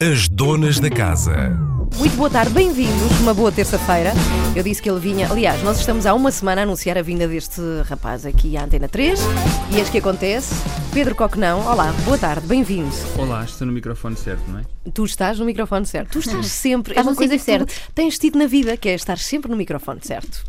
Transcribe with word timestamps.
As 0.00 0.28
donas 0.28 0.78
da 0.78 0.90
casa. 0.90 1.58
Muito 1.96 2.16
boa 2.16 2.28
tarde, 2.28 2.52
bem-vindos, 2.52 3.18
uma 3.20 3.32
boa 3.32 3.50
terça-feira. 3.50 4.12
Eu 4.54 4.62
disse 4.62 4.82
que 4.82 4.90
ele 4.90 5.00
vinha. 5.00 5.26
Aliás, 5.30 5.62
nós 5.62 5.78
estamos 5.80 6.04
há 6.04 6.12
uma 6.12 6.30
semana 6.30 6.60
a 6.60 6.64
anunciar 6.64 6.98
a 6.98 7.02
vinda 7.02 7.26
deste 7.26 7.60
rapaz 7.88 8.26
aqui 8.26 8.58
à 8.58 8.64
Antena 8.64 8.88
3 8.88 9.18
e 9.72 9.78
eis 9.78 9.88
que 9.88 9.96
acontece. 9.96 10.54
Pedro 10.92 11.14
Coquenão, 11.14 11.66
olá, 11.66 11.92
boa 12.04 12.18
tarde, 12.18 12.46
bem-vindo. 12.46 12.94
Olá, 13.16 13.42
estou 13.44 13.66
no 13.66 13.72
microfone 13.72 14.16
certo, 14.16 14.42
não 14.50 14.58
é? 14.58 14.62
Tu 14.92 15.04
estás 15.04 15.38
no 15.38 15.46
microfone 15.46 15.86
certo. 15.86 16.10
Tu 16.12 16.18
estás 16.18 16.46
sempre. 16.46 16.94
É 16.94 17.00
uma 17.00 17.14
coisa 17.14 17.38
que 17.38 17.58
tu 17.58 17.66
tens 17.94 18.18
tido 18.18 18.38
na 18.38 18.46
vida, 18.46 18.76
que 18.76 18.90
é 18.90 18.94
estar 18.94 19.16
sempre 19.16 19.50
no 19.50 19.56
microfone 19.56 20.00
certo. 20.02 20.44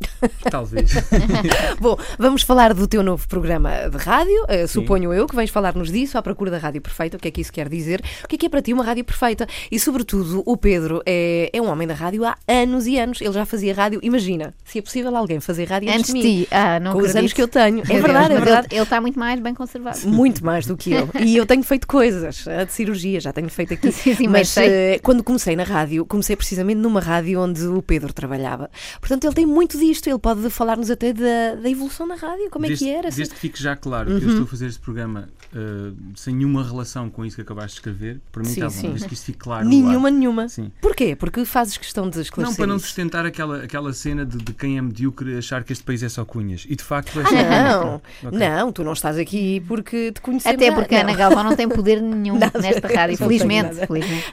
Talvez. 0.50 0.92
Bom, 1.80 1.96
vamos 2.18 2.42
falar 2.42 2.74
do 2.74 2.86
teu 2.86 3.02
novo 3.02 3.26
programa 3.28 3.88
de 3.90 3.96
rádio. 3.96 4.44
eh, 4.48 4.66
suponho 4.66 5.12
eu 5.12 5.26
que 5.26 5.34
vens 5.36 5.50
falar-nos 5.50 5.90
disso, 5.90 6.18
à 6.18 6.22
procura 6.22 6.50
da 6.50 6.58
rádio 6.58 6.80
perfeita. 6.80 7.16
O 7.16 7.20
que 7.20 7.28
é 7.28 7.30
que 7.30 7.40
isso 7.40 7.52
quer 7.52 7.68
dizer? 7.68 8.02
O 8.24 8.28
que 8.28 8.36
é 8.36 8.38
que 8.38 8.46
é 8.46 8.48
para 8.48 8.62
ti 8.62 8.72
uma 8.72 8.84
rádio 8.84 9.04
perfeita? 9.04 9.46
E, 9.70 9.78
sobretudo, 9.78 10.42
o 10.44 10.56
Pedro 10.56 11.02
é, 11.06 11.50
é 11.52 11.60
um 11.62 11.68
homem 11.68 11.86
da 11.88 11.94
rádio 11.94 12.24
há 12.24 12.36
anos 12.46 12.86
e 12.86 12.98
anos. 12.98 13.20
Ele 13.20 13.32
já 13.32 13.44
fazia 13.46 13.74
rádio. 13.74 14.00
Imagina, 14.02 14.54
se 14.64 14.78
é 14.78 14.82
possível 14.82 15.14
alguém 15.16 15.40
fazer 15.40 15.64
rádio 15.64 15.88
antes, 15.88 16.10
Antes 16.10 16.14
de 16.14 16.20
mim. 16.28 16.42
ti. 16.44 16.48
Ah, 16.50 16.78
não 16.80 16.92
com 16.92 16.98
os 16.98 17.04
acredito. 17.06 17.18
anos 17.18 17.32
que 17.32 17.42
eu 17.42 17.48
tenho. 17.48 17.80
É 17.80 18.00
verdade, 18.00 18.34
é 18.34 18.38
verdade. 18.38 18.68
Ele, 18.70 18.82
está 18.82 19.00
muito 19.00 19.18
mais 19.18 19.40
bem 19.40 19.54
conservado. 19.54 19.98
Muito 20.06 20.44
mais 20.44 20.66
do 20.66 20.76
que 20.76 20.92
eu. 20.92 21.08
E 21.26 21.36
eu 21.36 21.46
tenho 21.46 21.62
feito 21.62 21.86
coisas, 21.88 22.46
a 22.46 22.64
de 22.64 22.72
cirurgia, 22.72 23.18
já 23.18 23.32
tenho 23.32 23.48
feito 23.48 23.74
aqui. 23.74 23.90
Sim, 23.90 24.14
sim, 24.14 24.28
mas 24.28 24.54
mas 24.54 24.56
eh, 24.58 25.00
quando 25.02 25.24
comecei 25.24 25.56
na 25.56 25.64
rádio, 25.64 26.04
comecei 26.06 26.36
precisamente 26.36 26.76
numa 26.78 27.00
rádio 27.00 27.40
onde 27.40 27.64
o 27.66 27.82
Pedro 27.82 28.12
trabalhava. 28.12 28.70
Portanto, 29.00 29.24
ele 29.24 29.34
tem 29.34 29.46
muito 29.46 29.76
disto. 29.88 30.06
Ele 30.08 30.18
pode 30.18 30.48
falar-nos 30.50 30.90
até 30.90 31.12
da, 31.12 31.54
da 31.60 31.68
evolução 31.70 32.06
da 32.08 32.14
rádio, 32.14 32.48
como 32.50 32.64
é 32.66 32.68
desde, 32.68 32.84
que 32.84 32.90
era. 32.90 33.10
Desde 33.10 33.34
que 33.34 33.40
fique 33.40 33.62
já 33.62 33.74
claro 33.76 34.10
Uhum. 34.10 34.18
que 34.18 34.24
eu 34.24 34.28
estou 34.30 34.44
a 34.44 34.46
fazer 34.48 34.66
este 34.66 34.80
programa 34.80 35.28
uh, 35.54 35.96
sem 36.14 36.34
nenhuma 36.34 36.62
relação 36.64 37.08
com 37.10 37.24
isso 37.24 37.36
que 37.36 37.42
acabaste 37.42 37.72
de 37.72 37.76
escrever, 37.78 38.20
para 38.30 38.42
mim 38.42 38.48
Sim, 38.48 38.54
está 38.54 38.70
sim. 38.70 38.82
bom. 38.82 38.88
Desde 38.90 39.08
que 39.08 39.14
isto 39.14 39.24
fique 39.26 39.38
claro. 39.38 39.68
Nenhuma, 39.68 40.10
nenhuma. 40.10 40.48
Sim. 40.48 40.70
Porquê? 40.80 41.16
Porque 41.16 41.44
fazes 41.44 41.76
questão 41.76 42.08
de 42.08 42.20
esclarecer 42.20 42.50
Não, 42.52 42.56
para 42.56 42.66
não 42.66 42.76
isso. 42.76 42.86
sustentar 42.86 43.26
aquela, 43.26 43.62
aquela 43.64 43.92
cena 43.92 44.24
de, 44.24 44.38
de 44.38 44.52
quem 44.52 44.78
é 44.78 44.82
medíocre 44.82 45.36
achar 45.36 45.64
que 45.64 45.72
este 45.72 45.84
país 45.84 46.02
é 46.02 46.08
só 46.08 46.24
cunhas. 46.24 46.64
E 46.68 46.76
de 46.76 46.82
facto 46.84 47.18
é 47.20 47.24
só 47.24 47.28
Ah, 47.28 47.32
cunhas. 47.32 47.74
não, 47.82 47.94
Ok. 48.28 48.38
não, 48.38 48.72
tu 48.72 48.84
não 48.84 48.92
estás 48.92 49.16
aqui 49.18 49.60
porque 49.66 50.12
te 50.12 50.20
conhecemos. 50.20 50.56
Até 50.62 50.72
porque 50.72 50.94
a 50.94 51.02
não. 51.02 51.08
Ana 51.10 51.18
Galvão 51.18 51.44
não 51.44 51.56
tem 51.56 51.68
poder 51.68 52.00
nenhum 52.00 52.38
Nada. 52.38 52.58
nesta 52.60 52.86
rádio. 52.88 53.16
Felizmente. 53.16 53.76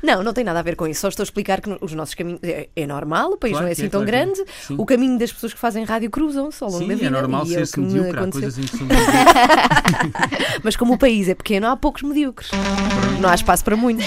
Não, 0.03 0.23
não 0.23 0.33
tem 0.33 0.43
nada 0.43 0.59
a 0.59 0.63
ver 0.63 0.75
com 0.75 0.87
isso. 0.87 1.01
Só 1.01 1.07
estou 1.09 1.23
a 1.23 1.25
explicar 1.25 1.61
que 1.61 1.77
os 1.81 1.93
nossos 1.93 2.15
caminhos. 2.15 2.39
É, 2.43 2.69
é 2.75 2.87
normal, 2.87 3.31
o 3.31 3.37
país 3.37 3.51
Claro 3.53 3.63
não 3.65 3.69
é 3.69 3.73
assim 3.73 3.85
é, 3.85 3.89
tão 3.89 4.01
claro 4.05 4.15
é. 4.15 4.25
grande. 4.25 4.43
Sim. 4.61 4.75
O 4.77 4.85
caminho 4.85 5.17
das 5.17 5.31
pessoas 5.31 5.42
que 5.51 5.59
fazem 5.59 5.83
rádio 5.83 6.11
cruzam-se 6.11 6.63
ao 6.63 6.69
longo 6.69 6.83
Sim, 6.83 6.89
da 6.89 6.95
vida. 6.95 7.07
é 7.07 7.09
normal 7.09 7.45
e 7.47 7.53
é 7.53 7.57
ser-se 7.57 7.73
que 7.73 7.79
me 7.79 7.87
medíocre. 7.87 8.19
Há 8.23 8.27
coisas 8.27 8.57
em 8.59 8.61
que 8.61 8.83
medíocre. 8.83 9.13
Mas 10.63 10.75
como 10.75 10.93
o 10.93 10.97
país 10.97 11.27
é 11.27 11.33
pequeno, 11.33 11.67
há 11.67 11.75
poucos 11.75 12.03
medíocres. 12.03 12.51
Não 13.19 13.29
há 13.29 13.35
espaço 13.35 13.63
para 13.65 13.75
muitos, 13.75 14.05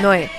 não 0.00 0.12
é? 0.12 0.30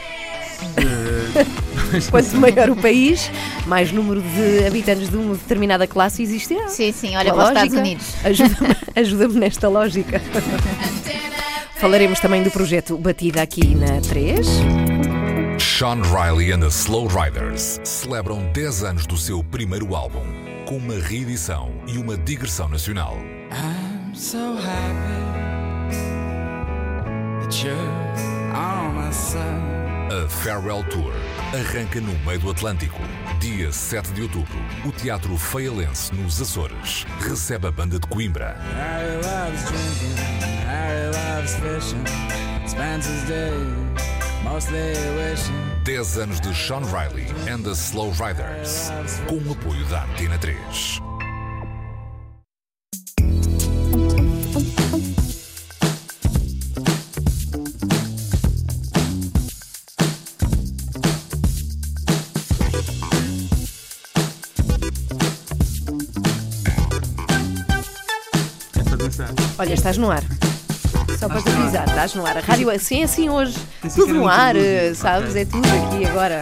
Uh, 0.78 1.70
Quanto 2.10 2.38
maior 2.38 2.70
o 2.70 2.76
país, 2.76 3.32
mais 3.66 3.92
número 3.92 4.22
de 4.22 4.66
habitantes 4.66 5.10
de 5.10 5.16
uma 5.16 5.36
determinada 5.36 5.88
classe 5.88 6.22
existirá. 6.22 6.68
Sim, 6.68 6.92
sim, 6.92 7.16
olha 7.16 7.34
para 7.34 7.44
os 7.44 7.48
Estados 7.50 7.74
lógica, 7.74 7.80
Unidos. 7.80 8.16
Ajuda-me 8.24 8.76
ajuda-me 8.96 9.40
nesta 9.40 9.68
lógica. 9.68 10.22
Falaremos 11.76 12.20
também 12.20 12.44
do 12.44 12.52
projeto 12.52 12.98
Batida 12.98 13.42
aqui 13.42 13.74
na 13.76 14.02
3. 14.02 14.48
Sean 15.80 16.02
Riley 16.12 16.52
and 16.52 16.62
the 16.62 16.70
Slow 16.70 17.08
Riders 17.08 17.80
celebram 17.86 18.52
10 18.52 18.84
anos 18.84 19.06
do 19.06 19.16
seu 19.16 19.42
primeiro 19.42 19.96
álbum, 19.96 20.26
com 20.66 20.76
uma 20.76 20.96
reedição 20.96 21.72
e 21.88 21.98
uma 21.98 22.18
digressão 22.18 22.68
nacional. 22.68 23.16
I'm 23.50 24.14
so 24.14 24.58
happy 24.58 25.96
that 27.40 27.66
you're 27.66 27.78
on 28.54 28.94
my 28.94 29.10
side. 29.14 30.12
A 30.12 30.28
Farewell 30.28 30.84
Tour 30.90 31.14
arranca 31.58 32.02
no 32.02 32.12
meio 32.26 32.40
do 32.40 32.52
Atlântico. 32.52 33.00
Dia 33.40 33.72
7 33.72 34.12
de 34.12 34.24
outubro, 34.24 34.58
o 34.86 34.92
Teatro 34.92 35.38
Feialense, 35.38 36.14
nos 36.14 36.42
Açores, 36.42 37.06
recebe 37.22 37.68
a 37.68 37.72
banda 37.72 37.98
de 37.98 38.06
Coimbra. 38.06 38.58
Harry 38.76 39.16
loves 39.24 39.64
drinking, 39.64 40.18
Harry 40.68 41.16
loves 41.16 41.56
fishing, 41.56 42.04
spends 42.68 43.08
his 43.08 43.24
day 43.30 43.80
mostly 43.80 43.88
wishing. 43.94 44.19
10 45.84 46.18
anos 46.18 46.40
de 46.40 46.54
Sean 46.54 46.84
Riley 46.84 47.28
and 47.52 47.64
the 47.64 47.72
Slow 47.72 48.12
Riders, 48.12 48.92
com 49.28 49.36
o 49.36 49.52
apoio 49.52 49.86
da 49.86 50.04
Antena 50.04 50.38
3. 50.38 51.02
é 68.76 68.84
para 68.84 68.98
dançar. 68.98 69.30
Olha, 69.58 69.74
estás 69.74 69.98
no 69.98 70.12
ar. 70.12 70.24
Só 71.20 71.28
para 71.28 71.42
te 71.42 71.50
avisar, 71.50 71.86
estás 71.86 72.16
no 72.16 72.26
ar. 72.26 72.38
A 72.38 72.40
rádio 72.40 72.70
assim 72.70 73.02
é 73.02 73.04
assim 73.04 73.30
hoje. 73.30 73.58
Tudo 73.94 74.14
no 74.14 74.26
ar, 74.26 74.56
eh, 74.56 74.94
sabes? 74.94 75.36
É 75.36 75.44
tudo 75.44 75.68
aqui 75.68 76.06
agora. 76.06 76.42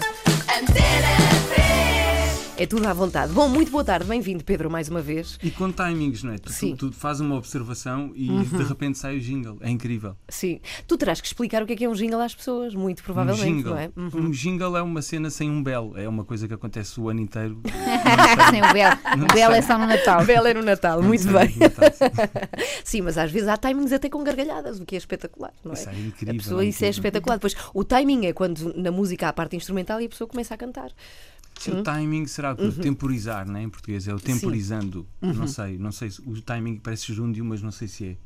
É 2.59 2.65
tudo 2.65 2.87
à 2.87 2.93
vontade. 2.93 3.31
Bom, 3.33 3.47
muito 3.47 3.69
boa 3.71 3.83
tarde. 3.83 4.07
Bem-vindo, 4.07 4.43
Pedro, 4.43 4.67
mais 4.67 4.89
uma 4.89 4.99
vez. 4.99 5.37
E 5.43 5.51
com 5.51 5.71
timings, 5.71 6.23
não 6.23 6.33
é? 6.33 6.39
Tu, 6.39 6.51
Sim. 6.51 6.71
Uhum. 6.71 6.75
tu, 6.75 6.89
tu 6.89 6.95
fazes 6.97 7.21
uma 7.21 7.35
observação 7.35 8.11
e 8.15 8.27
de 8.45 8.63
repente 8.63 8.97
sai 8.97 9.15
o 9.17 9.19
jingle. 9.19 9.57
É 9.61 9.69
incrível. 9.69 10.15
Sim. 10.27 10.59
Tu 10.87 10.97
terás 10.97 11.21
que 11.21 11.27
explicar 11.27 11.61
o 11.61 11.67
que 11.67 11.73
é 11.73 11.75
que 11.75 11.85
é 11.85 11.89
um 11.89 11.93
jingle 11.93 12.19
às 12.19 12.33
pessoas, 12.33 12.73
muito 12.73 13.01
Um 13.01 13.03
provavelmente, 13.03 13.57
jingle. 13.57 13.71
não 13.73 13.77
é? 13.79 13.91
Uhum. 13.95 14.09
Um 14.25 14.31
jingle 14.31 14.75
é 14.75 14.81
uma 14.81 15.03
cena 15.03 15.29
sem 15.29 15.51
um 15.51 15.61
belo. 15.61 15.95
É 15.95 16.09
uma 16.09 16.25
coisa 16.25 16.47
que 16.47 16.53
acontece 16.55 16.99
o 16.99 17.09
ano 17.09 17.19
inteiro. 17.21 17.61
Sim, 18.49 18.61
o 18.61 18.73
Belo. 18.73 19.27
Belo 19.35 19.53
é 19.53 19.61
só 19.61 19.77
no 19.77 19.85
Natal. 19.85 20.25
Bela 20.25 20.49
é 20.49 20.53
no 20.55 20.63
Natal, 20.63 21.03
muito 21.03 21.25
Não 21.27 21.33
bem. 21.33 21.43
assim. 21.49 21.59
Sim, 22.83 23.01
mas 23.01 23.19
às 23.19 23.29
vezes 23.31 23.47
há 23.49 23.57
timings 23.57 23.91
até 23.93 24.09
com 24.09 24.23
gargalhadas, 24.23 24.79
o 24.79 24.85
que 24.85 24.95
é 24.95 24.97
espetacular, 24.97 25.53
não 25.63 25.73
é? 25.73 25.75
Isso 25.75 25.89
é 25.89 25.93
incrível, 25.93 26.33
A 26.33 26.37
pessoa, 26.37 26.63
é 26.63 26.67
isso 26.69 26.83
é 26.83 26.87
incrível. 26.87 26.89
espetacular. 26.89 27.35
Depois, 27.37 27.55
o 27.71 27.83
timing 27.83 28.25
é 28.25 28.33
quando 28.33 28.73
na 28.75 28.89
música 28.91 29.27
há 29.27 29.29
a 29.29 29.33
parte 29.33 29.55
instrumental 29.55 30.01
e 30.01 30.05
a 30.05 30.09
pessoa 30.09 30.27
começa 30.27 30.55
a 30.55 30.57
cantar. 30.57 30.89
Sim, 31.59 31.71
O 31.79 31.83
timing 31.83 32.25
será 32.27 32.53
o? 32.53 32.61
Uhum. 32.61 32.71
temporizar, 32.71 33.47
né? 33.49 33.63
em 33.63 33.69
português. 33.69 34.07
É 34.07 34.13
o 34.13 34.19
temporizando. 34.19 35.07
Não 35.21 35.47
sei, 35.47 35.77
não 35.77 35.91
sei. 35.91 36.09
se- 36.11 36.21
O 36.25 36.41
timing 36.41 36.77
parece 36.77 37.11
júndio, 37.13 37.43
mas 37.45 37.61
não 37.61 37.71
sei 37.71 37.87
se 37.87 38.05
é. 38.05 38.17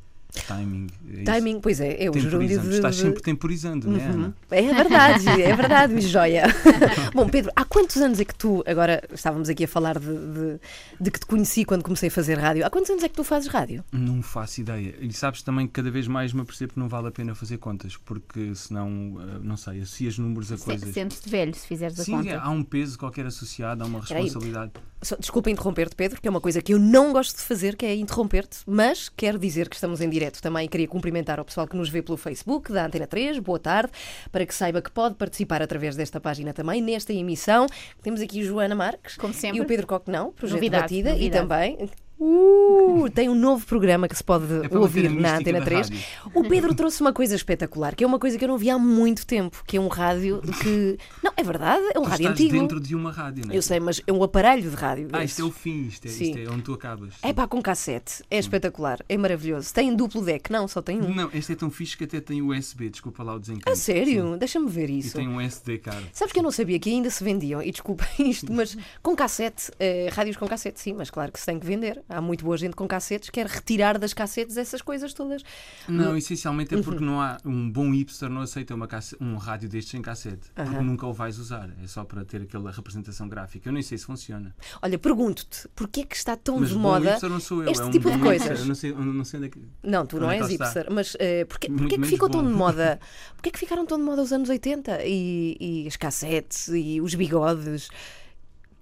Timing. 0.46 0.86
É. 1.14 1.24
Timing, 1.24 1.60
pois 1.60 1.78
é, 1.80 2.04
é 2.04 2.10
o 2.10 2.18
gerúndio 2.18 2.58
de... 2.60 2.70
Estás 2.70 2.96
sempre 2.96 3.22
temporizando, 3.22 3.88
não 3.88 4.00
é, 4.00 4.04
Ana? 4.04 4.34
É 4.50 4.62
verdade, 4.62 5.28
é 5.42 5.54
verdade, 5.54 6.00
joia. 6.00 6.44
Bom, 7.14 7.28
Pedro, 7.28 7.52
há 7.54 7.64
quantos 7.64 7.96
anos 7.98 8.18
é 8.18 8.24
que 8.24 8.34
tu, 8.34 8.64
agora 8.66 9.02
estávamos 9.12 9.48
aqui 9.50 9.64
a 9.64 9.68
falar 9.68 9.98
de, 9.98 10.06
de, 10.06 10.60
de 10.98 11.10
que 11.10 11.20
te 11.20 11.26
conheci 11.26 11.64
quando 11.64 11.82
comecei 11.82 12.08
a 12.08 12.10
fazer 12.10 12.38
rádio, 12.38 12.64
há 12.64 12.70
quantos 12.70 12.90
anos 12.90 13.04
é 13.04 13.08
que 13.08 13.14
tu 13.14 13.22
fazes 13.24 13.48
rádio? 13.48 13.84
Não 13.92 14.22
faço 14.22 14.60
ideia. 14.62 14.94
E 15.00 15.12
sabes 15.12 15.42
também 15.42 15.66
que 15.66 15.74
cada 15.74 15.90
vez 15.90 16.08
mais 16.08 16.32
me 16.32 16.40
apercebo 16.40 16.72
que 16.72 16.78
não 16.80 16.88
vale 16.88 17.08
a 17.08 17.10
pena 17.10 17.34
fazer 17.34 17.58
contas, 17.58 17.96
porque 17.98 18.54
senão, 18.54 19.18
eh, 19.20 19.38
não 19.42 19.56
sei, 19.58 19.82
associas 19.82 20.18
números 20.18 20.50
a 20.50 20.56
coisas. 20.56 20.94
Sentes-te 20.94 21.28
velho 21.28 21.54
se 21.54 21.66
fizeres 21.66 22.00
a 22.00 22.04
Sim, 22.04 22.12
conta. 22.12 22.38
há 22.40 22.48
um 22.50 22.62
peso 22.62 22.98
qualquer 22.98 23.26
associado, 23.26 23.82
há 23.84 23.86
uma 23.86 24.00
responsabilidade. 24.00 24.72
Só- 25.02 25.16
Desculpa 25.16 25.50
interromper-te, 25.50 25.96
Pedro, 25.96 26.20
que 26.20 26.28
é 26.28 26.30
uma 26.30 26.40
coisa 26.40 26.62
que 26.62 26.72
eu 26.72 26.78
não 26.78 27.12
gosto 27.12 27.36
de 27.36 27.42
fazer, 27.42 27.76
que 27.76 27.84
é 27.84 27.94
interromper-te, 27.96 28.58
mas 28.66 29.08
quero 29.08 29.38
dizer 29.38 29.68
que 29.68 29.74
estamos 29.74 30.00
em 30.00 30.08
direto 30.08 30.21
também 30.30 30.66
e 30.66 30.68
queria 30.68 30.86
cumprimentar 30.86 31.38
ao 31.38 31.44
pessoal 31.44 31.66
que 31.66 31.76
nos 31.76 31.88
vê 31.88 32.02
pelo 32.02 32.16
Facebook 32.16 32.72
da 32.72 32.86
Antena 32.86 33.06
3, 33.06 33.38
boa 33.38 33.58
tarde, 33.58 33.92
para 34.30 34.46
que 34.46 34.54
saiba 34.54 34.80
que 34.80 34.90
pode 34.90 35.14
participar 35.16 35.62
através 35.62 35.96
desta 35.96 36.20
página 36.20 36.52
também, 36.52 36.80
nesta 36.80 37.12
emissão. 37.12 37.66
Temos 38.02 38.20
aqui 38.20 38.42
Joana 38.44 38.74
Marques 38.74 39.16
Como 39.16 39.34
sempre. 39.34 39.58
e 39.58 39.60
o 39.60 39.64
Pedro 39.64 39.86
Coquenão, 39.86 40.32
Projeto 40.32 40.56
Novidade, 40.56 40.82
Batida, 40.82 41.10
novidade. 41.10 41.36
e 41.36 41.40
também... 41.40 41.90
Uh, 42.24 43.10
tem 43.10 43.28
um 43.28 43.34
novo 43.34 43.66
programa 43.66 44.06
que 44.08 44.16
se 44.16 44.22
pode 44.22 44.44
É 44.70 44.78
ouvir 44.78 45.10
na 45.10 45.36
Antena 45.38 45.58
da 45.58 45.64
3. 45.64 45.88
rádio. 45.90 46.04
O 46.34 46.44
Pedro 46.48 46.74
trouxe 46.74 47.00
uma 47.00 47.12
coisa 47.12 47.34
espetacular, 47.34 47.94
que 47.96 48.04
é 48.04 48.06
uma 48.06 48.18
coisa 48.18 48.38
que 48.38 48.44
eu 48.44 48.48
não 48.48 48.56
vi 48.56 48.70
há 48.70 48.78
muito 48.78 49.26
tempo, 49.26 49.62
que 49.66 49.76
é 49.76 49.80
um 49.80 49.88
rádio 49.88 50.40
que. 50.62 50.96
Não, 51.22 51.32
é 51.36 51.42
verdade, 51.42 51.82
é 51.94 51.98
um 51.98 52.02
Tu 52.04 52.08
rádio 52.08 52.22
estás 52.30 52.40
antigo. 52.40 52.52
dentro 52.60 52.80
de 52.80 52.94
uma 52.94 53.10
rádio, 53.10 53.44
não 53.46 53.52
é? 53.52 53.56
Eu 53.56 53.62
sei, 53.62 53.80
mas 53.80 54.00
é 54.06 54.12
um 54.12 54.22
aparelho 54.22 54.70
de 54.70 54.76
rádio. 54.76 55.08
Ah, 55.12 55.24
isto 55.24 55.42
é 55.42 55.44
o 55.44 55.50
fim, 55.50 55.86
isto 55.88 56.06
é, 56.06 56.10
isto 56.10 56.38
é 56.38 56.48
onde 56.48 56.62
tu 56.62 56.72
acabas. 56.72 57.14
É 57.22 57.32
pá, 57.32 57.46
com 57.48 57.60
cassete. 57.60 58.22
É 58.30 58.38
espetacular. 58.38 59.00
É 59.08 59.16
maravilhoso. 59.16 59.72
Tem 59.74 59.94
duplo 59.94 60.22
deck? 60.24 60.50
Não, 60.52 60.68
só 60.68 60.80
tem 60.80 61.00
um. 61.00 61.14
Não, 61.14 61.30
este 61.34 61.52
é 61.52 61.56
tão 61.56 61.70
fixe 61.70 61.96
que 61.96 62.04
até 62.04 62.20
tem 62.20 62.40
USB, 62.40 62.88
desculpa 62.88 63.22
lá 63.22 63.34
o 63.34 63.38
desencanto. 63.40 63.68
A 63.70 63.74
sério? 63.76 64.36
Deixa-me 64.38 64.68
ver 64.68 64.88
E 64.90 64.98
isso. 65.00 65.16
tem 65.16 65.28
um 65.28 65.40
SD 65.40 65.78
card. 65.78 66.06
Sabes 66.12 66.32
que 66.32 66.38
eu 66.38 66.42
não 66.42 66.52
sabia 66.52 66.78
que 66.78 66.90
ainda 66.90 67.10
se 67.10 67.22
vendiam, 67.24 67.62
e 67.62 67.70
desculpa 67.70 68.06
isto, 68.18 68.52
mas 68.52 68.76
com 69.02 69.14
cassete, 69.16 69.70
eh, 69.78 70.08
rádios 70.12 70.36
com 70.36 70.46
cassete, 70.46 70.80
sim, 70.80 70.92
mas 70.92 71.10
claro 71.10 71.32
que 71.32 71.40
se 71.40 71.46
tem 71.46 71.58
que 71.58 71.66
vender. 71.66 72.00
Há 72.12 72.20
muito 72.20 72.44
boa 72.44 72.56
gente 72.56 72.74
com 72.76 72.86
cassetes, 72.86 73.30
quer 73.30 73.46
retirar 73.46 73.98
das 73.98 74.12
cassetes 74.12 74.56
essas 74.56 74.82
coisas 74.82 75.12
todas. 75.14 75.42
Não, 75.88 76.16
essencialmente 76.16 76.74
é 76.74 76.76
Uhum. 76.76 76.82
porque 76.82 77.04
não 77.04 77.20
há 77.20 77.38
um 77.44 77.70
bom 77.70 77.90
hipster 77.92 78.28
não 78.28 78.42
aceita 78.42 78.74
uma 78.74 78.86
casse- 78.86 79.16
um 79.20 79.36
rádio 79.36 79.68
destes 79.68 79.94
em 79.94 80.02
cassete. 80.02 80.50
Porque 80.54 80.80
nunca 80.80 81.06
o 81.06 81.12
vais 81.12 81.38
usar. 81.38 81.70
É 81.82 81.86
só 81.86 82.04
para 82.04 82.24
ter 82.24 82.42
aquela 82.42 82.70
representação 82.70 83.28
gráfica. 83.28 83.68
Eu 83.68 83.72
nem 83.72 83.82
sei 83.82 83.96
se 83.98 84.04
funciona. 84.06 84.54
Olha, 84.82 84.98
pergunto-te, 84.98 85.68
porquê 85.74 86.00
é 86.02 86.04
que 86.04 86.16
está 86.16 86.36
tão 86.36 86.60
Mas 86.60 86.70
de 86.70 86.76
moda 86.76 87.18
não 87.22 87.40
sou 87.40 87.62
eu. 87.62 87.70
este 87.70 87.82
é 87.82 87.86
um 87.86 87.90
tipo 87.90 88.10
de 88.10 88.18
coisas? 88.18 88.60
Eu 88.60 88.66
não 88.66 88.74
sei, 88.74 88.92
não 88.92 89.24
sei 89.24 89.38
onde 89.38 89.46
é 89.46 89.50
que. 89.50 89.58
Não, 89.82 90.06
tu 90.06 90.18
não 90.20 90.30
é 90.30 90.36
és 90.38 90.48
hipster, 90.48 90.86
mas 90.90 91.16
eh, 91.18 91.44
porquê, 91.46 91.68
porquê 91.70 91.94
é 91.94 91.98
que 91.98 92.06
ficou 92.06 92.28
tão 92.28 92.42
bom. 92.42 92.48
de 92.50 92.54
moda? 92.54 93.00
Porquê 93.34 93.48
é 93.48 93.52
que 93.52 93.58
ficaram 93.58 93.84
tão 93.86 93.98
de 93.98 94.04
moda 94.04 94.22
os 94.22 94.32
anos 94.32 94.48
80 94.48 95.00
e, 95.04 95.56
e 95.60 95.86
as 95.88 95.96
cassetes 95.96 96.68
e 96.68 97.00
os 97.00 97.14
bigodes? 97.14 97.88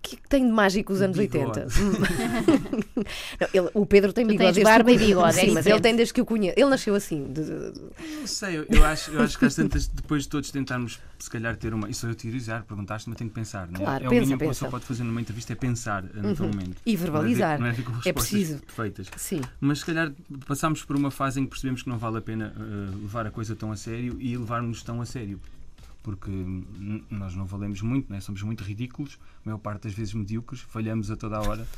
O 0.03 0.09
que 0.11 0.17
é 0.17 0.19
que 0.19 0.29
tem 0.31 0.47
de 0.47 0.51
mágico 0.53 0.95
os 0.95 1.03
anos 1.03 1.17
Bigode. 1.19 1.61
80? 1.61 1.67
Hum. 1.79 1.93
Não, 3.39 3.49
ele- 3.53 3.71
o 3.75 3.85
Pedro 3.85 4.13
tem 4.15 4.25
Tu 4.25 4.31
bigode 4.31 4.59
que 4.59 4.65
barba 4.65 4.91
e 4.91 4.97
bigode, 4.99 5.39
é 5.39 5.45
Sim, 5.45 5.51
mas 5.53 5.67
ele 5.67 5.79
tem 5.81 5.95
desde 5.95 6.15
que 6.15 6.21
eu 6.21 6.25
conheço. 6.27 6.55
Ele 6.59 6.71
nasceu 6.71 6.95
assim. 6.95 7.25
de- 7.31 7.45
de- 7.45 7.73
de- 7.73 7.81
Não 8.21 8.27
sei, 8.27 8.59
eu, 8.59 8.67
eu 8.71 8.85
acho, 8.85 9.11
eu 9.11 9.21
acho 9.23 9.39
que 9.39 9.45
às 9.45 9.55
tantas, 9.55 9.87
depois 9.89 10.23
de 10.23 10.31
todos 10.31 10.51
tentarmos, 10.51 10.99
se 11.19 11.29
calhar, 11.29 11.55
ter 11.57 11.75
uma. 11.75 11.89
Isso 11.91 12.07
eu 12.07 12.15
teorizar, 12.15 12.65
perguntaste-me, 12.65 13.15
eu 13.15 13.19
tenho 13.19 13.29
que 13.31 13.35
pensar. 13.35 13.67
Não 13.69 13.75
é? 13.81 13.85
Claro, 13.85 14.05
é 14.05 14.07
o 14.07 14.11
pensa, 14.11 14.21
mínimo 14.23 14.39
que 14.39 14.45
uma 14.45 14.49
pensa. 14.51 14.59
pessoa 14.59 14.71
pode 14.71 14.85
fazer 14.87 15.05
numa 15.05 15.21
entrevista 15.21 15.53
é 15.53 15.57
pensar 15.57 16.03
eh, 16.05 16.09
naquele 16.15 16.49
momento. 16.49 16.77
E 16.87 16.97
verbalizar. 16.97 17.61
Não 17.61 17.67
é, 17.67 17.73
não 17.73 17.79
é 18.05 18.09
É 18.09 18.13
preciso. 18.13 18.59
perfeitas. 18.61 19.07
Sim. 19.19 19.43
Mas 19.61 19.81
se 19.81 19.85
calhar 19.87 20.11
passámos 20.47 20.83
por 20.83 20.97
uma 20.97 21.11
fase 21.11 21.41
em 21.41 21.45
que 21.45 21.51
percebemos 21.51 21.83
que 21.83 21.89
não 21.91 21.99
vale 21.99 22.17
a 22.19 22.23
pena 22.23 22.55
eh, 22.59 22.91
levar 23.03 23.27
a 23.27 23.31
coisa 23.31 23.55
tão 23.55 23.71
a 23.71 23.77
sério 23.77 24.17
e 24.19 24.35
levarmos 24.37 24.83
tão 24.83 25.01
a 25.03 25.05
sério. 25.07 25.39
Porque 26.03 26.31
nós 27.11 27.35
não 27.35 27.45
valemos 27.45 27.83
muito, 27.83 28.11
né? 28.11 28.21
somos 28.21 28.43
muito 28.43 28.65
ridículos, 28.65 29.19
a 29.45 29.51
maior 29.51 29.59
parte 29.59 29.83
das 29.83 29.93
vezes 29.93 30.15
medíocres, 30.15 30.63
falhamos 30.63 31.11
a 31.11 31.17
toda 31.17 31.37
a 31.37 31.41
hora. 31.43 31.69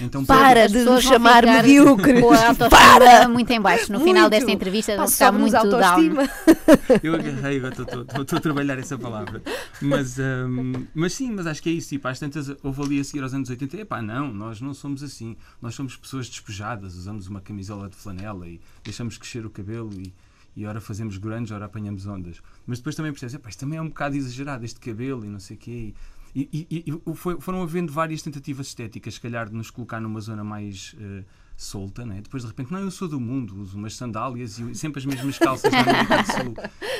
Então, 0.00 0.24
Para 0.24 0.68
de 0.68 0.84
nos 0.84 1.02
chamar 1.02 1.44
medíocres. 1.44 2.22
Autoestima 2.22 2.70
Para! 2.70 3.28
muito 3.28 3.50
em 3.50 3.60
baixo. 3.60 3.92
No 3.92 3.98
final 3.98 4.22
Muito. 4.22 4.30
desta 4.30 4.50
entrevista 4.52 4.92
Pá, 4.92 4.98
vão 4.98 5.08
ficar 5.08 5.26
sobe-nos 5.26 5.52
muito 5.52 5.76
a 5.76 5.80
down. 5.80 5.90
autoestima. 5.90 6.30
Eu 7.02 7.14
agarrei, 7.14 7.56
agora 7.58 7.74
estou- 7.82 8.38
a 8.38 8.40
trabalhar 8.40 8.78
essa 8.78 8.96
palavra. 8.96 9.42
Mas, 9.80 10.16
hum, 10.18 10.86
mas 10.94 11.12
sim, 11.14 11.32
mas 11.32 11.46
acho 11.48 11.60
que 11.60 11.68
é 11.68 11.72
isso. 11.72 11.88
Tipo, 11.88 12.06
às 12.06 12.20
tantas, 12.20 12.54
houve 12.62 12.82
ali 12.82 13.00
a 13.00 13.04
seguir 13.04 13.22
aos 13.24 13.34
anos 13.34 13.50
80. 13.50 13.78
Epá, 13.78 14.00
não, 14.00 14.32
nós 14.32 14.60
não 14.60 14.72
somos 14.74 15.02
assim. 15.02 15.36
Nós 15.60 15.74
somos 15.74 15.96
pessoas 15.96 16.28
despejadas, 16.28 16.94
usamos 16.94 17.26
uma 17.26 17.40
camisola 17.40 17.88
de 17.88 17.96
flanela 17.96 18.46
e 18.46 18.60
deixamos 18.84 19.18
crescer 19.18 19.44
o 19.44 19.50
cabelo 19.50 19.90
e, 20.00 20.12
e 20.56 20.66
ora 20.66 20.80
fazemos 20.80 21.16
grandes, 21.18 21.50
ora 21.52 21.64
apanhamos 21.64 22.06
ondas. 22.06 22.40
Mas 22.66 22.78
depois 22.78 22.94
também 22.94 23.12
percebes, 23.12 23.36
isto 23.48 23.60
também 23.60 23.78
é 23.78 23.82
um 23.82 23.88
bocado 23.88 24.16
exagerado, 24.16 24.64
este 24.64 24.78
cabelo 24.80 25.24
e 25.24 25.28
não 25.28 25.40
sei 25.40 25.56
o 25.56 25.58
quê. 25.58 25.94
E, 26.34 26.66
e- 26.70 26.84
e- 26.86 27.14
foi- 27.14 27.38
foram 27.40 27.62
havendo 27.62 27.92
várias 27.92 28.22
tentativas 28.22 28.68
estéticas, 28.68 29.14
se 29.14 29.20
calhar, 29.20 29.48
de 29.48 29.54
nos 29.54 29.70
colocar 29.70 30.00
numa 30.00 30.20
zona 30.20 30.42
mais. 30.44 30.94
eh, 30.98 31.24
solta, 31.54 32.04
né? 32.04 32.20
depois 32.22 32.42
de 32.42 32.48
repente, 32.48 32.72
não, 32.72 32.80
eu 32.80 32.90
sou 32.90 33.06
do 33.06 33.20
mundo, 33.20 33.54
uso 33.60 33.76
umas 33.76 33.94
sandálias 33.94 34.58
e 34.58 34.74
sempre 34.74 34.98
as 34.98 35.06
mesmas 35.06 35.38
calças 35.38 35.70
na 35.70 35.80
América 35.80 36.22
do 36.22 36.26
Sul. 36.26 36.54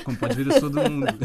Como 0.04 0.16
podes 0.18 0.36
ver, 0.36 0.46
eu 0.46 0.60
sou 0.60 0.70
do 0.70 0.78
mundo. 0.88 1.06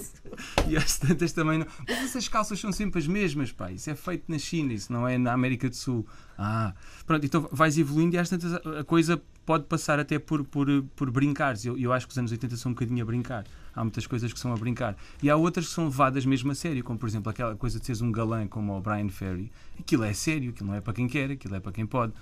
e 0.68 0.76
às 0.76 0.98
tantas 0.98 1.32
também 1.32 1.58
não. 1.58 1.66
Mas 1.88 1.98
essas 2.04 2.28
calças 2.28 2.60
são 2.60 2.70
sempre 2.70 2.98
as 3.00 3.06
mesmas, 3.06 3.50
pá. 3.52 3.72
Isso 3.72 3.90
é 3.90 3.94
feito 3.94 4.24
na 4.30 4.38
China, 4.38 4.72
isso 4.72 4.92
não 4.92 5.08
é 5.08 5.18
na 5.18 5.32
América 5.32 5.68
do 5.68 5.74
Sul. 5.74 6.06
Ah, 6.38 6.74
pronto, 7.06 7.24
então 7.24 7.48
vais 7.50 7.78
evoluindo 7.78 8.14
e 8.16 8.18
às 8.18 8.28
tantas 8.28 8.52
a 8.54 8.84
coisa 8.84 9.20
pode 9.46 9.64
passar 9.64 9.98
até 9.98 10.18
por, 10.18 10.44
por, 10.44 10.66
por 10.94 11.10
brincares. 11.10 11.64
Eu, 11.64 11.78
eu 11.78 11.92
acho 11.92 12.06
que 12.06 12.12
os 12.12 12.18
anos 12.18 12.30
80 12.32 12.56
são 12.56 12.70
um 12.72 12.74
bocadinho 12.74 13.02
a 13.02 13.06
brincar. 13.06 13.44
Há 13.74 13.82
muitas 13.82 14.06
coisas 14.06 14.32
que 14.32 14.38
são 14.38 14.52
a 14.52 14.56
brincar. 14.56 14.96
E 15.22 15.30
há 15.30 15.36
outras 15.36 15.66
que 15.68 15.72
são 15.72 15.84
levadas 15.84 16.26
mesmo 16.26 16.50
a 16.50 16.54
sério, 16.54 16.82
como 16.84 16.98
por 16.98 17.08
exemplo 17.08 17.30
aquela 17.30 17.54
coisa 17.56 17.78
de 17.80 17.86
seres 17.86 18.02
um 18.02 18.10
galã 18.12 18.46
como 18.46 18.76
o 18.76 18.80
Brian 18.80 19.08
Ferry. 19.08 19.50
Aquilo 19.78 20.04
é 20.04 20.12
sério, 20.12 20.50
aquilo 20.50 20.68
não 20.68 20.74
é 20.76 20.80
para 20.80 20.92
quem 20.92 21.08
quer, 21.08 21.30
aquilo 21.30 21.54
é 21.54 21.60
para 21.60 21.72
quem 21.72 21.86
pode. 21.86 22.12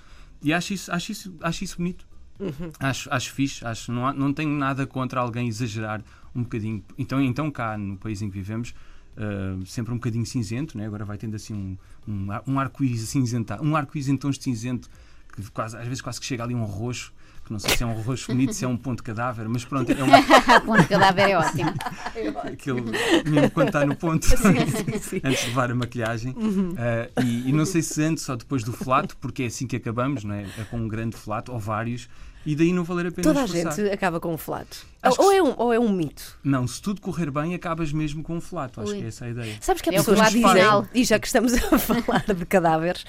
E 0.43 0.53
acho 0.53 0.75
isso, 0.75 0.93
acho 0.93 1.13
isso, 1.13 1.35
acho 1.41 1.65
isso 1.65 1.77
bonito. 1.79 2.07
Acho, 2.81 3.09
acho 3.13 3.33
fixe, 3.33 3.65
acho, 3.65 3.93
não, 3.93 4.07
há- 4.07 4.13
não 4.13 4.33
tenho 4.33 4.51
nada 4.51 4.87
contra 4.87 5.21
alguém 5.21 5.47
exagerar 5.49 6.03
um 6.35 6.43
bocadinho. 6.43 6.85
Então, 6.99 7.21
então 7.23 7.51
cá 7.51 7.79
no 7.79 7.97
país 7.97 8.21
em 8.23 8.29
que 8.29 8.35
vivemos, 8.37 8.75
ah, 9.17 9.59
sempre 9.67 9.93
um 9.93 9.97
bocadinho 9.97 10.27
cinzento, 10.27 10.77
né? 10.77 10.87
agora 10.87 11.05
vai 11.05 11.17
tendo 11.17 11.37
assim 11.37 11.55
um, 11.55 11.77
um, 12.09 12.29
um 12.47 12.59
arco-íris 12.59 13.03
acinzentado, 13.05 13.63
um 13.63 13.77
arco-íris 13.77 14.09
em 14.09 14.17
tons 14.17 14.37
de 14.37 14.45
cinzento, 14.45 14.89
que 15.35 15.51
quase, 15.51 15.77
às 15.77 15.85
vezes 15.85 16.01
quase 16.01 16.21
que 16.21 16.27
chega 16.27 16.43
ali 16.43 16.55
um 16.55 16.65
roxo, 16.65 17.13
que 17.45 17.53
não 17.53 17.59
sei 17.59 17.77
se 17.77 17.83
é 17.83 17.87
um 17.87 18.01
roxo 18.01 18.33
bonito, 18.33 18.55
se 18.55 18.65
é 18.65 18.69
um 18.69 18.77
ponto 18.77 19.03
cadáver, 19.03 19.49
mas 19.49 19.65
pronto, 19.65 19.91
é 19.93 19.95
uma, 20.03 20.61
ponto 20.63 20.83
de 20.83 20.89
cadáver 20.89 21.31
é 21.31 21.39
ótimo. 21.39 21.75
aquele, 22.43 22.81
mesmo 23.29 23.51
quando 23.51 23.67
está 23.69 23.85
no 23.85 23.95
ponto, 23.95 24.27
antes 25.23 25.41
de 25.41 25.47
levar 25.49 25.71
a 25.71 25.75
maquilhagem. 25.75 26.35
Ah, 26.79 27.23
e, 27.23 27.51
e 27.51 27.53
não 27.53 27.67
sei 27.67 27.83
se 27.83 28.03
antes 28.03 28.29
ou 28.29 28.37
depois 28.37 28.65
do 28.65 28.73
flato, 28.73 29.17
porque 29.19 29.43
é 29.43 29.47
assim 29.47 29.67
que 29.67 29.77
acabamos, 29.77 30.25
não 30.25 30.35
é? 30.35 30.47
É 30.59 30.65
com 30.71 30.79
um 30.79 30.89
grande 30.89 31.17
flato, 31.17 31.53
ou 31.53 31.59
vários, 31.59 32.09
e 32.47 32.55
daí 32.57 32.73
não 32.73 32.85
valer 32.85 33.07
a 33.07 33.11
pena 33.13 33.23
Toda 33.23 33.41
a 33.41 33.45
esforçar. 33.45 33.73
gente 33.77 33.91
acaba 33.93 34.21
com 34.21 34.33
um 34.35 34.39
flato. 34.39 34.93
Ou 35.05 35.13
que 35.31 35.37
é, 35.37 35.43
um, 35.43 35.55
ou 35.59 35.71
é 35.71 35.79
um 35.79 35.93
mito. 35.93 36.35
Não, 36.43 36.67
se 36.67 36.81
tudo 36.81 36.99
correr 36.99 37.31
bem, 37.31 37.55
acabas 37.55 37.93
mesmo 37.93 38.23
com 38.23 38.37
um 38.37 38.41
flato. 38.41 38.81
Acho 38.81 38.93
Ui. 38.93 38.99
que 38.99 39.05
é 39.05 39.09
essa 39.09 39.27
a 39.27 39.29
ideia. 39.29 39.55
Sabes 39.61 39.83
que 39.83 39.91
há 39.91 39.93
É 39.93 39.97
pessoas 39.97 40.19
que 40.19 40.27
dizem, 40.37 40.49
final. 40.55 40.87
e 40.95 41.05
já 41.05 41.19
que 41.19 41.27
estamos 41.27 41.53
a 41.53 41.59
falar 41.79 42.25
de 42.35 42.47
cadáveres, 42.47 43.05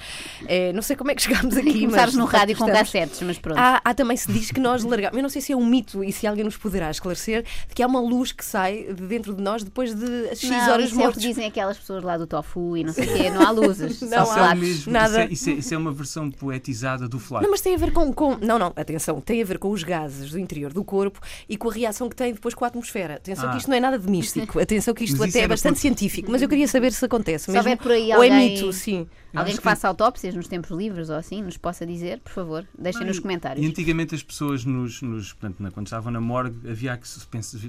eh, 0.46 0.74
não 0.74 0.82
sei 0.82 0.94
como 0.94 1.10
é 1.10 1.14
que 1.14 1.22
chegámos 1.22 1.56
aqui, 1.56 1.70
mas. 1.72 1.80
Começares 1.86 2.14
no 2.16 2.26
rádio 2.26 2.54
com 2.54 2.64
estamos- 2.66 2.90
cassetes, 2.92 3.22
mas 3.22 3.38
pronto. 3.38 3.56
Há, 3.58 3.80
há 3.82 3.94
também 3.94 4.14
se 4.14 4.30
diz 4.30 4.50
que 4.50 4.60
nós 4.60 4.84
largamos. 4.84 5.16
Eu 5.16 5.22
não 5.22 5.30
sei 5.30 5.40
se 5.40 5.52
é 5.52 5.56
um 5.56 5.64
mito 5.64 6.04
e 6.04 6.12
se 6.12 6.26
alguém 6.26 6.44
nos 6.44 6.58
poderá 6.58 6.90
esclarecer 6.90 7.44
de 7.66 7.74
que 7.74 7.82
há 7.82 7.86
uma 7.86 8.00
luz 8.00 8.30
que 8.30 8.44
sai 8.44 8.92
de 8.92 9.06
dentro 9.06 9.32
de 9.34 9.42
nós 9.42 9.64
depois 9.64 9.94
de 9.94 10.28
X 10.36 10.50
não, 10.50 10.70
horas 10.72 10.86
isso 10.90 10.94
é 10.94 10.96
o 10.96 10.98
que 10.98 11.04
mortos. 11.04 11.22
dizem 11.22 11.46
aquelas 11.46 11.78
pessoas 11.78 12.02
lá 12.04 12.18
do 12.18 12.26
tofu 12.26 12.76
e 12.76 12.84
não 12.84 12.92
sei 12.92 13.06
o 13.06 13.14
quê. 13.16 13.30
Não 13.30 13.40
há 13.46 13.50
luzes, 13.50 14.02
Não 14.04 14.30
há. 14.32 14.50
É, 14.50 14.54
mesmo, 14.54 14.92
nada. 14.92 15.24
Isso, 15.24 15.30
é, 15.30 15.32
isso 15.32 15.50
é- 15.50 15.52
isso 15.54 15.74
é 15.74 15.78
uma 15.78 15.92
versão 15.92 16.30
poetizada 16.30 17.08
do 17.08 17.18
flato. 17.18 17.42
Não, 17.42 17.50
mas 17.50 17.62
tem 17.62 17.74
a 17.74 17.78
ver 17.78 17.90
com, 17.92 18.12
com- 18.12 18.36
Não, 18.42 18.58
não, 18.58 18.74
atenção, 18.76 19.18
tem 19.26 19.42
a 19.42 19.44
ver 19.44 19.58
com 19.58 19.70
os 19.70 19.82
gases 19.82 20.30
do 20.30 20.38
interior 20.38 20.72
do 20.72 20.82
corpo 20.82 21.20
e 21.48 21.56
com 21.58 21.68
a 21.68 21.72
reação 21.74 22.08
que 22.08 22.16
tem 22.16 22.32
depois 22.32 22.54
com 22.54 22.64
a 22.64 22.68
atmosfera. 22.68 23.16
Atenção 23.16 23.48
Ah. 23.48 23.52
que 23.52 23.58
isto 23.58 23.68
não 23.68 23.76
é 23.76 23.80
nada 23.80 23.98
de 23.98 24.08
místico. 24.08 24.58
Atenção 24.60 24.94
que 24.94 25.04
isto 25.04 25.18
Mas 25.18 25.30
até 25.30 25.40
é 25.40 25.48
bastante 25.48 25.72
porque- 25.74 25.80
científico. 25.82 26.30
Mas 26.30 26.40
eu 26.40 26.48
queria 26.48 26.66
saber 26.68 26.92
se 26.92 27.04
acontece 27.04 27.50
mesmo. 27.50 27.76
por 27.76 27.90
aí 27.92 28.04
ou 28.14 28.22
é 28.22 28.30
alguém- 28.30 28.54
mito, 28.54 28.72
sim. 28.72 29.06
Alguém 29.34 29.52
acho 29.52 29.60
que 29.60 29.64
faça 29.64 29.86
autópsias 29.88 30.34
nos 30.34 30.48
tempos 30.48 30.70
livres 30.70 31.10
ou 31.10 31.16
assim, 31.16 31.42
nos 31.42 31.58
possa 31.58 31.84
dizer, 31.84 32.20
por 32.20 32.32
favor, 32.32 32.66
deixem 32.78 33.04
nos 33.04 33.18
E 33.18 33.20
comentários. 33.20 33.66
antigamente 33.66 34.14
as 34.14 34.22
pessoas, 34.22 34.64
nos, 34.64 35.02
nos- 35.02 35.32
portanto, 35.34 35.60
na- 35.62 35.70
quando 35.70 35.86
estavam 35.88 36.10
na 36.10 36.20
morgue, 36.20 36.70
havia 36.70 36.96
que, 36.96 37.06
se, 37.06 37.20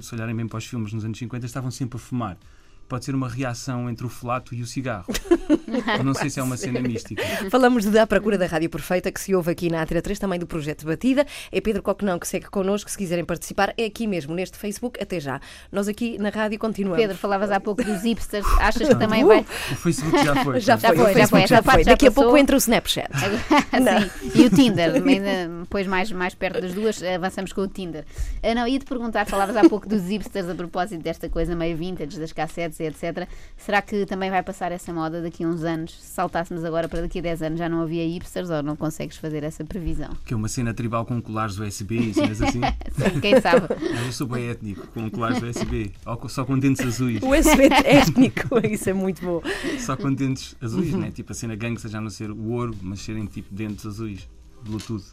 se 0.02 0.14
olharem 0.14 0.34
bem 0.34 0.46
para 0.48 0.56
os 0.58 0.64
filmes 0.64 0.92
nos 0.94 1.04
anos 1.04 1.18
50, 1.18 1.44
estavam 1.44 1.70
sempre 1.70 1.96
a 1.96 2.00
fumar. 2.00 2.38
Pode 2.88 3.04
ser 3.04 3.14
uma 3.14 3.28
reação 3.28 3.90
entre 3.90 4.06
o 4.06 4.08
flato 4.08 4.54
e 4.54 4.62
o 4.62 4.66
cigarro. 4.66 5.04
Eu 5.98 6.02
não 6.04 6.14
sei 6.14 6.30
se 6.30 6.40
é 6.40 6.42
uma 6.42 6.56
cena 6.56 6.80
mística. 6.80 7.22
Falamos 7.50 7.84
de 7.84 7.98
À 7.98 8.06
Procura 8.06 8.38
da 8.38 8.46
Rádio 8.46 8.70
Perfeita, 8.70 9.12
que 9.12 9.20
se 9.20 9.34
ouve 9.34 9.50
aqui 9.50 9.68
na 9.70 9.82
Atira 9.82 10.00
3, 10.00 10.18
também 10.18 10.38
do 10.38 10.46
Projeto 10.46 10.86
Batida. 10.86 11.26
É 11.52 11.60
Pedro 11.60 11.82
Coquenão 11.82 12.18
que 12.18 12.26
segue 12.26 12.46
connosco. 12.46 12.90
Se 12.90 12.96
quiserem 12.96 13.24
participar, 13.26 13.74
é 13.76 13.84
aqui 13.84 14.06
mesmo, 14.06 14.34
neste 14.34 14.56
Facebook. 14.56 15.02
Até 15.02 15.20
já. 15.20 15.38
Nós 15.70 15.86
aqui 15.86 16.16
na 16.18 16.30
rádio 16.30 16.58
continuamos. 16.58 16.98
Pedro, 16.98 17.16
falavas 17.16 17.50
há 17.50 17.60
pouco 17.60 17.84
dos 17.84 18.02
hipsters, 18.02 18.46
achas 18.58 18.88
que 18.88 18.94
também 18.94 19.24
vai. 19.24 19.40
O 19.40 19.76
Facebook 19.76 20.24
já 20.24 20.44
foi. 20.44 20.60
já 20.60 20.76
Já 20.78 20.88
foi, 20.94 21.12
foi, 21.26 21.46
já 21.46 21.62
foi. 21.62 21.84
Já 21.84 21.90
Daqui 21.92 22.06
a 22.06 22.10
passou. 22.10 22.24
pouco 22.24 22.38
entra 22.38 22.56
o 22.56 22.58
Snapchat. 22.58 23.10
Sim. 23.18 24.30
E 24.34 24.46
o 24.46 24.50
Tinder, 24.50 24.94
ainda 24.94 25.60
depois 25.60 25.86
mais, 25.86 26.10
mais 26.10 26.34
perto 26.34 26.60
das 26.60 26.72
duas, 26.72 27.02
avançamos 27.02 27.52
com 27.52 27.60
o 27.62 27.68
Tinder. 27.68 28.04
Ah, 28.42 28.54
não, 28.54 28.66
ia-te 28.66 28.86
perguntar, 28.86 29.26
falavas 29.26 29.56
há 29.56 29.68
pouco 29.68 29.88
dos 29.88 30.08
hipsters 30.08 30.48
a 30.48 30.54
propósito 30.54 31.02
desta 31.02 31.28
coisa 31.28 31.54
meio 31.54 31.76
vintage, 31.76 32.18
das 32.18 32.32
cassetes 32.32 32.77
e 32.82 32.86
etc. 32.86 33.28
Será 33.56 33.80
que 33.82 34.06
também 34.06 34.30
vai 34.30 34.42
passar 34.42 34.72
essa 34.72 34.92
moda 34.92 35.20
daqui 35.22 35.44
a 35.44 35.48
uns 35.48 35.62
anos? 35.64 35.92
Se 36.00 36.12
saltássemos 36.14 36.64
agora 36.64 36.88
para 36.88 37.02
daqui 37.02 37.18
a 37.18 37.22
10 37.22 37.42
anos 37.42 37.58
já 37.58 37.68
não 37.68 37.82
havia 37.82 38.04
hipsters 38.06 38.50
ou 38.50 38.62
não 38.62 38.76
consegues 38.76 39.16
fazer 39.16 39.42
essa 39.44 39.64
previsão? 39.64 40.10
Que 40.24 40.34
é 40.34 40.36
uma 40.36 40.48
cena 40.48 40.72
tribal 40.74 41.04
com 41.06 41.20
colares 41.20 41.58
USB 41.58 41.96
e 41.98 42.14
cenas 42.14 42.40
assim. 42.42 42.60
Sim, 42.92 43.20
quem 43.20 43.40
sabe? 43.40 43.66
Eu 44.06 44.12
sou 44.12 44.26
bem 44.26 44.48
étnico, 44.50 44.86
com 44.88 45.10
colares 45.10 45.42
USB, 45.42 45.92
ou 46.06 46.28
só 46.28 46.44
com 46.44 46.58
dentes 46.58 46.84
azuis. 46.86 47.22
O 47.22 47.30
USB 47.30 47.64
étnico, 47.84 48.48
isso 48.66 48.90
é 48.90 48.92
muito 48.92 49.22
bom. 49.22 49.42
Só 49.78 49.96
com 49.96 50.12
dentes 50.12 50.56
azuis, 50.60 50.92
Uhum. 50.94 51.00
né? 51.00 51.10
Tipo 51.10 51.32
a 51.32 51.34
cena 51.34 51.54
gangsta 51.56 51.88
já 51.88 52.00
não 52.00 52.10
ser 52.10 52.30
o 52.30 52.50
ouro, 52.50 52.74
mas 52.82 53.00
serem 53.00 53.26
tipo 53.26 53.52
dentes 53.54 53.84
azuis. 53.86 54.28
Bluetooth. 54.64 55.04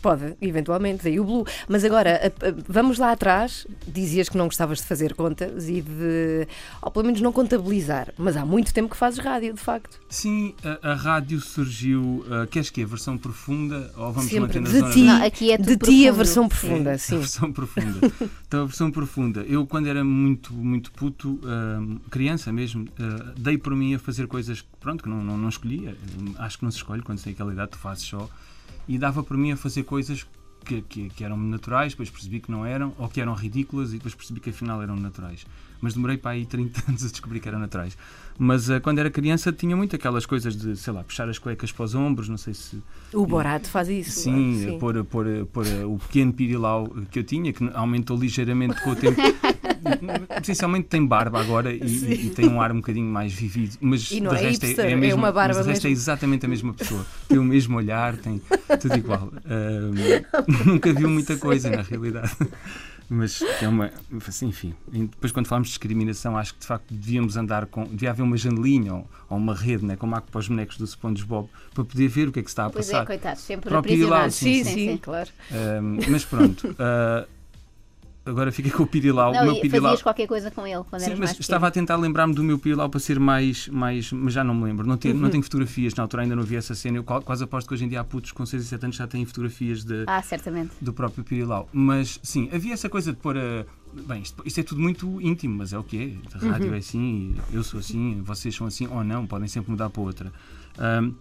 Pode, 0.00 0.34
eventualmente, 0.40 1.04
daí 1.04 1.18
o 1.20 1.24
Blue. 1.24 1.44
Mas 1.68 1.84
agora, 1.84 2.20
a- 2.22 2.48
a- 2.48 2.54
vamos 2.68 2.98
lá 2.98 3.12
atrás. 3.12 3.66
Dizias 3.86 4.28
que 4.28 4.36
não 4.36 4.46
gostavas 4.46 4.78
de 4.78 4.84
fazer 4.84 5.14
contas 5.14 5.68
e 5.68 5.80
de, 5.82 6.46
ou 6.82 6.90
pelo 6.90 7.04
menos 7.06 7.20
não 7.20 7.32
contabilizar. 7.32 8.12
Mas 8.16 8.36
há 8.36 8.44
muito 8.44 8.72
tempo 8.72 8.88
que 8.90 8.96
fazes 8.96 9.18
rádio, 9.18 9.52
de 9.54 9.60
facto. 9.60 10.00
Sim, 10.08 10.54
a, 10.82 10.90
a 10.92 10.94
rádio 10.94 11.40
surgiu. 11.40 12.24
ah, 12.30 12.46
queres 12.46 12.70
que 12.70 12.82
a 12.82 12.86
versão 12.86 13.16
profunda 13.18 13.90
ou 13.96 14.12
vamos 14.12 14.30
Sempre 14.30 14.40
manter 14.40 14.60
na 14.60 14.68
de 14.70 14.78
zona 14.78 14.92
ti. 14.92 15.02
Não, 15.04 15.24
aqui 15.24 15.52
é 15.52 15.58
de 15.58 15.76
ti 15.76 16.08
a 16.08 16.12
versão 16.12 16.48
profunda, 16.48 16.92
A 16.92 16.98
sim. 16.98 17.18
versão 17.18 17.52
profunda. 17.52 18.12
Então, 18.46 18.62
a 18.62 18.66
versão 18.66 18.90
profunda. 18.90 19.40
Eu, 19.42 19.66
quando 19.66 19.86
era 19.88 20.02
muito, 20.04 20.52
muito 20.52 20.90
puto, 20.92 21.40
hum, 21.42 21.98
criança 22.10 22.52
mesmo, 22.52 22.86
ah, 22.98 23.32
dei 23.36 23.58
por 23.58 23.74
mim 23.74 23.94
a 23.94 23.98
fazer 23.98 24.26
coisas 24.26 24.64
pronto, 24.80 25.02
que 25.02 25.08
não, 25.08 25.22
não, 25.22 25.36
não 25.36 25.48
escolhia. 25.48 25.96
Acho 26.38 26.58
que 26.58 26.64
não 26.64 26.70
se 26.70 26.78
escolhe 26.78 27.02
quando 27.02 27.20
tem 27.22 27.32
aquela 27.32 27.52
idade, 27.52 27.72
tu 27.72 27.78
fazes 27.78 28.04
só. 28.04 28.28
E 28.90 28.98
dava 28.98 29.22
por 29.22 29.36
mim 29.36 29.52
a 29.52 29.56
fazer 29.56 29.84
coisas 29.84 30.26
que, 30.64 30.82
que, 30.82 31.08
que 31.10 31.22
eram 31.22 31.36
naturais, 31.36 31.92
depois 31.92 32.10
percebi 32.10 32.40
que 32.40 32.50
não 32.50 32.66
eram, 32.66 32.92
ou 32.98 33.08
que 33.08 33.20
eram 33.20 33.34
ridículas 33.34 33.90
e 33.90 33.98
depois 33.98 34.16
percebi 34.16 34.40
que 34.40 34.50
afinal 34.50 34.82
eram 34.82 34.96
naturais. 34.96 35.46
Mas 35.80 35.94
demorei 35.94 36.16
para 36.16 36.32
aí 36.32 36.44
30 36.44 36.82
anos 36.90 37.04
a 37.04 37.08
descobrir 37.08 37.38
que 37.38 37.46
eram 37.46 37.60
naturais. 37.60 37.96
Mas 38.36 38.68
uh, 38.68 38.80
quando 38.80 38.98
era 38.98 39.08
criança 39.08 39.52
tinha 39.52 39.76
muito 39.76 39.94
aquelas 39.94 40.26
coisas 40.26 40.56
de, 40.56 40.76
sei 40.76 40.92
lá, 40.92 41.04
puxar 41.04 41.28
as 41.28 41.38
cuecas 41.38 41.70
para 41.70 41.84
os 41.84 41.94
ombros, 41.94 42.28
não 42.28 42.36
sei 42.36 42.52
se. 42.52 42.82
O 43.14 43.24
Borato 43.24 43.70
faz 43.70 43.88
isso. 43.88 44.10
Sim, 44.10 44.58
sim. 44.58 44.78
Pôr, 44.80 45.04
pôr, 45.04 45.46
pôr 45.52 45.66
o 45.86 45.96
pequeno 45.96 46.32
pirilau 46.32 46.88
que 47.12 47.20
eu 47.20 47.24
tinha, 47.24 47.52
que 47.52 47.70
aumentou 47.72 48.18
ligeiramente 48.18 48.82
com 48.82 48.90
o 48.90 48.96
tempo. 48.96 49.20
Essencialmente 50.42 50.88
tem 50.88 51.04
barba 51.04 51.40
agora 51.40 51.72
e, 51.72 52.26
e, 52.26 52.30
tem 52.30 52.48
um 52.48 52.60
ar 52.60 52.72
um 52.72 52.76
bocadinho 52.76 53.06
mais 53.06 53.32
vivido. 53.32 53.76
Mas 53.80 54.10
e 54.10 54.20
não 54.20 54.32
de 54.32 54.38
é 54.38 54.40
resto 54.48 54.66
hipster, 54.66 54.86
é, 54.86 54.92
é, 54.92 54.96
mesmo, 54.96 55.12
é 55.12 55.22
uma 55.22 55.32
barba 55.32 55.54
mas 55.54 55.64
de 55.64 55.72
resto 55.72 55.86
é 55.86 55.90
exatamente 55.90 56.46
a 56.46 56.48
mesma 56.48 56.72
pessoa. 56.72 57.04
Tem 57.28 57.38
o 57.38 57.44
mesmo 57.44 57.76
olhar, 57.76 58.16
tem 58.16 58.40
tudo 58.80 58.96
igual. 58.96 59.28
Uh, 59.28 60.64
nunca 60.66 60.92
viu 60.92 61.08
muita 61.08 61.36
coisa 61.36 61.70
na 61.70 61.82
realidade. 61.82 62.30
Mas 63.12 63.42
é 63.60 63.66
uma. 63.66 63.90
Assim, 64.24 64.46
enfim. 64.46 64.72
Depois, 64.86 65.32
quando 65.32 65.48
falamos 65.48 65.66
de 65.66 65.72
discriminação, 65.72 66.38
acho 66.38 66.54
que 66.54 66.60
de 66.60 66.66
facto 66.66 66.94
devíamos 66.94 67.36
andar 67.36 67.66
com. 67.66 67.82
Devia 67.82 68.10
haver 68.10 68.22
uma 68.22 68.36
janelinha 68.36 68.94
ou, 68.94 69.10
ou 69.28 69.36
uma 69.36 69.52
rede, 69.52 69.84
né, 69.84 69.96
como 69.96 70.14
há 70.14 70.20
para 70.20 70.38
os 70.38 70.46
bonecos 70.46 70.76
do 70.76 70.86
SpongeBob, 70.86 71.48
para 71.74 71.84
poder 71.84 72.06
ver 72.06 72.28
o 72.28 72.32
que 72.32 72.38
é 72.38 72.42
que 72.42 72.48
se 72.48 72.52
está 72.52 72.66
a 72.66 72.70
Pois 72.70 72.86
passar. 72.86 73.02
é, 73.02 73.06
coitados, 73.06 73.42
sempre 73.42 73.74
aprisionados. 73.74 74.36
Sim, 74.36 74.62
sim, 74.62 74.74
sim, 74.74 74.96
claro. 74.96 75.28
Um, 75.50 75.98
mas 76.08 76.24
pronto. 76.24 76.68
uh, 76.68 77.26
agora 78.24 78.52
fica 78.52 78.70
com 78.70 78.82
o 78.82 78.86
Pirilau. 78.86 79.32
Não, 79.32 79.42
o 79.42 79.44
meu 79.46 79.60
Pirilau. 79.60 79.82
fazias 79.90 80.02
qualquer 80.02 80.26
coisa 80.26 80.50
com 80.50 80.66
ele 80.66 80.82
quando 80.88 81.02
Sim, 81.02 81.14
mas 81.16 81.38
estava 81.38 81.66
a 81.66 81.70
tentar 81.70 81.96
lembrar-me 81.96 82.34
do 82.34 82.42
meu 82.44 82.58
Pirilau 82.58 82.88
para 82.88 83.00
ser 83.00 83.18
mais, 83.18 83.68
mais. 83.68 84.12
Mas 84.12 84.34
já 84.34 84.44
não 84.44 84.54
me 84.54 84.64
lembro. 84.64 84.86
Não, 84.86 84.96
tenho, 84.96 85.14
Uhum. 85.14 85.20
não 85.22 85.30
tenho 85.30 85.42
fotografias, 85.42 85.94
na 85.94 86.02
altura 86.04 86.22
ainda 86.22 86.36
não 86.36 86.42
vi 86.42 86.56
essa 86.56 86.74
cena. 86.74 86.98
Eu 86.98 87.04
quase 87.04 87.44
aposto 87.44 87.66
que 87.68 87.74
hoje 87.74 87.84
em 87.84 87.88
dia 87.88 88.00
há 88.00 88.04
putos 88.04 88.32
com 88.32 88.44
6 88.46 88.62
e 88.62 88.66
7 88.66 88.84
anos 88.84 88.96
já 88.96 89.06
têm 89.06 89.24
fotografias 89.24 89.84
de, 89.84 90.04
Ah, 90.06 90.22
certamente. 90.22 90.72
do 90.80 90.92
próprio 90.92 91.24
Pirilau. 91.24 91.68
Mas 91.72 92.18
sim, 92.22 92.48
havia 92.52 92.74
essa 92.74 92.88
coisa 92.88 93.12
de 93.12 93.18
pôr 93.18 93.36
a. 93.36 93.64
Bem, 94.06 94.22
isto, 94.22 94.40
isto 94.46 94.60
é 94.60 94.62
tudo 94.62 94.80
muito 94.80 95.20
íntimo, 95.20 95.56
mas 95.58 95.72
é 95.72 95.78
o 95.78 95.82
que 95.82 96.20
é. 96.32 96.36
A 96.46 96.50
rádio 96.52 96.72
é 96.74 96.78
assim, 96.78 97.34
eu 97.52 97.62
sou 97.64 97.80
assim, 97.80 98.20
vocês 98.22 98.54
são 98.54 98.66
assim, 98.66 98.86
ou 98.86 99.02
não, 99.02 99.26
podem 99.26 99.48
sempre 99.48 99.70
mudar 99.72 99.90
para 99.90 100.00
outra. 100.02 100.32
Ahm, 100.78 101.12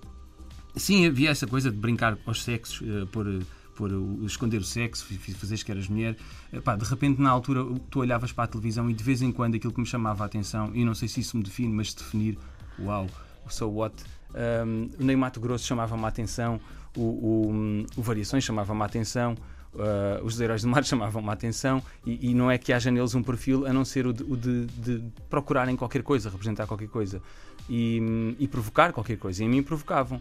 sim, 0.75 1.07
havia 1.07 1.31
essa 1.31 1.47
coisa 1.47 1.71
de 1.71 1.77
brincar 1.77 2.15
aos 2.27 2.43
sexos, 2.43 2.87
eh, 2.87 3.05
pôr, 3.11 3.27
eh, 3.27 3.39
pôr 3.79 3.93
o- 3.93 4.25
esconder 4.25 4.57
o 4.57 4.63
sexo, 4.63 5.05
fazeres 5.35 5.63
que 5.63 5.71
eras 5.71 5.87
mulher. 5.87 6.17
Pá, 6.65 6.75
de 6.75 6.83
repente, 6.83 7.21
na 7.21 7.29
altura, 7.29 7.63
tu 7.89 7.99
olhavas 8.01 8.33
para 8.33 8.43
a 8.43 8.47
televisão 8.47 8.89
e 8.89 8.93
de 8.93 9.01
vez 9.03 9.21
em 9.21 9.31
quando 9.31 9.55
aquilo 9.55 9.71
que 9.71 9.79
me 9.79 9.85
chamava 9.85 10.23
a 10.23 10.27
atenção, 10.27 10.71
e 10.73 10.83
não 10.83 10.93
sei 10.93 11.07
se 11.07 11.21
isso 11.21 11.37
me 11.37 11.43
define, 11.43 11.73
mas 11.73 11.93
definir, 11.93 12.37
uau, 12.77 13.07
so 13.49 13.69
what? 13.71 13.95
Ahm, 14.35 14.89
o 14.99 15.17
Mato 15.17 15.39
Grosso 15.39 15.65
chamava-me 15.65 16.03
a 16.03 16.07
atenção, 16.09 16.59
o, 16.95 17.01
o, 17.01 17.85
o 17.95 18.01
Variações 18.01 18.43
chamava-me 18.43 18.81
a 18.81 18.85
atenção. 18.85 19.35
Uh, 19.71 20.25
os 20.25 20.41
heróis 20.41 20.63
do 20.63 20.67
mar 20.67 20.83
chamavam-me 20.83 21.29
a 21.29 21.33
atenção 21.33 21.79
e, 22.03 22.31
e 22.31 22.33
não 22.33 22.49
é 22.49 22.57
que 22.57 22.73
haja 22.73 22.89
neles 22.89 23.13
um 23.13 23.21
perfil 23.21 23.67
a 23.67 23.71
não 23.71 23.85
ser 23.85 24.07
o 24.07 24.11
de, 24.11 24.23
o 24.23 24.35
de- 24.35 24.65
de 24.65 25.03
procurarem 25.29 25.75
qualquer 25.75 26.01
coisa, 26.01 26.27
representar 26.27 26.65
qualquer 26.65 26.87
coisa 26.89 27.21
e, 27.69 28.35
e 28.39 28.47
provocar 28.47 28.91
qualquer 28.91 29.17
coisa. 29.17 29.43
E 29.43 29.45
a 29.45 29.49
mim 29.49 29.61
provocavam. 29.63 30.19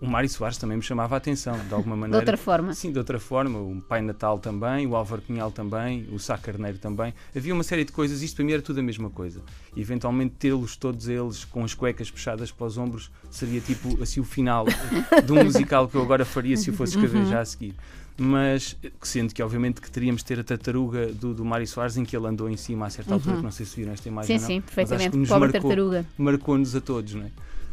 O 0.00 0.06
Mário 0.06 0.28
Soares 0.28 0.56
também 0.56 0.78
me 0.78 0.82
chamava 0.82 1.14
a 1.14 1.18
atenção, 1.18 1.56
de 1.68 1.72
alguma 1.74 1.94
De 1.94 2.00
maneira. 2.00 2.18
outra 2.22 2.36
forma. 2.36 2.72
Sim, 2.74 2.90
de 2.90 2.98
outra 2.98 3.20
forma. 3.20 3.58
O 3.58 3.80
Pai 3.82 4.00
Natal 4.00 4.38
também, 4.38 4.86
o 4.86 4.96
Álvaro 4.96 5.20
Cunhal 5.22 5.52
também, 5.52 6.08
o 6.10 6.18
Sá 6.18 6.36
Carneiro 6.38 6.78
também. 6.78 7.12
Havia 7.36 7.52
uma 7.54 7.62
série 7.62 7.84
de 7.84 7.92
coisas, 7.92 8.22
isto 8.22 8.36
para 8.36 8.44
mim 8.46 8.52
era 8.52 8.62
tudo 8.62 8.80
a 8.80 8.82
mesma 8.82 9.10
coisa. 9.10 9.42
E, 9.76 9.80
eventualmente 9.80 10.34
tê-los 10.38 10.76
todos 10.76 11.06
eles 11.08 11.44
com 11.44 11.62
as 11.62 11.74
cuecas 11.74 12.10
puxadas 12.10 12.50
para 12.50 12.66
os 12.66 12.78
ombros 12.78 13.10
seria 13.30 13.60
tipo 13.60 14.02
assim 14.02 14.18
o 14.18 14.24
final 14.24 14.64
de 15.24 15.32
um 15.32 15.44
musical 15.44 15.86
que 15.86 15.94
eu 15.94 16.02
agora 16.02 16.24
faria 16.24 16.56
se 16.56 16.70
o 16.70 16.72
fosse 16.72 16.94
escrever 16.96 17.18
Uhum. 17.20 17.30
já 17.30 17.40
a 17.40 17.44
seguir. 17.44 17.74
Mas, 18.22 18.76
sendo 19.00 19.32
que 19.32 19.42
obviamente 19.42 19.80
que 19.80 19.90
teríamos 19.90 20.20
de 20.20 20.26
ter 20.26 20.38
a 20.38 20.44
tartaruga 20.44 21.06
do, 21.06 21.32
do 21.32 21.42
Mário 21.42 21.66
Soares 21.66 21.96
em 21.96 22.04
que 22.04 22.14
ele 22.14 22.26
andou 22.26 22.50
em 22.50 22.56
cima 22.56 22.84
a 22.84 22.90
certa 22.90 23.14
altura, 23.14 23.38
que 23.38 23.42
não 23.42 23.50
sei 23.50 23.64
se 23.64 23.74
viram 23.76 23.92
esta 23.92 24.06
imagem 24.08 24.36
Uhum. 24.36 24.42
Sim, 24.42 24.42
não. 24.42 24.48
sim, 24.48 24.54
mas 24.56 24.66
acho 24.68 24.74
perfeitamente. 24.76 25.10
que 25.12 25.16
nos 25.16 25.28
Pobre 25.30 25.48
marcou- 25.52 25.60
tartaruga. 25.70 26.06
marcou-nos 26.18 26.76
a 26.76 26.80
todos, 26.82 27.14
não 27.14 27.24
é? 27.24 27.30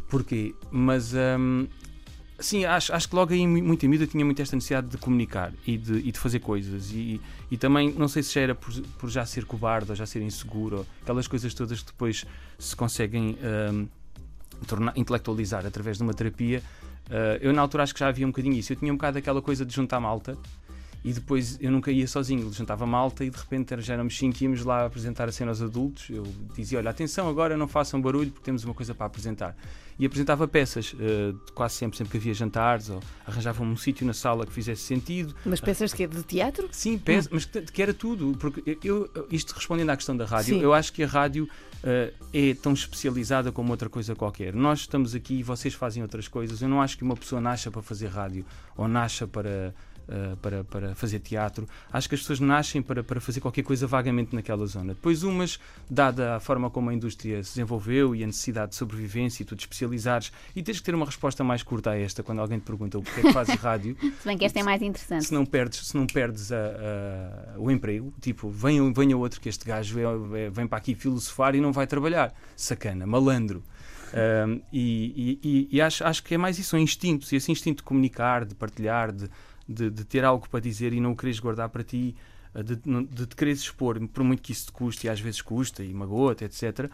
Porquê? 0.08 0.54
Mas 0.70 1.12
hum, 1.12 1.66
sim, 2.38 2.64
acho, 2.64 2.94
acho 2.94 3.06
que 3.10 3.14
logo 3.14 3.34
aí, 3.34 3.46
mu- 3.46 3.62
muito 3.62 3.84
em 3.84 3.90
miúdo, 3.90 4.04
eu 4.04 4.08
tinha 4.08 4.24
muito 4.24 4.40
esta 4.40 4.56
necessidade 4.56 4.86
de 4.88 4.96
comunicar 4.96 5.52
e 5.66 5.76
de, 5.76 5.98
e 5.98 6.10
de 6.10 6.18
fazer 6.18 6.38
coisas. 6.38 6.92
E, 6.92 7.20
e 7.50 7.58
também, 7.58 7.92
não 7.92 8.08
sei 8.08 8.22
se 8.22 8.32
já 8.32 8.40
era 8.40 8.54
por, 8.54 8.72
por 8.98 9.10
já 9.10 9.26
ser 9.26 9.44
cobarde 9.44 9.90
ou 9.90 9.94
já 9.96 10.06
ser 10.06 10.22
inseguro, 10.22 10.86
aquelas 11.02 11.28
coisas 11.28 11.52
todas 11.52 11.80
que 11.80 11.86
depois 11.88 12.24
se 12.58 12.74
conseguem 12.74 13.36
hum, 13.70 13.86
tornar, 14.66 14.96
intelectualizar 14.96 15.66
através 15.66 15.98
de 15.98 16.02
uma 16.02 16.14
terapia. 16.14 16.62
Uh, 17.08 17.38
eu, 17.40 17.52
na 17.52 17.62
altura, 17.62 17.82
acho 17.82 17.94
que 17.94 18.00
já 18.00 18.08
havia 18.08 18.26
um 18.26 18.30
bocadinho 18.30 18.54
isso. 18.54 18.72
Eu 18.72 18.76
tinha 18.76 18.92
um 18.92 18.96
bocado 18.96 19.18
aquela 19.18 19.40
coisa 19.42 19.64
de 19.64 19.74
juntar 19.74 19.98
malta. 20.00 20.36
E 21.04 21.12
depois 21.12 21.56
eu 21.60 21.70
nunca 21.70 21.92
ia 21.92 22.08
sozinho, 22.08 22.52
juntava 22.52 22.84
malta 22.84 23.24
e 23.24 23.30
de 23.30 23.36
repente 23.38 23.80
já 23.80 23.94
éramos 23.94 24.18
cinco 24.18 24.36
e 24.40 24.44
íamos 24.44 24.64
lá 24.64 24.84
apresentar 24.84 25.28
a 25.28 25.32
cena 25.32 25.52
aos 25.52 25.62
adultos. 25.62 26.10
Eu 26.10 26.24
dizia: 26.56 26.76
Olha, 26.78 26.90
atenção, 26.90 27.28
agora 27.28 27.56
não 27.56 27.68
façam 27.68 28.00
barulho 28.02 28.30
porque 28.32 28.44
temos 28.44 28.64
uma 28.64 28.74
coisa 28.74 28.92
para 28.94 29.06
apresentar. 29.06 29.56
E 29.96 30.04
apresentava 30.04 30.46
peças, 30.46 30.94
eh, 30.98 31.32
quase 31.54 31.74
sempre, 31.74 31.96
sempre 31.98 32.10
que 32.12 32.18
havia 32.18 32.34
jantares, 32.34 32.90
ou 32.90 33.00
arranjava 33.26 33.62
um 33.62 33.76
sítio 33.76 34.06
na 34.06 34.12
sala 34.12 34.44
que 34.44 34.52
fizesse 34.52 34.82
sentido. 34.82 35.34
Mas 35.46 35.60
peças 35.60 35.90
de 35.90 35.96
quê? 35.96 36.06
De 36.06 36.22
teatro? 36.24 36.68
Sim, 36.72 36.98
peças, 36.98 37.30
mas 37.32 37.44
que, 37.44 37.62
que 37.62 37.80
era 37.82 37.94
tudo. 37.94 38.36
Porque 38.38 38.76
eu, 38.84 39.08
eu- 39.14 39.26
isto 39.30 39.52
respondendo 39.54 39.90
à 39.90 39.96
questão 39.96 40.16
da 40.16 40.24
rádio, 40.24 40.56
Sim. 40.56 40.62
eu 40.62 40.74
acho 40.74 40.92
que 40.92 41.02
a 41.04 41.06
rádio 41.06 41.48
eh, 41.82 42.12
é 42.32 42.54
tão 42.54 42.72
especializada 42.72 43.52
como 43.52 43.70
outra 43.70 43.88
coisa 43.88 44.14
qualquer. 44.14 44.54
Nós 44.54 44.80
estamos 44.80 45.14
aqui 45.14 45.34
e 45.38 45.42
vocês 45.42 45.74
fazem 45.74 46.02
outras 46.02 46.26
coisas. 46.26 46.60
Eu 46.60 46.68
não 46.68 46.82
acho 46.82 46.96
que 46.96 47.04
uma 47.04 47.16
pessoa 47.16 47.40
nasça 47.40 47.70
para 47.70 47.82
fazer 47.82 48.08
rádio 48.08 48.44
ou 48.76 48.88
nasça 48.88 49.26
para. 49.26 49.74
Eh, 50.08 50.36
para, 50.40 50.64
para 50.64 50.94
fazer 50.94 51.20
teatro, 51.20 51.68
acho 51.92 52.08
que 52.08 52.14
as 52.14 52.20
pessoas 52.20 52.40
nascem 52.40 52.80
para, 52.82 53.02
para 53.04 53.20
fazer 53.20 53.40
qualquer 53.40 53.62
coisa 53.62 53.86
vagamente 53.86 54.34
naquela 54.34 54.64
zona. 54.66 54.94
Depois, 54.94 55.22
umas, 55.22 55.58
dada 55.90 56.36
a 56.36 56.40
forma 56.40 56.70
como 56.70 56.90
a 56.90 56.94
indústria 56.94 57.42
se 57.44 57.50
desenvolveu 57.50 58.14
e 58.14 58.22
a 58.24 58.26
necessidade 58.26 58.70
de 58.70 58.76
sobrevivência 58.76 59.42
e 59.42 59.46
tu 59.46 59.54
te 59.54 59.60
especializares, 59.60 60.32
e 60.56 60.62
tens 60.62 60.78
que 60.78 60.84
ter 60.84 60.94
uma 60.94 61.06
resposta 61.06 61.44
mais 61.44 61.62
curta 61.62 61.90
a 61.90 61.98
esta 61.98 62.22
quando 62.22 62.40
alguém 62.40 62.58
te 62.58 62.64
pergunta 62.64 62.98
o 62.98 63.02
porquê 63.02 63.20
é 63.20 63.22
que 63.24 63.32
fazes 63.32 63.54
rádio, 63.60 63.96
Se 64.20 64.26
bem 64.26 64.36
que 64.38 64.44
esta 64.44 64.58
é 64.58 64.62
mais 64.62 64.80
interessante. 64.82 65.24
se 65.26 65.34
não 65.34 65.44
perdes, 65.44 65.86
se 65.88 65.96
não 65.96 66.06
perdes 66.06 66.50
a- 66.52 66.56
a- 66.56 67.58
o 67.58 67.70
emprego, 67.70 68.12
tipo, 68.20 68.48
venha, 68.50 68.82
venha 68.92 69.16
outro 69.16 69.40
que 69.40 69.48
este 69.48 69.64
gajo 69.64 69.94
vem, 69.94 70.50
vem 70.50 70.66
para 70.66 70.78
aqui 70.78 70.94
filosofar 70.94 71.54
e 71.54 71.60
não 71.60 71.72
vai 71.72 71.86
trabalhar. 71.86 72.32
Sacana, 72.56 73.06
malandro. 73.06 73.62
E 74.72 75.38
e- 75.42 75.48
e- 75.48 75.68
e 75.76 75.80
acho, 75.80 76.04
acho 76.04 76.22
que 76.22 76.34
é 76.34 76.38
mais 76.38 76.58
isso, 76.58 76.70
são 76.70 76.78
instintos, 76.78 77.30
e 77.32 77.36
esse 77.36 77.50
instinto 77.52 77.78
de 77.78 77.82
comunicar, 77.82 78.44
de 78.44 78.54
partilhar, 78.54 79.12
de, 79.12 79.28
de, 79.68 79.90
de 79.90 80.04
ter 80.04 80.24
algo 80.24 80.48
para 80.48 80.60
dizer 80.60 80.92
e 80.92 81.00
não 81.00 81.12
o 81.12 81.16
quereres 81.16 81.40
guardar 81.40 81.68
para 81.68 81.84
ti, 81.84 82.14
eh, 82.54 82.62
de, 82.62 82.76
de, 82.76 83.26
te 83.26 83.36
quereres 83.36 83.60
expor, 83.60 84.00
por 84.08 84.24
muito 84.24 84.42
que 84.42 84.52
isso 84.52 84.66
te 84.66 84.72
custe, 84.72 85.06
e 85.06 85.10
às 85.10 85.20
vezes 85.20 85.42
custa, 85.42 85.84
e 85.84 85.92
magoa-te, 85.92 86.44
etc. 86.44 86.90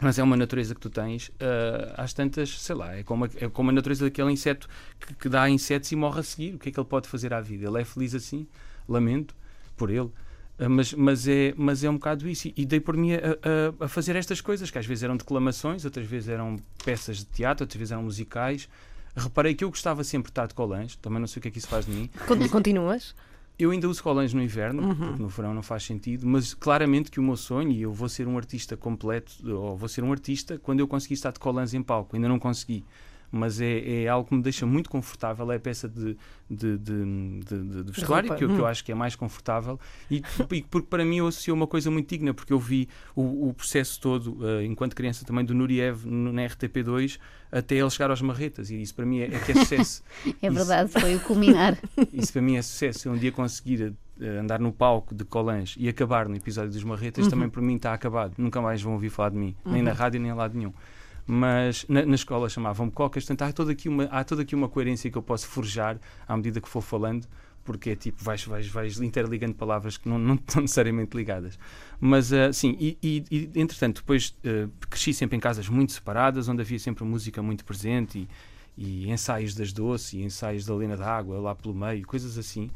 Mas 0.00 0.18
é 0.18 0.22
uma 0.22 0.36
natureza 0.36 0.74
que 0.74 0.80
tu 0.80 0.90
tens, 0.90 1.30
ah, 1.38 2.02
às 2.02 2.12
tantas, 2.12 2.58
sei 2.60 2.74
lá, 2.74 2.96
é 2.96 3.02
como, 3.04 3.24
a, 3.26 3.28
é 3.36 3.48
como 3.48 3.70
a 3.70 3.72
natureza 3.72 4.04
daquele 4.04 4.32
inseto 4.32 4.68
que, 4.98 5.14
que 5.14 5.28
dá 5.28 5.48
insetos 5.48 5.92
e 5.92 5.96
morre 5.96 6.20
a 6.20 6.22
seguir. 6.22 6.54
O 6.54 6.58
que 6.58 6.70
é 6.70 6.72
que 6.72 6.80
ele 6.80 6.88
pode 6.88 7.06
fazer 7.08 7.32
à 7.32 7.40
vida? 7.40 7.68
Ele 7.68 7.80
é 7.80 7.84
feliz 7.84 8.14
assim, 8.14 8.46
lamento 8.88 9.34
por 9.76 9.90
ele. 9.90 10.10
Ah, 10.58 10.68
Mas, 10.68 10.92
mas, 10.94 11.28
é, 11.28 11.54
mas 11.56 11.84
é 11.84 11.90
um 11.90 11.94
bocado 11.94 12.28
isso. 12.28 12.50
E 12.56 12.64
dei 12.66 12.80
por 12.80 12.96
mim 12.96 13.12
a, 13.14 13.18
a- 13.80 13.84
a 13.84 13.88
fazer 13.88 14.16
estas 14.16 14.40
coisas, 14.40 14.70
que 14.70 14.78
às 14.78 14.86
vezes 14.86 15.04
eram 15.04 15.16
declamações, 15.16 15.84
outras 15.84 16.06
vezes 16.06 16.28
eram 16.30 16.56
peças 16.84 17.18
de 17.18 17.26
teatro, 17.26 17.62
outras 17.64 17.78
vezes 17.78 17.92
eram 17.92 18.02
musicais. 18.02 18.68
Reparei 19.14 19.54
que 19.54 19.62
eu 19.64 19.68
gostava 19.70 20.02
sempre 20.04 20.28
de 20.28 20.30
estar 20.32 20.46
de 20.46 20.54
colãs, 20.54 20.96
também 20.96 21.20
não 21.20 21.26
sei 21.26 21.38
o 21.40 21.42
que 21.42 21.48
é 21.48 21.50
que 21.50 21.58
isso 21.58 21.68
faz 21.68 21.84
de 21.86 21.92
mim. 21.92 22.10
Con- 22.26 22.48
Continuas? 22.48 23.14
Eu 23.58 23.70
ainda 23.70 23.86
uso 23.88 24.02
colãs 24.02 24.32
no 24.32 24.42
inverno, 24.42 24.96
porque 24.96 25.22
no 25.22 25.28
verão 25.28 25.52
não 25.52 25.62
faz 25.62 25.84
sentido, 25.84 26.26
mas 26.26 26.54
claramente 26.54 27.10
que 27.10 27.20
o 27.20 27.22
meu 27.22 27.36
sonho, 27.36 27.70
e 27.70 27.82
eu 27.82 27.92
vou 27.92 28.08
ser 28.08 28.26
um 28.26 28.36
artista 28.38 28.76
completo, 28.76 29.32
ou 29.46 29.76
vou 29.76 29.88
ser 29.88 30.02
um 30.02 30.10
artista 30.10 30.58
quando 30.58 30.80
eu 30.80 30.88
conseguir 30.88 31.14
estar 31.14 31.30
de 31.32 31.38
colãs 31.38 31.74
em 31.74 31.82
palco, 31.82 32.16
ainda 32.16 32.28
não 32.28 32.38
consegui. 32.38 32.82
Mas 33.34 33.62
é, 33.62 34.02
é 34.02 34.08
algo 34.08 34.28
que 34.28 34.34
me 34.34 34.42
deixa 34.42 34.66
muito 34.66 34.90
confortável, 34.90 35.50
é 35.50 35.56
a 35.56 35.58
peça 35.58 35.88
de, 35.88 36.18
de, 36.50 36.76
de, 36.76 37.40
de- 37.40 37.82
de- 37.84 37.90
vestuário 37.90 38.28
que, 38.36 38.44
eu- 38.44 38.48
que 38.48 38.54
eu 38.56 38.64
Hum. 38.64 38.66
acho 38.66 38.84
que 38.84 38.92
é 38.92 38.94
mais 38.94 39.16
confortável 39.16 39.80
e, 40.10 40.22
e 40.50 40.60
porque 40.62 40.86
para 40.86 41.02
mim 41.02 41.16
eu 41.16 41.26
associo 41.26 41.54
uma 41.54 41.66
coisa 41.66 41.90
muito 41.90 42.06
digna, 42.10 42.34
porque 42.34 42.52
eu 42.52 42.58
vi 42.58 42.90
o, 43.16 43.48
o 43.48 43.54
processo 43.54 43.98
todo, 43.98 44.38
eh, 44.46 44.66
enquanto 44.66 44.94
criança 44.94 45.24
também, 45.24 45.46
do 45.46 45.54
Nuriev 45.54 46.04
no- 46.06 46.30
na 46.30 46.42
RTP2 46.42 47.18
até 47.50 47.76
ele 47.76 47.88
chegar 47.88 48.10
aos 48.10 48.20
marretas, 48.20 48.70
e 48.70 48.82
isso 48.82 48.94
para 48.94 49.06
mim 49.06 49.20
é, 49.20 49.24
é 49.34 49.38
que 49.38 49.52
é 49.52 49.54
sucesso. 49.54 50.02
É 50.42 50.46
Isso. 50.48 50.54
verdade, 50.54 50.90
foi 50.90 51.16
o 51.16 51.20
culminar. 51.20 51.78
Isso 52.12 52.32
para 52.34 52.42
mim 52.42 52.56
é 52.56 52.62
sucesso. 52.62 53.08
Eu 53.08 53.12
um 53.12 53.16
dia 53.16 53.32
conseguir 53.32 53.94
eh, 54.20 54.38
andar 54.38 54.60
no 54.60 54.72
palco 54.72 55.14
de 55.14 55.24
Colãs 55.24 55.74
e 55.78 55.88
acabar 55.88 56.28
no 56.28 56.36
episódio 56.36 56.70
dos 56.70 56.84
Marretas, 56.84 57.28
também 57.28 57.48
para 57.48 57.62
mim 57.62 57.76
está 57.76 57.94
acabado. 57.94 58.34
Nunca 58.36 58.60
mais 58.60 58.82
vão 58.82 58.92
ouvir 58.92 59.08
falar 59.08 59.30
de 59.30 59.36
mim, 59.38 59.56
nem 59.64 59.80
na 59.82 59.92
rádio, 59.92 60.20
nem 60.20 60.30
em 60.30 60.34
lado 60.34 60.56
nenhum. 60.56 60.72
Mas 61.26 61.86
na, 61.88 62.04
na 62.04 62.14
escola 62.14 62.48
chamavam-me 62.48 62.90
Cocas, 62.90 63.24
portanto 63.24 63.42
há 63.48 63.52
toda, 63.52 63.72
aqui 63.72 63.88
uma, 63.88 64.04
há 64.04 64.24
toda 64.24 64.42
aqui 64.42 64.54
uma 64.54 64.68
coerência 64.68 65.10
que 65.10 65.16
eu 65.16 65.22
posso 65.22 65.46
forjar 65.46 65.98
à 66.26 66.36
medida 66.36 66.60
que 66.60 66.68
for 66.68 66.80
falando, 66.80 67.26
porque 67.64 67.90
é 67.90 67.96
tipo, 67.96 68.22
vais, 68.22 68.44
vais, 68.44 68.66
vais 68.66 69.00
interligando 69.00 69.54
palavras 69.54 69.96
que 69.96 70.08
não, 70.08 70.18
não 70.18 70.34
estão 70.34 70.62
necessariamente 70.62 71.16
ligadas. 71.16 71.58
Mas 72.00 72.32
ah, 72.32 72.52
sim, 72.52 72.76
e, 72.80 72.98
e, 73.02 73.24
e, 73.30 73.50
entretanto, 73.54 74.00
depois 74.00 74.36
ah, 74.44 74.68
cresci 74.90 75.14
sempre 75.14 75.36
em 75.36 75.40
casas 75.40 75.68
muito 75.68 75.92
separadas, 75.92 76.48
onde 76.48 76.62
havia 76.62 76.78
sempre 76.78 77.04
música 77.04 77.42
muito 77.42 77.64
presente 77.64 78.28
e, 78.76 79.04
e 79.06 79.10
ensaios 79.10 79.54
das 79.54 79.72
Doce 79.72 80.18
e 80.18 80.24
ensaios 80.24 80.66
da 80.66 80.74
Lena 80.74 80.96
d'Água 80.96 81.38
lá 81.38 81.54
pelo 81.54 81.74
meio, 81.74 82.04
coisas 82.06 82.36
assim. 82.36 82.70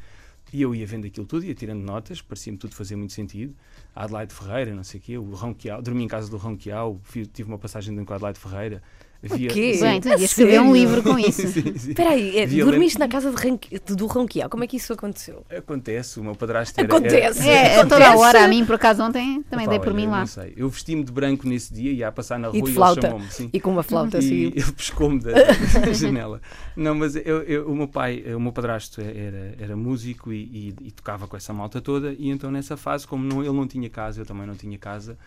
E 0.52 0.62
eu 0.62 0.72
ia 0.74 0.86
vendo 0.86 1.06
aquilo 1.06 1.26
tudo, 1.26 1.44
ia 1.44 1.54
tirando 1.54 1.82
notas, 1.82 2.22
parecia-me 2.22 2.56
tudo 2.56 2.74
fazer 2.74 2.94
muito 2.94 3.12
sentido. 3.12 3.54
A 3.96 4.04
Adelaide 4.04 4.34
Ferreira, 4.34 4.74
não 4.74 4.84
sei 4.84 5.00
o 5.00 5.02
quê, 5.02 5.16
o 5.18 5.30
Ronquial, 5.34 5.80
dormi 5.80 6.04
em 6.04 6.08
casa 6.08 6.30
do 6.30 6.36
Ronquial, 6.36 7.00
tive 7.32 7.48
uma 7.48 7.58
passagem 7.58 7.92
dentro 7.94 8.06
com 8.06 8.12
a 8.12 8.16
Adelaide 8.16 8.38
Ferreira. 8.38 8.82
Havia, 9.28 9.48
quê? 9.48 9.78
Bem, 9.80 9.98
tu 9.98 10.08
A 10.08 10.10
devias 10.12 10.30
escrever 10.30 10.60
um 10.60 10.72
livro 10.76 11.02
com 11.02 11.18
isso. 11.18 11.40
Espera 11.58 12.10
aí, 12.10 12.36
é, 12.38 12.44
Via 12.46 12.64
dormiste 12.64 12.98
na 12.98 13.08
casa 13.08 13.30
de 13.32 13.36
Ranqui- 13.36 13.80
do 13.96 14.06
Ronquial. 14.06 14.48
Como 14.50 14.62
é 14.62 14.66
que 14.66 14.76
isso 14.76 14.92
aconteceu? 14.92 15.42
Acontece, 15.50 16.20
o 16.20 16.22
meu 16.22 16.34
padrasto 16.36 16.78
era. 16.78 16.86
Acontece. 16.86 17.48
era- 17.48 17.68
É, 17.68 17.80
a 17.80 17.86
toda 17.86 18.06
a 18.08 18.16
hora, 18.16 18.44
a 18.44 18.46
mim 18.46 18.64
por 18.66 18.74
acaso 18.74 19.02
ontem 19.02 19.42
também 19.50 19.64
Opá, 19.66 19.70
dei 19.70 19.78
por 19.80 19.88
olha, 19.88 19.96
mim 19.96 20.06
lá. 20.06 20.20
Não 20.20 20.26
sei. 20.26 20.52
Eu 20.54 20.68
vesti-me 20.68 21.02
de 21.02 21.10
branco 21.10 21.48
nesse 21.48 21.72
dia 21.72 21.90
e 21.90 21.96
ia 21.96 22.12
passar 22.12 22.38
na 22.38 22.48
rua 22.48 22.56
E 22.56 22.60
e, 22.60 22.62
de 22.62 22.68
ele 22.68 22.76
flauta. 22.76 23.00
chamou-me. 23.00 23.32
Sim. 23.32 23.48
E 23.52 23.58
com 23.58 23.70
uma 23.70 23.82
flauta 23.82 24.18
assim. 24.18 24.28
E 24.34 24.44
ele 24.48 24.72
pescou-me 24.72 25.18
da, 25.18 25.32
da 25.80 25.92
janela. 25.94 26.40
Não, 26.76 26.94
mas 26.94 27.16
eu, 27.16 27.42
eu- 27.44 27.68
o 27.68 27.74
meu 27.74 27.88
pai, 27.88 28.22
o 28.34 28.38
meu 28.38 28.52
padrasto 28.52 29.00
era, 29.00 29.54
era 29.58 29.74
músico 29.76 30.30
e, 30.30 30.42
e- 30.42 30.74
e 30.88 30.90
tocava 30.92 31.26
com 31.26 31.36
essa 31.38 31.54
malta 31.54 31.80
toda, 31.80 32.14
e 32.16 32.28
então 32.28 32.50
nessa 32.50 32.76
fase, 32.76 33.06
como 33.06 33.24
não, 33.24 33.40
ele 33.42 33.52
não 33.54 33.66
tinha 33.66 33.85
casa, 33.90 34.20
eu 34.20 34.26
também 34.26 34.46
não 34.46 34.54
tinha 34.54 34.78
casa, 34.78 35.18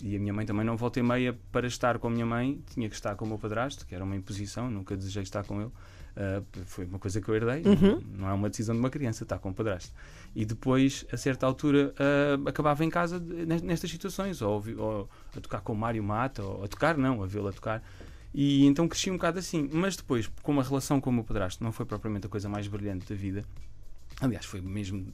e 0.00 0.14
a 0.14 0.18
minha 0.18 0.32
mãe 0.32 0.46
também 0.46 0.64
não 0.64 0.76
volta 0.76 1.00
e 1.00 1.02
meia 1.02 1.36
para 1.50 1.66
estar 1.66 1.98
com 1.98 2.06
a 2.08 2.10
minha 2.10 2.26
mãe, 2.26 2.60
tinha 2.72 2.88
que 2.88 2.94
estar 2.94 3.14
com 3.16 3.24
o 3.24 3.28
meu 3.28 3.38
padrasto, 3.38 3.84
que 3.86 3.94
era 3.94 4.04
uma 4.04 4.14
imposição, 4.16 4.70
nunca 4.70 4.96
desejei 4.96 5.22
estar 5.22 5.44
com 5.44 5.60
ele. 5.60 5.70
Ah, 6.16 6.42
foi 6.66 6.84
uma 6.84 6.98
coisa 6.98 7.20
que 7.20 7.28
eu 7.28 7.34
herdei, 7.34 7.62
Uhum. 7.64 8.00
não 8.16 8.28
é 8.28 8.32
uma 8.32 8.48
decisão 8.48 8.74
de 8.74 8.80
uma 8.80 8.90
criança 8.90 9.22
estar 9.24 9.38
com 9.38 9.50
o 9.50 9.54
padrasto. 9.54 9.92
E 10.34 10.44
depois, 10.44 11.04
a 11.12 11.16
certa 11.16 11.46
altura, 11.46 11.94
ah, 11.98 12.48
acabava 12.48 12.84
em 12.84 12.90
casa 12.90 13.18
nestas 13.20 13.90
situações, 13.90 14.40
ou, 14.42 14.62
ou 14.76 15.08
a 15.36 15.40
tocar 15.40 15.60
com 15.60 15.72
o 15.72 15.76
Mário 15.76 16.02
Mata, 16.02 16.42
ou 16.44 16.64
a 16.64 16.68
tocar, 16.68 16.96
não, 16.96 17.22
a 17.22 17.26
vê-lo 17.26 17.48
a 17.48 17.52
tocar. 17.52 17.82
E 18.34 18.66
então 18.66 18.86
cresci 18.86 19.10
um 19.10 19.14
bocado 19.14 19.38
assim. 19.38 19.68
Mas 19.72 19.96
depois, 19.96 20.30
com 20.42 20.60
a 20.60 20.62
relação 20.62 21.00
com 21.00 21.08
o 21.10 21.12
meu 21.12 21.24
padrasto, 21.24 21.64
não 21.64 21.72
foi 21.72 21.86
propriamente 21.86 22.26
a 22.26 22.28
coisa 22.28 22.48
mais 22.48 22.68
brilhante 22.68 23.08
da 23.08 23.14
vida. 23.14 23.44
Aliás, 24.20 24.44
foi 24.46 24.60
mesmo 24.60 25.12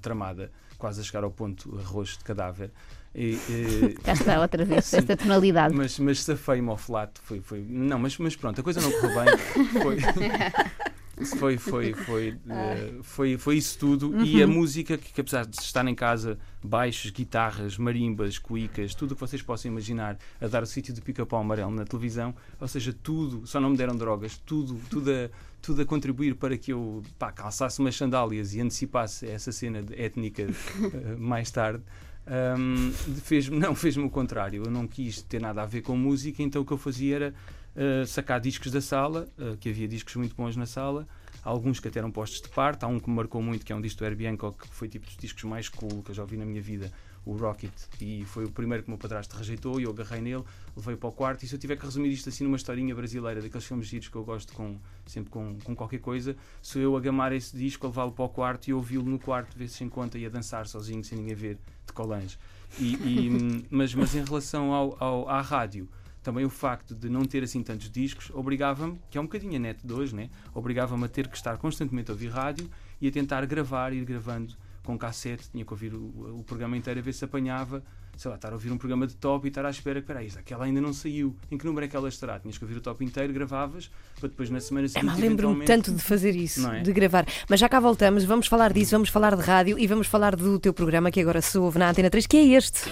tramada, 0.00 0.50
quase 0.78 1.00
a 1.00 1.04
chegar 1.04 1.24
ao 1.24 1.30
ponto 1.30 1.78
arroz 1.78 2.16
de 2.16 2.24
cadáver. 2.24 2.70
E, 3.14 3.38
e- 3.48 3.96
Cá 4.02 4.12
está 4.12 4.40
outra 4.40 4.64
vez, 4.64 4.92
esta 4.92 5.16
tonalidade. 5.16 5.74
mas, 5.74 5.98
mas 5.98 6.22
safei-me 6.22 6.68
ao 6.68 6.76
flato. 6.76 7.20
Foi, 7.22 7.40
foi, 7.40 7.64
não, 7.68 7.98
mas, 7.98 8.16
mas 8.18 8.36
pronto, 8.36 8.60
a 8.60 8.64
coisa 8.64 8.80
não 8.80 8.90
correu 8.92 9.24
bem. 9.24 9.38
Foi, 9.82 9.96
foi, 11.38 11.56
foi, 11.56 11.94
foi, 11.94 12.36
eh, 12.50 12.92
foi, 13.02 13.38
foi 13.38 13.56
isso 13.56 13.78
tudo. 13.78 14.22
E 14.22 14.42
a 14.42 14.46
música, 14.46 14.98
que, 14.98 15.12
que 15.14 15.20
apesar 15.22 15.46
de 15.46 15.56
estar 15.58 15.86
em 15.86 15.94
casa, 15.94 16.38
baixos, 16.62 17.10
guitarras, 17.10 17.78
marimbas, 17.78 18.38
cuicas, 18.38 18.94
tudo 18.94 19.12
o 19.12 19.14
que 19.14 19.20
vocês 19.22 19.40
possam 19.40 19.70
imaginar, 19.70 20.18
a 20.38 20.46
dar 20.46 20.62
o 20.62 20.66
sítio 20.66 20.92
de 20.92 21.00
pica-pau 21.00 21.40
amarelo 21.40 21.70
na 21.70 21.86
televisão, 21.86 22.34
ou 22.60 22.68
seja, 22.68 22.94
tudo, 23.02 23.46
só 23.46 23.58
não 23.58 23.70
me 23.70 23.78
deram 23.78 23.96
drogas, 23.96 24.36
tudo, 24.44 24.78
tudo 24.90 25.10
a, 25.10 25.30
tudo 25.60 25.82
a 25.82 25.84
contribuir 25.84 26.34
para 26.36 26.56
que 26.56 26.72
eu 26.72 27.02
pá, 27.18 27.32
calçasse 27.32 27.80
umas 27.80 27.96
sandálias 27.96 28.54
e 28.54 28.60
antecipasse 28.60 29.26
essa 29.26 29.50
cena 29.52 29.84
étnica 29.96 30.42
eh, 30.42 31.16
mais 31.18 31.50
tarde. 31.50 31.82
Um, 32.28 32.90
fez-me 33.22 33.56
não 33.56 33.72
fez-me 33.72 34.02
o 34.02 34.10
contrário 34.10 34.64
eu 34.64 34.70
não 34.70 34.84
quis 34.84 35.22
ter 35.22 35.40
nada 35.40 35.62
a 35.62 35.64
ver 35.64 35.82
com 35.82 35.96
música 35.96 36.42
então 36.42 36.60
o 36.60 36.64
que 36.64 36.72
eu 36.72 36.76
fazia 36.76 37.14
era 37.14 37.34
uh, 37.76 38.04
sacar 38.04 38.40
discos 38.40 38.72
da 38.72 38.80
sala 38.80 39.28
uh, 39.38 39.56
que 39.58 39.68
havia 39.68 39.86
discos 39.86 40.16
muito 40.16 40.34
bons 40.34 40.56
na 40.56 40.66
sala 40.66 41.06
alguns 41.44 41.78
que 41.78 41.86
até 41.86 42.00
eram 42.00 42.10
postos 42.10 42.40
de 42.40 42.48
parte 42.48 42.84
há 42.84 42.88
um 42.88 42.98
que 42.98 43.08
me 43.08 43.14
marcou 43.14 43.40
muito 43.40 43.64
que 43.64 43.72
é 43.72 43.76
um 43.76 43.80
disco 43.80 44.00
do 44.00 44.06
Herbie 44.06 44.26
Hancock 44.26 44.58
que 44.58 44.74
foi 44.74 44.88
tipo 44.88 45.06
dos 45.06 45.16
discos 45.16 45.44
mais 45.44 45.68
cool 45.68 46.02
que 46.02 46.10
eu 46.10 46.16
já 46.16 46.22
ouvi 46.22 46.36
na 46.36 46.44
minha 46.44 46.60
vida 46.60 46.90
o 47.26 47.32
Rocket. 47.36 47.72
E 48.00 48.24
foi 48.24 48.44
o 48.44 48.50
primeiro 48.50 48.82
que 48.84 48.88
o 48.88 48.92
meu 48.92 48.98
padrasto 48.98 49.36
rejeitou 49.36 49.78
e 49.80 49.82
eu 49.82 49.90
agarrei 49.90 50.20
nele 50.20 50.44
levei 50.76 50.96
para 50.96 51.08
o 51.08 51.12
quarto. 51.12 51.42
E 51.44 51.48
se 51.48 51.54
eu 51.54 51.58
tiver 51.58 51.76
que 51.76 51.84
resumir 51.84 52.10
isto 52.10 52.28
assim 52.28 52.44
numa 52.44 52.56
historinha 52.56 52.94
brasileira 52.94 53.42
daqueles 53.42 53.66
filmes 53.66 53.88
giros 53.88 54.08
que 54.08 54.16
eu 54.16 54.24
gosto 54.24 54.52
com, 54.52 54.78
sempre 55.06 55.28
com, 55.30 55.58
com 55.64 55.74
qualquer 55.74 55.98
coisa 55.98 56.36
sou 56.62 56.80
eu 56.80 56.96
a 56.96 57.00
gamar 57.00 57.32
esse 57.32 57.56
disco, 57.56 57.84
a 57.86 57.88
levá-lo 57.90 58.12
para 58.12 58.24
o 58.24 58.28
quarto 58.28 58.68
e 58.68 58.72
ouvi-lo 58.72 59.04
no 59.04 59.18
quarto, 59.18 59.58
ver 59.58 59.68
se 59.68 59.76
se 59.78 59.84
encontra 59.84 60.18
e 60.18 60.24
a 60.24 60.28
dançar 60.28 60.66
sozinho 60.66 61.02
sem 61.04 61.18
ninguém 61.18 61.34
ver 61.34 61.58
de 61.86 61.92
colange 61.92 62.38
e, 62.78 62.94
e, 62.94 63.66
mas, 63.70 63.92
mas 63.94 64.14
em 64.14 64.24
relação 64.24 64.72
ao, 64.72 64.96
ao- 65.02 65.28
à 65.28 65.40
rádio, 65.40 65.88
também 66.22 66.44
o 66.44 66.50
facto 66.50 66.94
de 66.94 67.08
não 67.08 67.24
ter 67.24 67.42
assim 67.42 67.62
tantos 67.62 67.90
discos 67.90 68.30
obrigava-me, 68.34 68.98
que 69.10 69.18
é 69.18 69.20
um 69.20 69.24
bocadinho 69.24 69.56
a 69.56 69.58
net 69.58 69.84
de 69.84 69.92
hoje, 69.92 70.14
né? 70.14 70.30
obrigava-me 70.54 71.04
a 71.04 71.08
ter 71.08 71.26
que 71.28 71.36
estar 71.36 71.56
constantemente 71.58 72.10
a 72.10 72.14
ouvir 72.14 72.28
rádio 72.28 72.70
e 73.00 73.08
a 73.08 73.10
tentar 73.10 73.44
gravar, 73.46 73.92
ir 73.92 74.04
gravando 74.04 74.54
com 74.86 74.96
cassete, 74.96 75.50
tinha 75.50 75.64
que 75.64 75.72
ouvir 75.72 75.92
o, 75.92 76.38
o 76.38 76.44
programa 76.44 76.76
inteiro 76.76 77.00
a 77.00 77.02
ver 77.02 77.12
se 77.12 77.24
apanhava, 77.24 77.82
sei 78.16 78.30
lá, 78.30 78.36
estar 78.36 78.50
a 78.50 78.52
ouvir 78.52 78.70
um 78.70 78.78
programa 78.78 79.06
de 79.06 79.16
top 79.16 79.46
e 79.46 79.48
estar 79.48 79.66
à 79.66 79.70
espera, 79.70 80.00
que 80.00 80.06
peraí, 80.06 80.30
aquela 80.36 80.64
ainda 80.64 80.80
não 80.80 80.92
saiu, 80.92 81.36
em 81.50 81.58
que 81.58 81.66
número 81.66 81.84
é 81.84 81.88
que 81.88 81.96
ela 81.96 82.08
estará? 82.08 82.38
Tinhas 82.38 82.56
que 82.56 82.64
ouvir 82.64 82.76
o 82.76 82.80
top 82.80 83.04
inteiro, 83.04 83.32
gravavas, 83.32 83.90
para 84.18 84.28
depois 84.28 84.48
na 84.48 84.60
semana 84.60 84.86
É, 84.86 84.88
seguinte 84.88 85.06
mas 85.06 85.18
lembro-me 85.18 85.64
tanto 85.64 85.92
de 85.92 86.00
fazer 86.00 86.34
isso, 86.34 86.66
é? 86.68 86.80
de 86.80 86.92
gravar. 86.92 87.26
Mas 87.48 87.60
já 87.60 87.68
cá 87.68 87.80
voltamos, 87.80 88.24
vamos 88.24 88.46
falar 88.46 88.72
disso, 88.72 88.92
vamos 88.92 89.08
falar 89.08 89.36
de 89.36 89.42
rádio 89.42 89.78
e 89.78 89.86
vamos 89.86 90.06
falar 90.06 90.36
do 90.36 90.58
teu 90.58 90.72
programa 90.72 91.10
que 91.10 91.20
agora 91.20 91.42
se 91.42 91.58
ouve 91.58 91.78
na 91.78 91.90
Antena 91.90 92.08
3, 92.08 92.26
que 92.26 92.36
é 92.36 92.44
este. 92.56 92.88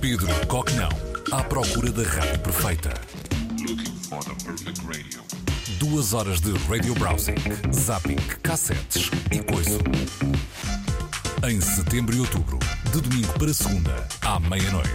Pedro 0.00 0.46
Coquenão, 0.46 0.88
à 1.32 1.42
procura 1.42 1.90
da 1.90 2.02
rádio 2.04 2.38
perfeita. 2.40 2.94
Duas 5.88 6.14
horas 6.14 6.40
de 6.40 6.52
radio 6.68 6.94
browsing, 6.94 7.36
zapping, 7.72 8.16
cassetes 8.42 9.08
e 9.30 9.38
coisa. 9.40 9.78
Em 11.48 11.60
setembro 11.60 12.16
e 12.16 12.18
outubro, 12.18 12.58
de 12.92 13.00
domingo 13.00 13.32
para 13.38 13.54
segunda, 13.54 14.08
à 14.22 14.40
meia-noite. 14.40 14.90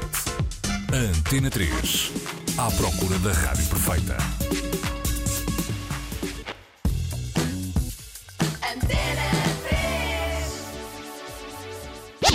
Antena 0.91 1.49
3, 1.49 2.12
à 2.58 2.69
procura 2.71 3.17
da 3.19 3.32
rádio 3.32 3.65
perfeita. 3.67 4.17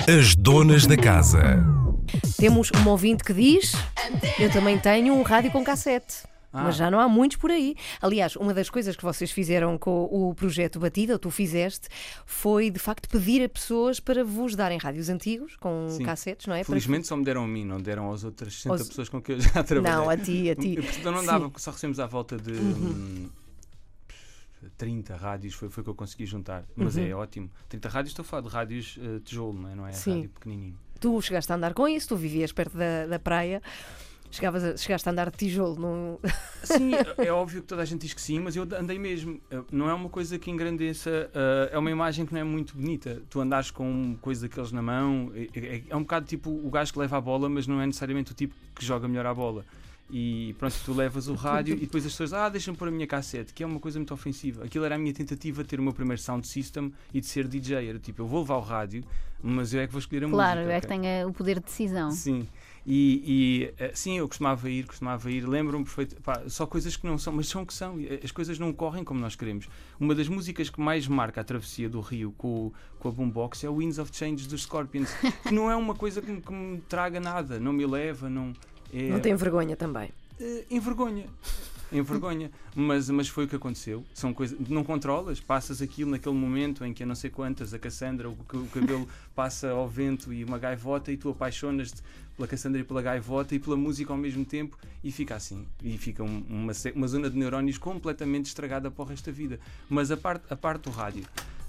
As 0.08 0.34
donas 0.34 0.86
da 0.86 0.96
casa. 0.96 1.62
Temos 2.38 2.70
um 2.74 2.88
ouvinte 2.88 3.22
que 3.22 3.34
diz: 3.34 3.74
Eu 4.38 4.50
também 4.50 4.78
tenho 4.78 5.12
um 5.14 5.22
rádio 5.22 5.50
com 5.50 5.62
cassete. 5.62 6.35
Ah. 6.56 6.62
Mas 6.64 6.76
já 6.76 6.90
não 6.90 6.98
há 6.98 7.08
muitos 7.08 7.36
por 7.36 7.50
aí. 7.50 7.74
Aliás, 8.00 8.34
uma 8.36 8.54
das 8.54 8.70
coisas 8.70 8.96
que 8.96 9.02
vocês 9.02 9.30
fizeram 9.30 9.76
com 9.76 10.04
o 10.04 10.34
projeto 10.34 10.78
Batida, 10.80 11.12
ou 11.12 11.18
tu 11.18 11.30
fizeste, 11.30 11.88
foi 12.24 12.70
de 12.70 12.78
facto 12.78 13.08
pedir 13.08 13.44
a 13.44 13.48
pessoas 13.48 14.00
para 14.00 14.24
vos 14.24 14.54
darem 14.56 14.78
rádios 14.78 15.08
antigos 15.08 15.56
com 15.56 15.86
Sim. 15.90 16.04
cassetes, 16.04 16.46
não 16.46 16.54
é? 16.54 16.58
Para- 16.60 16.66
Felizmente 16.66 17.06
só 17.06 17.16
me 17.16 17.24
deram 17.24 17.44
a 17.44 17.48
mim, 17.48 17.64
não 17.64 17.80
deram 17.80 18.12
às 18.12 18.24
outras 18.24 18.54
60 18.54 18.74
Aos- 18.74 18.88
pessoas 18.88 19.08
com 19.08 19.20
que 19.20 19.32
eu 19.32 19.40
já 19.40 19.62
trabalhei. 19.62 19.96
Não, 19.98 20.08
a 20.10 20.16
ti, 20.16 20.50
a 20.50 20.54
ti. 20.56 20.76
Então 20.98 21.12
não 21.12 21.20
Sim. 21.20 21.26
dava, 21.26 21.52
só 21.56 21.70
recebemos 21.70 22.00
à 22.00 22.06
volta 22.06 22.36
de 22.36 22.52
hum, 22.52 23.28
30 24.76 25.16
rádios, 25.16 25.54
foi, 25.54 25.68
foi 25.68 25.80
o 25.82 25.84
que 25.84 25.90
eu 25.90 25.94
consegui 25.94 26.26
juntar. 26.26 26.64
Mas 26.74 26.96
é 26.96 27.14
ótimo. 27.14 27.50
30 27.68 27.88
rádios, 27.88 28.10
estou 28.12 28.22
a 28.22 28.26
falar 28.26 28.42
de 28.42 28.48
rádios 28.48 28.98
eh, 29.00 29.20
tijolo, 29.24 29.52
não 29.60 29.68
é? 29.70 29.74
Não 29.74 29.86
é 29.86 29.92
Sim. 29.92 30.14
rádio 30.16 30.30
pequenininho. 30.30 30.78
Tu 30.98 31.20
chegaste 31.22 31.52
a 31.52 31.56
andar 31.56 31.74
com 31.74 31.86
isso, 31.86 32.08
tu 32.08 32.16
vivias 32.16 32.52
perto 32.52 32.76
da, 32.76 33.06
da 33.06 33.18
praia, 33.18 33.62
chegavas 34.30 34.64
a- 34.64 34.76
chegaste 34.76 35.08
a 35.08 35.12
andar 35.12 35.30
de 35.30 35.36
tijolo. 35.36 35.76
No... 35.76 36.20
Sim, 36.64 36.92
é 37.18 37.30
óbvio 37.32 37.60
que 37.62 37.66
toda 37.68 37.82
a 37.82 37.84
gente 37.84 38.02
diz 38.02 38.12
que 38.14 38.20
sim, 38.20 38.40
mas 38.40 38.56
eu 38.56 38.66
andei 38.78 38.98
mesmo. 38.98 39.40
Eh, 39.50 39.62
Não 39.70 39.88
é 39.88 39.94
uma 39.94 40.08
coisa 40.08 40.38
que 40.38 40.50
engrandeça, 40.50 41.30
eh, 41.32 41.70
é 41.72 41.78
uma 41.78 41.90
imagem 41.90 42.26
que 42.26 42.32
não 42.34 42.40
é 42.40 42.44
muito 42.44 42.74
bonita. 42.76 43.22
Tu 43.30 43.40
andares 43.40 43.70
com 43.70 44.16
coisa 44.20 44.48
daqueles 44.48 44.72
na 44.72 44.82
mão, 44.82 45.30
é, 45.34 45.48
é- 45.58 45.82
é 45.88 45.96
um 45.96 46.00
bocado 46.00 46.26
tipo 46.26 46.50
o 46.50 46.70
gajo 46.70 46.92
que 46.92 46.98
leva 46.98 47.16
a 47.16 47.20
bola, 47.20 47.48
mas 47.48 47.66
não 47.66 47.80
é 47.80 47.86
necessariamente 47.86 48.32
o 48.32 48.34
tipo 48.34 48.54
que 48.74 48.84
joga 48.84 49.06
melhor 49.06 49.26
a 49.26 49.34
bola. 49.34 49.64
E 50.08 50.54
pronto, 50.58 50.74
tu 50.84 50.92
levas 50.94 51.26
o 51.26 51.34
rádio 51.34 51.74
e 51.74 51.80
depois 51.80 52.06
as 52.06 52.12
pessoas, 52.12 52.32
ah, 52.32 52.48
deixa-me 52.48 52.76
pôr 52.76 52.86
a 52.88 52.90
minha 52.92 53.06
cassete, 53.08 53.52
que 53.52 53.62
é 53.64 53.66
uma 53.66 53.80
coisa 53.80 53.98
muito 53.98 54.14
ofensiva. 54.14 54.64
Aquilo 54.64 54.84
era 54.84 54.94
a 54.94 54.98
minha 54.98 55.12
tentativa 55.12 55.62
de 55.64 55.68
ter 55.68 55.80
o 55.80 55.82
meu 55.82 55.92
primeiro 55.92 56.20
sound 56.22 56.46
system 56.46 56.92
e 57.12 57.20
de 57.20 57.26
ser 57.26 57.48
DJ. 57.48 57.88
Era 57.88 57.98
tipo, 57.98 58.22
eu 58.22 58.26
vou 58.26 58.40
levar 58.40 58.56
o 58.56 58.60
rádio, 58.60 59.02
mas 59.42 59.74
eu 59.74 59.80
é 59.80 59.86
que 59.86 59.92
vou 59.92 59.98
escolher 59.98 60.24
a 60.24 60.28
Claro, 60.28 60.60
música. 60.60 60.74
é 60.76 60.80
que 60.80 60.86
ok? 60.86 60.98
tenha 61.00 61.26
o 61.28 61.32
poder 61.32 61.58
de 61.58 61.64
decisão. 61.66 62.10
Sim. 62.12 62.46
E, 62.88 63.22
e, 63.26 63.74
eh, 63.82 63.90
sim, 63.94 64.16
eu 64.18 64.28
costumava 64.28 64.70
ir, 64.70 64.86
costumava 64.86 65.28
ir, 65.28 65.44
lembro-me 65.44 65.84
perfeito, 65.84 66.22
pá, 66.22 66.42
só 66.46 66.64
coisas 66.66 66.96
que 66.96 67.04
não 67.04 67.18
são, 67.18 67.32
mas 67.32 67.48
são 67.48 67.66
que 67.66 67.74
são, 67.74 67.98
eh, 67.98 68.20
as 68.22 68.30
coisas 68.30 68.60
não 68.60 68.72
correm 68.72 69.02
como 69.02 69.18
nós 69.18 69.34
queremos. 69.34 69.68
Uma 69.98 70.14
das 70.14 70.28
músicas 70.28 70.70
que 70.70 70.80
mais 70.80 71.08
marca 71.08 71.40
a 71.40 71.44
travessia 71.44 71.88
do 71.88 72.00
Rio 72.00 72.32
com, 72.38 72.70
com 73.00 73.08
a 73.08 73.10
boombox 73.10 73.64
é 73.64 73.68
o 73.68 73.74
Winds 73.78 73.98
of 73.98 74.12
Change 74.14 74.46
dos 74.46 74.62
Scorpions, 74.62 75.10
que 75.42 75.52
não 75.52 75.68
é 75.68 75.74
uma 75.74 75.96
coisa 75.96 76.22
que 76.22 76.30
me, 76.30 76.40
que 76.40 76.52
me 76.52 76.78
traga 76.82 77.18
nada, 77.18 77.58
não 77.58 77.72
me 77.72 77.84
leva, 77.84 78.30
não. 78.30 78.52
É, 78.94 79.08
Não 79.08 79.18
tem 79.18 79.34
vergonha 79.34 79.74
também. 79.74 80.10
eh, 80.40 80.64
envergonha. 80.70 81.26
Envergonha. 81.92 82.50
Mas, 82.74 83.08
mas 83.10 83.28
foi 83.28 83.44
o 83.44 83.48
que 83.48 83.56
aconteceu. 83.56 84.04
São 84.12 84.34
coisas. 84.34 84.58
Não 84.68 84.82
controlas, 84.82 85.40
passas 85.40 85.80
aquilo 85.80 86.10
naquele 86.10 86.34
momento 86.34 86.84
em 86.84 86.92
que 86.92 87.02
a 87.02 87.06
não 87.06 87.14
sei 87.14 87.30
quantas, 87.30 87.72
a 87.72 87.78
Cassandra, 87.78 88.28
o, 88.28 88.32
o 88.32 88.68
cabelo 88.72 89.08
passa 89.34 89.70
ao 89.70 89.88
vento 89.88 90.32
e 90.32 90.44
uma 90.44 90.58
gaivota 90.58 91.12
e 91.12 91.16
tu 91.16 91.30
apaixonas-te 91.30 92.02
pela 92.36 92.46
Cassandra 92.48 92.80
e 92.80 92.84
pela 92.84 93.00
gaivota 93.00 93.54
e 93.54 93.58
pela 93.58 93.76
música 93.76 94.12
ao 94.12 94.18
mesmo 94.18 94.44
tempo 94.44 94.76
e 95.02 95.10
fica 95.12 95.34
assim. 95.36 95.66
E 95.82 95.96
fica 95.96 96.22
um- 96.22 96.44
uma, 96.48 96.72
uma 96.94 97.08
zona 97.08 97.30
de 97.30 97.38
neurónios 97.38 97.78
completamente 97.78 98.46
estragada 98.46 98.90
para 98.90 99.02
o 99.02 99.06
resto 99.06 99.26
da 99.26 99.32
vida. 99.32 99.58
Mas 99.88 100.10
a 100.10 100.16
parte, 100.16 100.44
a 100.50 100.56
parte 100.56 100.82
do 100.82 100.90
rádio, 100.90 101.24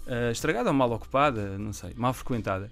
eh, 0.08 0.32
estragada 0.32 0.70
ou 0.70 0.76
mal 0.76 0.92
ocupada, 0.92 1.58
não 1.58 1.72
sei, 1.74 1.94
mal 1.96 2.14
frequentada. 2.14 2.70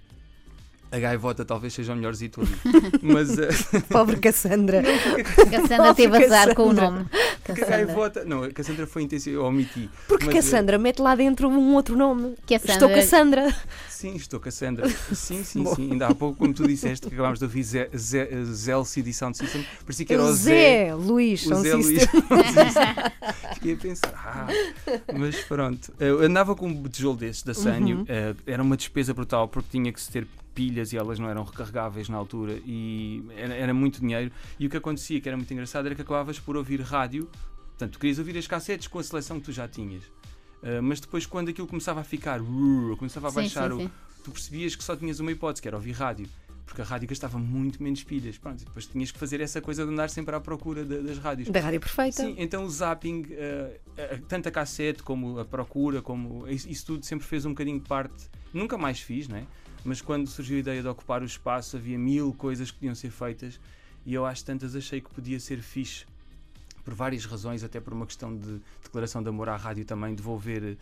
A 0.90 0.98
gaivota 0.98 1.44
talvez 1.44 1.72
seja 1.74 1.92
o 1.92 1.96
melhorzito 1.96 2.40
ali. 2.40 2.50
Mas 3.02 3.36
eh, 3.38 3.48
Pobre 3.88 4.16
Cassandra. 4.18 4.82
Cassandra 5.50 5.94
teve 5.94 6.24
azar 6.24 6.54
com 6.54 6.62
o 6.70 6.74
Cassandra. 6.74 6.90
nome. 6.90 7.06
porque 7.44 7.64
a 7.64 7.66
gaivota. 7.66 8.24
Não, 8.24 8.42
a 8.44 8.50
Cassandra 8.52 8.86
foi 8.86 9.02
intensa, 9.02 9.28
eu 9.28 9.44
omiti. 9.44 9.90
Porque 10.06 10.26
Mas, 10.26 10.34
eh, 10.34 10.38
Cassandra 10.38 10.78
mete 10.78 11.00
lá 11.00 11.14
dentro 11.14 11.48
um 11.48 11.74
outro 11.74 11.96
nome. 11.96 12.34
Cassandra- 12.46 12.72
Estou 12.74 12.88
Cassandra. 12.90 13.56
Sim, 13.88 14.14
estou 14.14 14.38
Cassandra. 14.38 14.88
Sim, 15.12 15.42
sim, 15.42 15.64
sim. 15.74 15.90
Ainda 15.92 16.06
há 16.08 16.14
pouco, 16.14 16.38
como 16.38 16.52
tu 16.54 16.66
disseste, 16.66 17.08
que 17.08 17.14
acabámos 17.14 17.38
de 17.38 17.44
ouvir 17.46 17.62
Zé- 17.64 17.90
Zé- 17.96 18.28
LCD 18.72 19.12
Sound 19.12 19.36
System, 19.36 19.64
parecia 19.84 20.06
que 20.06 20.14
era 20.14 20.22
o 20.22 20.32
Zé. 20.32 20.86
Zé, 20.88 20.94
Luís, 20.94 21.46
O 21.46 21.54
Zé 21.56 21.74
Luís. 21.74 22.02
Fiquei 23.54 23.72
a 23.72 23.76
pensar, 23.76 24.12
ah, 24.14 24.46
mas 25.18 25.36
pronto. 25.44 25.92
Eu 25.98 26.20
andava 26.22 26.54
com 26.54 26.68
um 26.68 26.82
tijolo 26.84 27.16
desses 27.16 27.42
da 27.42 27.54
Sanyo, 27.54 27.98
Uhum. 27.98 28.04
eh, 28.08 28.34
era 28.46 28.62
uma 28.62 28.76
despesa 28.76 29.12
brutal 29.14 29.48
porque 29.48 29.68
tinha 29.70 29.92
que 29.92 30.00
se 30.00 30.10
ter 30.10 30.26
pilhas 30.56 30.92
e 30.92 30.96
elas 30.96 31.18
não 31.18 31.28
eram 31.28 31.44
recarregáveis 31.44 32.08
na 32.08 32.16
altura 32.16 32.58
e 32.64 33.22
era, 33.36 33.54
era 33.54 33.74
muito 33.74 34.00
dinheiro. 34.00 34.32
E 34.58 34.66
o 34.66 34.70
que 34.70 34.76
acontecia, 34.78 35.20
que 35.20 35.28
era 35.28 35.36
muito 35.36 35.52
engraçado, 35.52 35.84
era 35.86 35.94
que 35.94 36.00
acabavas 36.02 36.38
por 36.40 36.56
ouvir 36.56 36.80
rádio, 36.80 37.28
portanto, 37.68 37.92
tu 37.92 37.98
querias 37.98 38.18
ouvir 38.18 38.36
as 38.38 38.46
cassetes 38.46 38.88
com 38.88 38.98
a 38.98 39.02
seleção 39.02 39.38
que 39.38 39.44
tu 39.46 39.52
já 39.52 39.68
tinhas. 39.68 40.02
Eh, 40.62 40.80
mas 40.80 40.98
depois, 40.98 41.26
quando 41.26 41.50
aquilo 41.50 41.66
começava 41.66 42.00
a 42.00 42.04
ficar, 42.04 42.40
uh, 42.40 42.96
começava 42.96 43.28
a 43.28 43.30
Sim, 43.30 43.36
baixar, 43.36 43.70
sim, 43.70 43.76
o- 43.76 43.80
sim. 43.82 43.90
tu 44.24 44.30
percebias 44.30 44.74
que 44.74 44.82
só 44.82 44.96
tinhas 44.96 45.20
uma 45.20 45.30
hipótese, 45.30 45.60
que 45.60 45.68
era 45.68 45.76
ouvir 45.76 45.92
rádio. 45.92 46.26
Porque 46.64 46.80
a 46.80 46.84
rádio 46.84 47.06
gastava 47.08 47.38
muito 47.38 47.80
menos 47.80 48.02
pilhas. 48.02 48.36
Pronto, 48.38 48.64
depois 48.64 48.86
tinhas 48.86 49.12
que 49.12 49.18
fazer 49.20 49.40
essa 49.40 49.60
coisa 49.60 49.84
de 49.86 49.92
andar 49.92 50.10
sempre 50.10 50.34
à 50.34 50.40
procura 50.40 50.84
da- 50.84 50.98
das 50.98 51.16
rádios. 51.18 51.48
Da 51.48 51.60
Rádio 51.60 51.78
Perfeita. 51.78 52.22
Sim, 52.24 52.34
então 52.38 52.64
o 52.64 52.68
zapping, 52.68 53.24
eh, 53.30 53.78
eh, 53.96 54.20
tanto 54.26 54.48
a 54.48 54.50
cassete 54.50 55.00
como 55.02 55.38
a 55.38 55.44
procura, 55.44 56.02
como 56.02 56.44
isso, 56.48 56.68
isso 56.68 56.84
tudo 56.86 57.06
sempre 57.06 57.24
fez 57.24 57.44
um 57.46 57.50
bocadinho 57.50 57.78
de 57.78 57.86
parte. 57.86 58.28
Nunca 58.52 58.76
mais 58.76 58.98
fiz, 58.98 59.28
né? 59.28 59.46
Mas 59.86 60.00
quando 60.02 60.26
surgiu 60.28 60.56
a 60.56 60.60
ideia 60.60 60.82
de 60.82 60.88
ocupar 60.88 61.22
o 61.22 61.24
espaço, 61.24 61.76
havia 61.76 61.96
mil 61.98 62.32
coisas 62.34 62.70
que 62.70 62.78
podiam 62.78 62.94
ser 62.94 63.10
feitas 63.10 63.60
e 64.04 64.12
eu 64.12 64.26
às 64.26 64.42
tantas 64.42 64.74
achei 64.74 65.00
que 65.00 65.08
podia 65.10 65.38
ser 65.38 65.60
fixe 65.62 66.04
por 66.84 66.92
várias 66.94 67.24
razões, 67.24 67.62
até 67.64 67.80
por 67.80 67.92
uma 67.92 68.04
questão 68.06 68.36
de 68.36 68.60
declaração 68.82 69.22
de 69.22 69.28
amor 69.28 69.48
à 69.48 69.56
rádio 69.56 69.84
também, 69.84 70.14
devolver. 70.14 70.76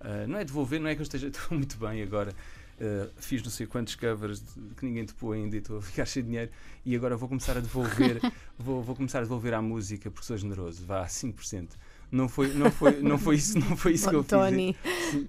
eh, 0.00 0.26
não 0.26 0.38
é 0.38 0.44
devolver, 0.44 0.80
não 0.80 0.88
é 0.88 0.94
que 0.94 1.00
eu 1.00 1.04
esteja 1.04 1.28
estou 1.32 1.56
muito 1.56 1.76
bem 1.78 2.02
agora. 2.02 2.34
eh, 2.78 3.08
fiz 3.16 3.42
não 3.42 3.50
sei 3.50 3.66
quantos 3.66 3.94
covers 3.94 4.40
de- 4.40 4.74
que 4.74 4.84
ninguém 4.86 5.04
topou 5.06 5.32
ainda 5.32 5.54
e 5.56 5.58
estou 5.58 5.78
a 5.78 5.82
ficar 5.82 6.06
cheio 6.06 6.24
de 6.24 6.30
dinheiro 6.30 6.50
e 6.84 6.96
agora 6.96 7.14
vou 7.16 7.28
começar 7.28 7.56
a 7.56 7.60
devolver 7.60 8.20
vou, 8.58 8.82
vou 8.82 8.94
começar 8.96 9.18
a 9.18 9.22
devolver 9.22 9.52
à 9.54 9.60
música 9.62 10.10
porque 10.10 10.26
sou 10.26 10.36
generoso, 10.38 10.84
vá, 10.86 11.04
5%. 11.06 11.68
Não 12.12 12.28
foi, 12.28 12.52
não 12.54 12.70
foi, 12.72 13.00
não 13.02 13.16
foi 13.18 13.36
isso, 13.36 13.58
não 13.58 13.76
foi 13.76 13.92
isso 13.92 14.08
que 14.08 14.14
eu 14.16 14.24
Tony. 14.24 14.74
fiz. 15.10 15.26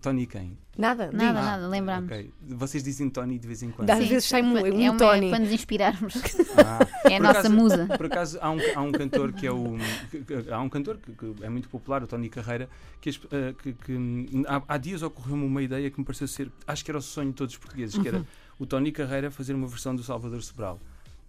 Tony 0.00 0.26
quem? 0.26 0.58
Nada, 0.76 1.10
Nada, 1.10 1.38
diz. 1.38 1.46
nada, 1.46 1.68
lembramos. 1.68 2.10
Ok. 2.12 2.30
Vocês 2.48 2.84
dizem 2.84 3.08
Tony 3.08 3.38
de 3.38 3.46
vez 3.46 3.62
em 3.62 3.70
quando. 3.70 3.88
Às 3.88 3.98
Sim, 3.98 4.06
vezes 4.08 4.30
um- 4.32 4.36
é 4.36 4.42
um 4.42 4.90
uma- 4.90 4.96
Tony. 4.98 5.30
Para 5.30 5.38
nos 5.38 5.50
inspirarmos. 5.52 6.14
Ah. 6.56 6.86
É 7.06 7.14
a 7.14 7.18
Por 7.18 7.22
nossa 7.22 7.38
acaso- 7.40 7.54
musa. 7.54 7.86
Por 7.96 8.06
acaso 8.06 8.38
há 8.42 8.50
um, 8.50 8.58
há 8.74 8.80
um 8.82 8.92
cantor 8.92 9.32
que 9.32 9.46
é 9.46 9.52
o. 9.52 9.76
que- 10.10 10.50
há 10.50 10.60
um 10.60 10.68
cantor 10.68 10.98
que, 10.98 11.12
que 11.12 11.44
é 11.44 11.48
muito 11.48 11.68
popular, 11.68 12.02
o 12.02 12.06
Tony 12.06 12.28
Carreira, 12.28 12.68
que, 13.00 13.10
eh, 13.10 13.54
que- 13.62 13.72
que, 13.72 13.92
hum, 13.92 14.42
há, 14.48 14.62
há 14.68 14.76
dias 14.76 15.02
ocorreu-me 15.02 15.44
uma 15.44 15.62
ideia 15.62 15.88
que 15.90 15.98
me 15.98 16.04
pareceu 16.04 16.26
ser. 16.28 16.50
Acho 16.66 16.84
que 16.84 16.90
era 16.90 16.98
o 16.98 17.02
sonho 17.02 17.28
de 17.30 17.36
todos 17.36 17.54
os 17.54 17.58
portugueses, 17.60 17.96
que 17.96 18.08
era 18.08 18.24
o 18.58 18.66
Tony 18.66 18.90
Carreira 18.92 19.30
fazer 19.30 19.54
uma 19.54 19.66
versão 19.68 19.94
do 19.94 20.02
Salvador 20.02 20.42
Sobral. 20.42 20.78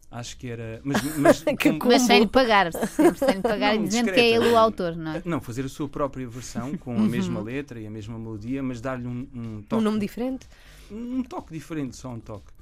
Acho 0.09 0.37
que 0.37 0.47
era. 0.49 0.79
Mas, 0.83 1.17
mas 1.17 1.43
Que 1.59 1.71
com- 1.71 1.79
co- 1.79 1.87
Mas 1.89 2.01
sem 2.03 2.21
lhe 2.21 2.27
pagar, 2.27 2.71
sempre 2.71 3.19
sem 3.19 3.35
lhe 3.35 3.41
pagar 3.41 3.75
Não, 3.75 3.83
e 3.83 3.87
dizendo 3.87 4.05
que 4.05 4.11
é 4.11 4.23
discreta. 4.23 4.45
ele 4.45 4.53
o 4.53 4.57
autor, 4.57 4.95
não 4.95 5.11
é? 5.11 5.21
não, 5.25 5.41
fazer 5.41 5.65
a 5.65 5.69
sua 5.69 5.89
própria 5.89 6.25
versão 6.27 6.77
com 6.77 6.93
a 6.93 6.95
Uhum. 6.95 7.07
mesma 7.07 7.41
letra 7.41 7.79
e 7.79 7.85
a 7.85 7.89
mesma 7.89 8.17
melodia, 8.17 8.63
mas 8.63 8.79
dar-lhe 8.79 9.05
um, 9.05 9.27
um 9.35 9.61
toque. 9.63 9.81
Um 9.81 9.83
nome 9.83 9.99
diferente. 9.99 10.47
um 10.89 11.21
toque 11.23 11.51
diferente, 11.53 11.95
só 11.97 12.09
um 12.09 12.19
toque. 12.21 12.55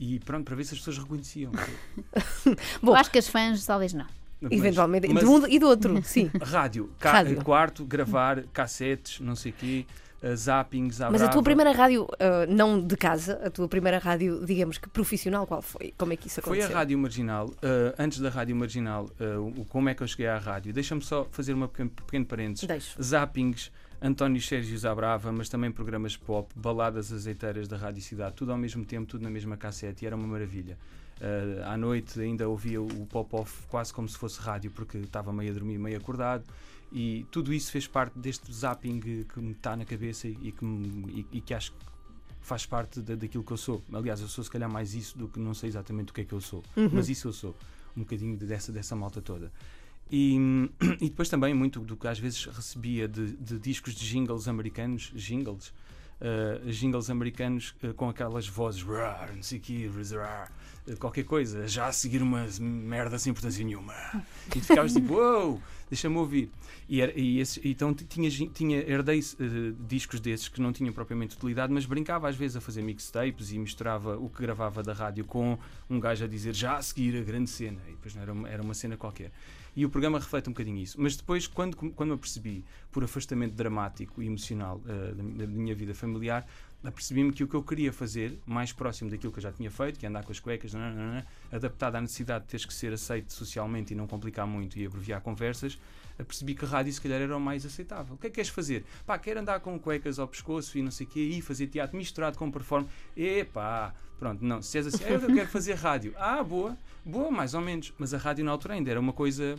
E 0.00 0.18
pronto, 0.20 0.44
para 0.44 0.56
ver 0.56 0.64
se 0.64 0.74
as 0.74 0.78
pessoas 0.80 0.98
reconheciam. 0.98 1.52
Bom. 2.82 2.92
Eu 2.92 2.96
acho 2.96 3.10
que 3.10 3.18
as 3.18 3.28
fãs 3.28 3.64
talvez 3.64 3.92
não. 3.92 4.06
Mas- 4.40 4.52
Eventualmente. 4.52 5.08
mas 5.08 5.24
de 5.24 5.28
um 5.28 5.46
e 5.48 5.58
do 5.58 5.66
outro, 5.66 6.00
sim. 6.04 6.30
Rádio, 6.40 6.90
ca- 6.98 7.12
Rádio. 7.12 7.42
quarto, 7.42 7.84
gravar, 7.84 8.42
cassetes, 8.52 9.18
não 9.20 9.34
sei 9.34 9.50
o 9.50 9.54
quê, 9.54 9.86
uh, 10.22 10.36
zappings, 10.36 11.00
à 11.00 11.10
Mas 11.10 11.20
a 11.22 11.24
tua 11.26 11.42
brava. 11.42 11.44
primeira 11.44 11.72
rádio, 11.72 12.06
ah, 12.18 12.46
não 12.48 12.80
de 12.80 12.96
casa, 12.96 13.40
a 13.44 13.50
tua 13.50 13.68
primeira 13.68 13.98
rádio, 13.98 14.44
digamos 14.44 14.78
que 14.78 14.88
profissional, 14.88 15.46
qual 15.46 15.62
foi? 15.62 15.92
Como 15.96 16.12
é 16.12 16.16
que 16.16 16.26
isso 16.28 16.40
Foi 16.42 16.54
aconteceu? 16.58 16.76
a 16.76 16.78
Rádio 16.80 16.98
Marginal. 16.98 17.46
uh, 17.48 17.52
antes 17.98 18.18
da 18.20 18.28
Rádio 18.28 18.54
Marginal, 18.56 19.08
uh, 19.20 19.60
o- 19.60 19.64
como 19.64 19.88
é 19.88 19.94
que 19.94 20.02
eu 20.02 20.06
cheguei 20.06 20.26
à 20.26 20.38
rádio? 20.38 20.72
Deixa-me 20.72 21.02
só 21.02 21.26
fazer 21.30 21.52
uma 21.52 21.68
pequeno, 21.68 21.90
pequeno 21.90 22.24
parênteses. 22.26 22.66
Deixo. 22.66 23.02
Zappings, 23.02 23.70
António 24.00 24.40
Sérgio 24.40 24.78
Zabrava, 24.78 25.32
mas 25.32 25.48
também 25.48 25.70
programas 25.72 26.16
pop, 26.16 26.48
baladas 26.54 27.12
azeiteiras 27.12 27.66
da 27.66 27.76
Rádio 27.76 28.00
Cidade, 28.02 28.34
tudo 28.36 28.52
ao 28.52 28.58
mesmo 28.58 28.84
tempo, 28.84 29.06
tudo 29.06 29.22
na 29.22 29.30
mesma 29.30 29.56
cassete, 29.56 30.04
e 30.04 30.06
era 30.06 30.14
uma 30.14 30.26
maravilha. 30.26 30.76
Uh, 31.20 31.64
à 31.68 31.76
noite 31.76 32.20
ainda 32.20 32.48
ouvia 32.48 32.80
o 32.80 33.06
pop-off 33.10 33.66
quase 33.68 33.92
como 33.92 34.08
se 34.08 34.16
fosse 34.16 34.38
rádio, 34.40 34.70
porque 34.70 34.98
estava 34.98 35.32
meio 35.32 35.50
a 35.50 35.54
dormir, 35.54 35.76
meio 35.76 35.96
acordado, 35.96 36.44
e 36.92 37.26
tudo 37.30 37.52
isso 37.52 37.70
fez 37.70 37.86
parte 37.86 38.18
deste 38.18 38.52
zapping 38.52 39.00
que 39.00 39.40
me 39.40 39.52
está 39.52 39.76
na 39.76 39.84
cabeça 39.84 40.26
e 40.28 40.52
que, 40.52 40.64
me- 40.64 41.20
e- 41.32 41.38
e 41.38 41.40
que 41.40 41.52
acho 41.54 41.72
que 41.72 41.78
faz 42.40 42.64
parte 42.64 43.00
da- 43.00 43.14
daquilo 43.14 43.44
que 43.44 43.52
eu 43.52 43.56
sou. 43.58 43.82
Aliás, 43.92 44.20
eu 44.20 44.28
sou 44.28 44.42
se 44.42 44.50
calhar 44.50 44.70
mais 44.70 44.94
isso 44.94 45.16
do 45.18 45.28
que 45.28 45.38
não 45.38 45.52
sei 45.54 45.68
exatamente 45.68 46.10
o 46.10 46.14
que 46.14 46.22
é 46.22 46.24
que 46.24 46.32
eu 46.32 46.40
sou, 46.40 46.62
mas 46.92 47.08
isso 47.08 47.28
eu 47.28 47.32
sou, 47.32 47.54
um 47.96 48.00
bocadinho 48.00 48.36
de- 48.36 48.46
dessa, 48.46 48.72
dessa 48.72 48.96
malta 48.96 49.20
toda. 49.20 49.52
E, 50.10 50.36
e 51.00 51.10
depois 51.10 51.28
também 51.28 51.52
muito 51.52 51.80
do 51.80 51.96
que 51.96 52.08
às 52.08 52.18
vezes 52.18 52.44
recebia 52.46 53.06
de, 53.06 53.36
de 53.36 53.58
discos 53.58 53.94
de 53.94 54.06
jingles 54.06 54.48
americanos, 54.48 55.12
jingles, 55.14 55.74
eh, 56.20 56.62
jingles 56.70 57.10
americanos 57.10 57.74
eh, 57.82 57.92
com 57.92 58.08
aquelas 58.08 58.48
vozes, 58.48 58.82
"Rar, 58.82 59.34
não 59.36 59.42
sei 59.42 59.58
o 59.58 59.60
quê, 59.60 59.90
rar", 60.16 60.50
eh, 60.50 60.50
qualquer 60.96 61.24
coisa, 61.24 61.66
já 61.68 61.86
a 61.86 61.92
seguir 61.92 62.22
uma 62.22 62.46
merda 62.60 63.18
sem 63.18 63.30
importância 63.30 63.64
nenhuma. 63.64 63.94
E 64.54 64.60
ficavas 64.60 64.92
tipo, 64.92 65.14
uou, 65.14 65.60
deixa-me 65.90 66.16
ouvir. 66.16 66.50
E, 66.88 67.00
era- 67.02 67.12
e 67.18 67.38
esses- 67.38 67.60
então 67.64 67.92
tinha, 67.92 68.30
tinha, 68.30 68.78
herdei 68.78 69.18
eh, 69.20 69.74
discos 69.86 70.20
desses 70.20 70.48
que 70.48 70.60
não 70.60 70.72
tinham 70.72 70.92
propriamente 70.92 71.36
utilidade, 71.36 71.72
mas 71.72 71.84
brincava 71.84 72.28
às 72.28 72.36
vezes 72.36 72.56
a 72.56 72.60
fazer 72.60 72.80
mixtapes 72.82 73.52
e 73.52 73.58
misturava 73.58 74.16
o 74.18 74.28
que 74.30 74.40
gravava 74.40 74.82
da 74.82 74.92
rádio 74.94 75.24
com 75.24 75.58
um 75.90 76.00
gajo 76.00 76.24
a 76.24 76.28
dizer 76.28 76.54
já 76.54 76.76
a 76.78 76.82
seguir 76.82 77.16
a 77.16 77.22
grande 77.22 77.50
cena. 77.50 77.80
E 77.88 77.90
depois 77.90 78.14
não 78.14 78.22
era 78.22 78.32
uma, 78.32 78.48
era 78.48 78.62
uma 78.62 78.74
cena 78.74 78.96
qualquer. 78.96 79.30
E 79.76 79.84
o 79.84 79.90
programa 79.90 80.18
reflete 80.18 80.48
um 80.48 80.52
bocadinho 80.52 80.78
isso. 80.78 81.00
Mas 81.00 81.14
depois, 81.14 81.46
quando, 81.46 81.76
quando 81.76 82.08
me 82.08 82.14
apercebi, 82.14 82.64
por 82.90 83.04
afastamento 83.04 83.52
dramático 83.54 84.20
e 84.22 84.26
emocional 84.26 84.80
eh, 84.88 85.14
da, 85.14 85.44
da 85.44 85.46
minha 85.46 85.74
vida 85.74 85.94
familiar, 85.94 86.44
apercebi-me 86.84 87.32
que 87.32 87.42
o 87.42 87.48
que 87.48 87.54
eu 87.54 87.62
queria 87.62 87.92
fazer, 87.92 88.38
mais 88.46 88.72
próximo 88.72 89.10
daquilo 89.10 89.32
que 89.32 89.38
eu 89.38 89.42
já 89.42 89.52
tinha 89.52 89.70
feito, 89.70 89.98
que 89.98 90.06
é 90.06 90.08
andar 90.08 90.24
com 90.24 90.30
as 90.32 90.38
cuecas, 90.40 90.72
nananana, 90.74 91.26
adaptado 91.52 91.96
à 91.96 92.00
necessidade 92.00 92.44
de 92.44 92.50
teres 92.50 92.64
que 92.64 92.72
ser 92.72 92.92
aceito 92.92 93.32
socialmente 93.32 93.92
e 93.92 93.96
não 93.96 94.06
complicar 94.06 94.46
muito 94.46 94.78
e 94.78 94.86
abreviar 94.86 95.20
conversas, 95.20 95.78
apercebi 96.18 96.54
que 96.54 96.64
a 96.64 96.68
rádio 96.68 96.92
se 96.92 97.00
calhar 97.00 97.20
era 97.20 97.36
o 97.36 97.40
mais 97.40 97.66
aceitável. 97.66 98.14
O 98.14 98.18
que 98.18 98.26
é 98.28 98.30
que 98.30 98.36
queres 98.36 98.50
fazer? 98.50 98.84
Pá, 99.06 99.18
quero 99.18 99.40
andar 99.40 99.60
com 99.60 99.78
cuecas 99.78 100.18
ao 100.18 100.28
pescoço 100.28 100.78
e 100.78 100.82
não 100.82 100.90
sei 100.90 101.06
o 101.06 101.10
quê, 101.10 101.20
e 101.20 101.40
fazer 101.42 101.66
teatro 101.66 101.96
misturado 101.96 102.38
com 102.38 102.50
performance. 102.50 102.92
Epá, 103.16 103.92
pronto, 104.18 104.44
não, 104.44 104.62
se 104.62 104.78
és 104.78 104.86
assim, 104.86 105.04
"Ah, 105.04 105.10
eu 105.10 105.34
quero 105.34 105.48
fazer 105.48 105.74
rádio. 105.74 106.14
Ah, 106.18 106.42
boa, 106.42 106.76
boa, 107.04 107.30
mais 107.30 107.54
ou 107.54 107.60
menos. 107.60 107.92
Mas 107.98 108.14
a 108.14 108.18
rádio 108.18 108.44
na 108.44 108.50
altura 108.52 108.74
ainda 108.74 108.90
era 108.90 109.00
uma 109.00 109.12
coisa 109.12 109.56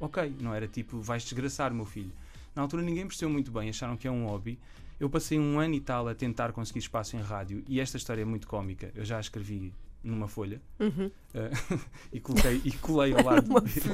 ok, 0.00 0.34
não 0.40 0.54
era 0.54 0.66
tipo, 0.66 1.00
vais 1.00 1.22
desgraçar 1.22 1.72
meu 1.72 1.84
filho. 1.84 2.12
Na 2.54 2.62
altura 2.62 2.82
ninguém 2.82 3.06
percebeu 3.06 3.30
muito 3.30 3.50
bem, 3.50 3.68
acharam 3.68 3.96
que 3.96 4.06
é 4.06 4.10
um 4.10 4.26
hobby. 4.26 4.58
Eu 5.04 5.10
passei 5.10 5.38
um 5.38 5.60
ano 5.60 5.74
e 5.74 5.80
tal 5.80 6.08
a 6.08 6.14
tentar 6.14 6.50
conseguir 6.52 6.78
espaço 6.78 7.14
em 7.14 7.20
rádio 7.20 7.62
e 7.68 7.78
esta 7.78 7.98
história 7.98 8.22
é 8.22 8.24
muito 8.24 8.46
cómica. 8.46 8.90
Eu 8.94 9.04
já 9.04 9.18
a 9.18 9.20
escrevi 9.20 9.70
numa 10.02 10.26
folha 10.28 10.62
Uhum. 10.80 11.10
eh, 11.34 11.50
e, 12.10 12.20
coloquei, 12.20 12.62
e 12.64 12.72
colei 12.72 13.12
ao 13.12 13.22
lado. 13.22 13.46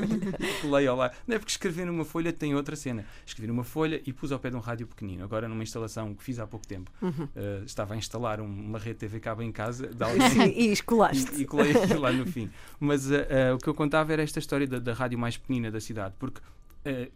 colei 0.63 0.87
ao 0.87 0.97
lado. 0.97 1.17
Não 1.27 1.35
é 1.35 1.39
porque 1.41 1.51
escrever 1.51 1.85
numa 1.85 2.05
folha 2.05 2.33
tem 2.33 2.55
outra 2.55 2.77
cena. 2.77 3.05
Escrevi 3.27 3.49
numa 3.49 3.65
folha 3.65 4.01
e 4.07 4.13
pus 4.13 4.31
ao 4.31 4.39
pé 4.39 4.51
de 4.51 4.57
um 4.57 4.61
rádio 4.61 4.87
pequenino. 4.87 5.25
Agora 5.25 5.49
numa 5.49 5.65
instalação 5.65 6.15
que 6.15 6.23
fiz 6.23 6.39
há 6.39 6.47
pouco 6.47 6.65
tempo. 6.65 6.93
Uhum. 7.03 7.29
Eh, 7.35 7.63
estava 7.67 7.95
a 7.95 7.97
instalar 7.97 8.41
um- 8.41 8.45
uma 8.47 8.79
rede 8.79 9.01
TV 9.01 9.19
cabo 9.19 9.43
em 9.43 9.51
casa 9.51 9.91
e 10.55 10.71
escolaste. 10.71 11.35
E, 11.35 11.43
e 11.43 11.45
colei 11.45 11.73
aquilo 11.73 12.01
lá 12.03 12.13
no 12.13 12.25
fim. 12.25 12.49
Mas 12.79 13.11
ah, 13.11 13.55
o 13.55 13.59
que 13.59 13.69
eu 13.69 13.75
contava 13.75 14.13
era 14.13 14.23
esta 14.23 14.39
história 14.39 14.67
da, 14.67 14.79
da 14.79 14.93
rádio 14.93 15.19
mais 15.19 15.37
pequenina 15.37 15.73
da 15.73 15.81
cidade, 15.81 16.15
porque 16.21 16.41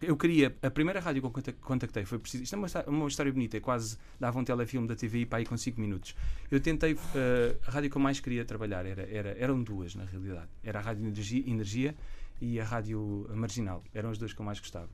eu 0.01 0.15
queria. 0.15 0.55
A 0.61 0.69
primeira 0.69 0.99
rádio 0.99 1.21
que 1.21 1.27
eu 1.27 1.31
conta- 1.31 1.53
contactei 1.53 2.05
foi 2.05 2.19
preciso. 2.19 2.43
Isto 2.43 2.55
é 2.55 2.57
uma, 2.59 2.67
uma 2.87 3.07
história 3.07 3.31
bonita, 3.31 3.57
é 3.57 3.59
quase 3.59 3.97
dava 4.19 4.37
um 4.39 4.43
telefilme 4.43 4.87
da 4.87 4.95
TVI 4.95 5.25
para 5.25 5.39
aí 5.39 5.45
com 5.45 5.57
5 5.57 5.79
minutos. 5.81 6.15
Eu 6.51 6.59
tentei. 6.59 6.95
ah, 7.15 7.55
a 7.67 7.71
rádio 7.71 7.89
que 7.89 7.97
eu 7.97 8.01
mais 8.01 8.19
queria 8.19 8.45
trabalhar 8.45 8.85
era, 8.85 9.01
era, 9.11 9.29
eram 9.39 9.61
duas, 9.63 9.95
na 9.95 10.05
realidade. 10.05 10.49
Era 10.63 10.79
a 10.79 10.81
Rádio 10.81 11.05
Energia, 11.05 11.43
Energia 11.49 11.95
e 12.39 12.59
a 12.59 12.63
Rádio 12.63 13.27
Marginal. 13.33 13.83
Eram 13.93 14.11
as 14.11 14.17
duas 14.17 14.33
que 14.33 14.39
eu 14.39 14.45
mais 14.45 14.59
gostava. 14.59 14.89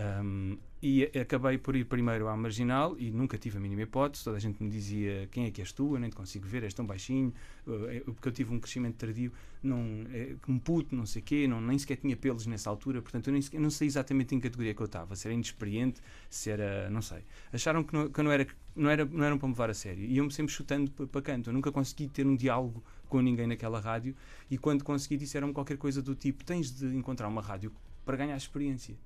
Um, 0.00 0.56
e 0.82 1.04
acabei 1.18 1.58
por 1.58 1.76
ir 1.76 1.84
primeiro 1.84 2.26
à 2.26 2.34
marginal 2.34 2.96
e 2.98 3.10
nunca 3.10 3.36
tive 3.36 3.58
a 3.58 3.60
mínima 3.60 3.82
hipótese. 3.82 4.24
Toda 4.24 4.38
a 4.38 4.40
gente 4.40 4.62
me 4.62 4.70
dizia 4.70 5.28
quem 5.30 5.44
é 5.44 5.50
que 5.50 5.60
és 5.60 5.72
tu, 5.72 5.94
eu 5.94 6.00
nem 6.00 6.08
te 6.08 6.16
consigo 6.16 6.46
ver, 6.46 6.62
és 6.62 6.72
tão 6.72 6.86
baixinho. 6.86 7.34
Uh, 7.66 8.12
porque 8.14 8.28
eu 8.28 8.32
tive 8.32 8.54
um 8.54 8.58
crescimento 8.58 8.96
tardio, 8.96 9.30
não, 9.62 10.06
é, 10.10 10.34
um 10.48 10.58
puto, 10.58 10.96
não 10.96 11.04
sei 11.04 11.20
o 11.20 11.24
quê, 11.24 11.46
não, 11.46 11.60
nem 11.60 11.78
sequer 11.78 11.96
tinha 11.96 12.16
pelos 12.16 12.46
nessa 12.46 12.70
altura. 12.70 13.02
Portanto, 13.02 13.28
eu, 13.28 13.32
nem 13.34 13.42
sequer, 13.42 13.60
não 13.60 13.68
sei 13.68 13.88
exatamente 13.88 14.34
em 14.34 14.40
que 14.40 14.48
categoria 14.48 14.72
que 14.72 14.80
eu 14.80 14.86
estava, 14.86 15.14
se 15.14 15.26
era 15.26 15.34
inexperiente, 15.34 16.00
se 16.30 16.50
era. 16.50 16.88
não 16.88 17.02
sei. 17.02 17.24
Acharam 17.52 17.84
que, 17.84 17.92
não, 17.92 18.08
que 18.08 18.18
eu 18.18 18.24
não, 18.24 18.32
era, 18.32 18.46
não, 18.74 18.88
era, 18.88 19.04
não 19.04 19.24
eram 19.24 19.38
para 19.38 19.48
me 19.48 19.52
levar 19.52 19.68
a 19.68 19.74
sério. 19.74 20.02
Iam-me 20.04 20.32
sempre 20.32 20.52
chutando 20.52 20.90
para 20.90 21.20
canto. 21.20 21.50
Eu 21.50 21.54
nunca 21.54 21.70
consegui 21.70 22.08
ter 22.08 22.26
um 22.26 22.34
diálogo 22.34 22.82
com 23.06 23.20
ninguém 23.20 23.46
naquela 23.46 23.80
rádio 23.80 24.16
e 24.50 24.56
quando 24.56 24.82
consegui 24.82 25.18
disseram-me 25.18 25.52
qualquer 25.52 25.76
coisa 25.76 26.00
do 26.00 26.14
tipo: 26.14 26.42
tens 26.42 26.70
de 26.70 26.86
encontrar 26.96 27.28
uma 27.28 27.42
rádio 27.42 27.70
para 28.02 28.16
ganhar 28.16 28.36
experiência. 28.36 28.96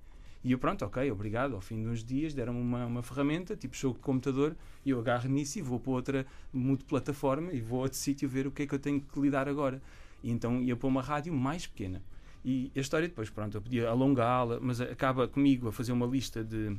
E 0.44 0.52
eu, 0.52 0.59
pronto, 0.59 0.85
ok, 0.85 1.11
obrigado. 1.11 1.54
Ao 1.54 1.61
fim 1.62 1.80
de 1.80 1.88
uns 1.88 2.04
dias 2.04 2.35
deram-me 2.35 2.61
uma, 2.61 2.85
uma 2.85 3.02
ferramenta, 3.02 3.57
tipo 3.57 3.74
jogo 3.74 3.94
de 3.94 4.02
computador, 4.02 4.54
e 4.85 4.90
eu 4.90 5.00
agarro 5.00 5.26
nisso 5.26 5.59
e 5.59 5.62
vou 5.62 5.80
para 5.80 5.92
outra, 5.92 6.26
mudo 6.52 6.85
plataforma 6.85 7.50
e 7.52 7.62
vou 7.62 7.78
a 7.80 7.83
outro 7.85 7.96
sítio 7.96 8.28
ver 8.28 8.46
o 8.46 8.50
que 8.50 8.64
é 8.64 8.66
que 8.66 8.74
eu 8.74 8.78
tenho 8.78 9.00
que 9.00 9.18
lidar 9.18 9.48
agora. 9.48 9.80
E 10.22 10.30
então 10.30 10.62
ia 10.62 10.76
para 10.76 10.87
uma 10.87 11.00
rádio 11.00 11.33
mais 11.33 11.66
pequena. 11.66 12.02
E 12.44 12.70
a 12.76 12.80
história 12.80 13.09
depois, 13.09 13.30
pronto, 13.30 13.57
eu 13.57 13.62
podia 13.62 13.88
alongá-la, 13.88 14.61
mas 14.61 14.78
acaba 14.83 15.26
comigo 15.26 15.68
a 15.68 15.72
fazer 15.72 15.92
uma 15.92 16.04
lista 16.04 16.44
de 16.44 16.76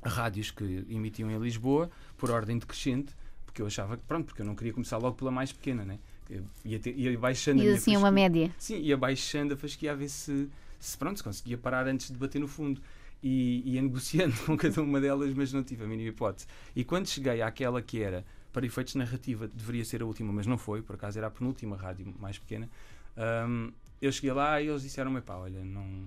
rádios 0.00 0.52
que 0.52 0.86
emitiam 0.88 1.28
em 1.28 1.38
Lisboa, 1.38 1.90
por 2.16 2.30
ordem 2.30 2.56
decrescente, 2.58 3.12
porque 3.44 3.60
eu 3.60 3.66
achava 3.66 3.96
que, 3.96 4.04
pronto, 4.04 4.26
porque 4.26 4.42
eu 4.42 4.46
não 4.46 4.54
queria 4.54 4.72
começar 4.72 4.98
logo 4.98 5.16
pela 5.16 5.32
mais 5.32 5.52
pequena, 5.52 5.84
né? 5.84 5.98
Ia, 6.64 6.78
ter, 6.78 6.96
ia 6.96 7.18
baixando 7.18 7.62
e 7.62 7.68
a 7.68 7.74
assim 7.74 7.96
uma 7.96 8.10
média. 8.10 8.50
Sim, 8.56 8.78
ia 8.78 8.96
baixando 8.96 9.54
a 9.54 9.56
fasquia 9.56 9.92
a 9.92 9.94
ver 9.94 10.08
se 10.08 10.48
se, 10.86 10.98
pronto, 10.98 11.18
se 11.18 11.24
conseguia 11.24 11.58
parar 11.58 11.86
antes 11.86 12.10
de 12.10 12.16
bater 12.16 12.40
no 12.40 12.48
fundo. 12.48 12.80
E 13.22 13.62
ia 13.64 13.80
negociando 13.80 14.34
com 14.44 14.56
cada 14.56 14.82
uma 14.82 15.00
delas, 15.00 15.32
mas 15.34 15.52
não 15.52 15.62
tive 15.64 15.84
a 15.84 15.86
mínima 15.86 16.10
hipótese. 16.10 16.46
E 16.76 16.84
quando 16.84 17.08
cheguei 17.08 17.40
àquela 17.40 17.80
que 17.80 18.02
era, 18.02 18.24
para 18.52 18.66
efeitos 18.66 18.94
narrativa, 18.94 19.48
deveria 19.48 19.84
ser 19.84 20.02
a 20.02 20.06
última, 20.06 20.32
mas 20.32 20.46
não 20.46 20.58
foi, 20.58 20.82
por 20.82 20.94
acaso 20.94 21.18
era 21.18 21.28
a 21.28 21.30
penúltima 21.30 21.76
rádio 21.76 22.14
mais 22.20 22.38
pequena, 22.38 22.68
um, 23.48 23.72
eu 24.00 24.12
cheguei 24.12 24.32
lá 24.32 24.60
e 24.60 24.68
eles 24.68 24.82
disseram-me: 24.82 25.20
pá, 25.20 25.36
olha, 25.36 25.64
não 25.64 26.04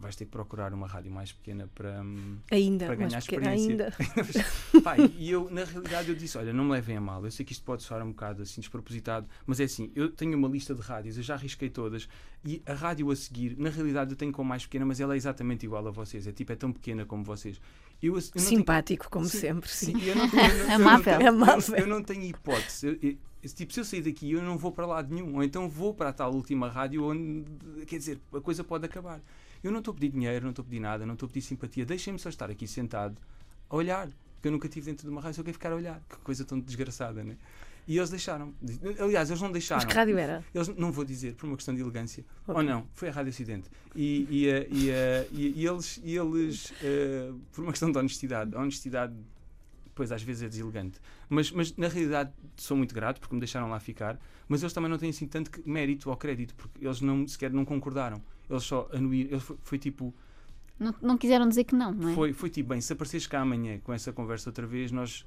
vais 0.00 0.16
ter 0.16 0.24
que 0.24 0.30
procurar 0.30 0.72
uma 0.72 0.86
rádio 0.86 1.12
mais 1.12 1.32
pequena 1.32 1.68
para, 1.74 2.02
ainda, 2.50 2.86
para 2.86 2.94
ganhar 2.94 3.22
pequena, 3.22 3.54
experiência. 3.54 3.94
Ainda. 4.16 4.82
Pá, 4.82 4.96
e 4.98 5.30
eu, 5.30 5.50
na 5.50 5.64
realidade, 5.64 6.08
eu 6.08 6.14
disse: 6.14 6.38
Olha, 6.38 6.52
não 6.52 6.64
me 6.64 6.72
levem 6.72 6.96
a 6.96 7.00
mal, 7.00 7.24
eu 7.24 7.30
sei 7.30 7.44
que 7.44 7.52
isto 7.52 7.64
pode 7.64 7.82
soar 7.82 8.02
um 8.02 8.10
bocado 8.10 8.42
assim 8.42 8.60
despropositado, 8.60 9.28
mas 9.46 9.60
é 9.60 9.64
assim, 9.64 9.90
eu 9.94 10.10
tenho 10.10 10.36
uma 10.36 10.48
lista 10.48 10.74
de 10.74 10.80
rádios, 10.80 11.16
eu 11.16 11.22
já 11.22 11.34
arrisquei 11.34 11.68
todas, 11.68 12.08
e 12.44 12.62
a 12.66 12.72
rádio 12.72 13.10
a 13.10 13.16
seguir, 13.16 13.56
na 13.58 13.68
realidade, 13.68 14.12
eu 14.12 14.16
tenho 14.16 14.32
como 14.32 14.48
mais 14.48 14.64
pequena, 14.64 14.86
mas 14.86 15.00
ela 15.00 15.14
é 15.14 15.16
exatamente 15.16 15.64
igual 15.64 15.86
a 15.86 15.90
vocês, 15.90 16.26
é 16.26 16.32
tipo, 16.32 16.50
é 16.52 16.56
tão 16.56 16.72
pequena 16.72 17.04
como 17.04 17.22
vocês. 17.22 17.60
Eu, 18.02 18.14
eu 18.14 18.20
Simpático, 18.20 19.02
tenho... 19.02 19.10
como 19.10 19.26
sim, 19.26 19.38
sempre. 19.38 19.68
Sim. 19.68 19.98
sim 19.98 20.04
eu 20.06 20.16
não 20.16 20.24
eu 20.24 20.68
não, 20.68 20.74
Amável. 20.74 21.20
Eu 21.20 21.32
não, 21.32 21.44
Amável. 21.44 21.76
eu 21.76 21.86
não 21.86 22.02
tenho 22.02 22.22
hipótese. 22.22 22.86
Eu, 22.86 22.98
eu, 23.02 23.50
tipo, 23.54 23.72
se 23.72 23.80
eu 23.80 23.84
sair 23.84 24.02
daqui, 24.02 24.32
eu 24.32 24.42
não 24.42 24.56
vou 24.56 24.72
para 24.72 24.86
lado 24.86 25.14
nenhum, 25.14 25.36
ou 25.36 25.42
então 25.42 25.68
vou 25.68 25.92
para 25.92 26.08
a 26.08 26.12
tal 26.12 26.32
última 26.32 26.68
rádio 26.68 27.04
onde, 27.04 27.44
quer 27.86 27.98
dizer, 27.98 28.18
a 28.32 28.40
coisa 28.40 28.64
pode 28.64 28.86
acabar. 28.86 29.20
Eu 29.62 29.70
não 29.70 29.78
estou 29.78 29.92
a 29.92 29.94
pedir 29.94 30.10
dinheiro, 30.10 30.44
não 30.44 30.50
estou 30.50 30.62
a 30.62 30.66
pedir 30.66 30.80
nada, 30.80 31.04
não 31.06 31.14
estou 31.14 31.26
a 31.26 31.28
pedir 31.28 31.42
simpatia. 31.42 31.84
Deixem-me 31.84 32.18
só 32.18 32.28
estar 32.28 32.50
aqui 32.50 32.66
sentado 32.66 33.20
a 33.68 33.76
olhar. 33.76 34.08
Porque 34.34 34.48
eu 34.48 34.52
nunca 34.52 34.66
estive 34.66 34.86
dentro 34.86 35.04
de 35.04 35.10
uma 35.10 35.20
rádio, 35.20 35.36
só 35.36 35.42
quero 35.42 35.54
ficar 35.54 35.72
a 35.72 35.76
olhar. 35.76 36.00
Que 36.08 36.16
coisa 36.18 36.44
tão 36.44 36.58
desgraçada, 36.58 37.22
né? 37.22 37.36
E 37.86 37.98
eles 37.98 38.08
deixaram. 38.08 38.54
Aliás, 38.98 39.28
eles 39.28 39.42
não 39.42 39.50
deixaram. 39.50 39.82
Mas 39.82 39.92
que 39.92 39.98
rádio 39.98 40.16
era? 40.16 40.44
Eles, 40.54 40.68
não 40.68 40.92
vou 40.92 41.04
dizer, 41.04 41.34
por 41.34 41.46
uma 41.46 41.56
questão 41.56 41.74
de 41.74 41.80
elegância. 41.80 42.24
Ok. 42.46 42.54
Ou 42.54 42.62
não, 42.62 42.86
foi 42.94 43.08
a 43.08 43.12
Rádio 43.12 43.30
Ocidente. 43.30 43.68
E, 43.94 44.26
e, 44.30 44.48
eh, 44.48 44.68
e, 44.70 44.90
eh, 44.90 45.28
e, 45.32 45.60
e 45.60 45.66
eles, 45.66 46.00
e 46.04 46.16
eles 46.16 46.72
eh, 46.82 47.32
por 47.52 47.62
uma 47.62 47.72
questão 47.72 47.90
de 47.90 47.98
honestidade, 47.98 48.54
a 48.54 48.60
honestidade 48.60 49.12
depois 49.86 50.12
às 50.12 50.22
vezes 50.22 50.44
é 50.44 50.48
deselegante. 50.48 50.98
Mas, 51.28 51.50
mas 51.50 51.76
na 51.76 51.88
realidade 51.88 52.32
sou 52.56 52.76
muito 52.76 52.94
grato 52.94 53.20
porque 53.20 53.34
me 53.34 53.40
deixaram 53.40 53.68
lá 53.68 53.78
ficar, 53.78 54.18
mas 54.48 54.62
eles 54.62 54.72
também 54.72 54.90
não 54.90 54.96
têm 54.96 55.10
assim 55.10 55.26
tanto 55.26 55.50
mérito 55.68 56.08
ou 56.08 56.16
crédito, 56.16 56.54
porque 56.54 56.84
eles 56.84 57.00
não, 57.00 57.26
sequer 57.26 57.52
não 57.52 57.64
concordaram. 57.64 58.22
Eles 58.50 58.64
só 58.64 58.88
anuíram. 58.92 59.30
Eles 59.30 59.42
foi, 59.42 59.56
foi 59.62 59.78
tipo. 59.78 60.12
Não, 60.78 60.94
não 61.00 61.16
quiseram 61.16 61.48
dizer 61.48 61.64
que 61.64 61.74
não, 61.74 61.92
não 61.92 62.10
é? 62.10 62.14
Foi, 62.14 62.32
foi 62.32 62.50
tipo, 62.50 62.70
bem, 62.70 62.80
se 62.80 62.92
apareces 62.92 63.26
cá 63.26 63.40
amanhã 63.40 63.78
com 63.78 63.92
essa 63.92 64.12
conversa 64.12 64.50
outra 64.50 64.66
vez, 64.66 64.90
nós 64.90 65.26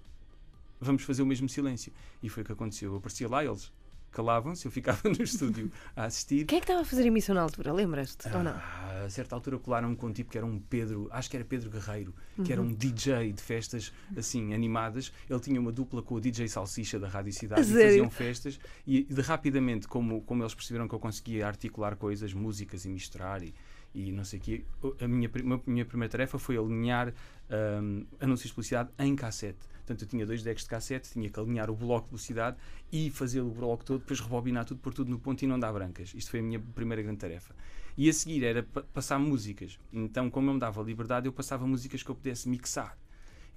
vamos 0.81 1.03
fazer 1.03 1.21
o 1.21 1.25
mesmo 1.25 1.47
silêncio. 1.47 1.93
E 2.21 2.29
foi 2.29 2.43
o 2.43 2.45
que 2.45 2.51
aconteceu. 2.51 2.91
Eu 2.91 2.97
aparecia 2.97 3.29
lá, 3.29 3.43
eles 3.45 3.71
calavam-se, 4.13 4.65
eu 4.65 4.71
ficava 4.71 5.01
no 5.09 5.21
estúdio 5.23 5.71
a 5.95 6.05
assistir. 6.05 6.45
Quem 6.45 6.57
é 6.57 6.61
que 6.61 6.65
estava 6.65 6.81
a 6.81 6.85
fazer 6.85 7.05
emissão 7.05 7.35
na 7.35 7.41
altura? 7.41 7.73
Lembras-te? 7.73 8.27
Ou 8.33 8.43
não? 8.43 8.51
Ah, 8.53 9.03
a 9.05 9.09
certa 9.09 9.35
altura 9.35 9.57
colaram-me 9.59 9.95
com 9.95 10.07
um 10.07 10.13
tipo 10.13 10.31
que 10.31 10.37
era 10.37 10.45
um 10.47 10.59
Pedro, 10.59 11.09
acho 11.11 11.29
que 11.29 11.35
era 11.35 11.43
Pedro 11.45 11.69
Guerreiro, 11.69 12.13
que 12.35 12.41
Uhum. 12.41 12.51
era 12.51 12.61
um 12.61 12.73
DJ 12.73 13.33
de 13.33 13.41
festas 13.41 13.91
assim 14.15 14.53
animadas. 14.53 15.11
Ele 15.29 15.39
tinha 15.39 15.59
uma 15.59 15.71
dupla 15.71 16.01
com 16.01 16.15
o 16.15 16.21
DJ 16.21 16.47
Salsicha 16.47 16.99
da 16.99 17.07
Rádio 17.07 17.33
Cidade 17.33 17.61
A 17.61 17.63
e 17.63 17.67
sério? 17.67 17.87
faziam 17.89 18.09
festas. 18.09 18.59
E 18.87 19.03
de 19.03 19.21
rapidamente, 19.21 19.87
como, 19.87 20.21
como 20.21 20.43
eles 20.43 20.53
perceberam 20.53 20.87
que 20.87 20.95
eu 20.95 20.99
conseguia 20.99 21.45
articular 21.47 21.95
coisas, 21.95 22.33
músicas 22.33 22.85
e 22.85 22.89
misturar 22.89 23.43
e, 23.43 23.53
e 23.93 24.11
não 24.11 24.23
sei 24.23 24.39
o 24.39 24.41
quê, 24.41 24.65
a 25.01 25.07
minha, 25.07 25.29
a 25.29 25.69
minha 25.69 25.85
primeira 25.85 26.11
tarefa 26.11 26.39
foi 26.39 26.57
alinhar 26.57 27.13
ahm, 27.49 28.03
anúncios 28.19 28.49
de 28.49 28.53
publicidade 28.55 28.89
em 28.99 29.15
cassete. 29.15 29.59
Portanto, 29.85 30.03
eu 30.03 30.07
tinha 30.07 30.25
dois 30.25 30.41
decks 30.41 30.63
de 30.63 30.69
cassete, 30.69 31.11
tinha 31.11 31.29
que 31.29 31.37
alinhar 31.39 31.69
o 31.69 31.75
bloco 31.75 32.03
de 32.05 32.09
publicidade 32.11 32.55
e 32.91 33.09
fazer 33.09 33.41
o 33.41 33.49
bloco 33.49 33.83
todo, 33.83 33.99
depois 33.99 34.19
rebobinar 34.21 34.63
tudo, 34.63 34.79
pôr 34.79 34.93
tudo 34.93 35.11
no 35.11 35.19
ponto 35.19 35.43
e 35.43 35.47
não 35.47 35.59
dar 35.59 35.73
brancas. 35.73 36.13
Isto 36.15 36.31
foi 36.31 36.39
a 36.39 36.43
minha 36.43 36.59
primeira 36.59 37.01
grande 37.03 37.17
tarefa. 37.19 37.53
E 37.97 38.09
a 38.09 38.13
seguir 38.13 38.43
era 38.45 38.63
pa- 38.63 38.83
passar 38.93 39.19
músicas. 39.19 39.77
Então, 39.91 40.29
como 40.29 40.49
eu 40.49 40.53
me 40.53 40.59
dava 40.59 40.81
liberdade, 40.81 41.27
eu 41.27 41.33
passava 41.33 41.67
músicas 41.67 42.01
que 42.01 42.09
eu 42.09 42.15
pudesse 42.15 42.47
mixar. 42.47 42.97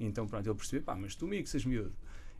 Então, 0.00 0.26
pronto, 0.26 0.46
ele 0.46 0.54
percebeu, 0.56 0.82
pá, 0.82 0.96
mas 0.96 1.14
tu 1.14 1.26
mixas, 1.28 1.64
miúdo. 1.64 1.92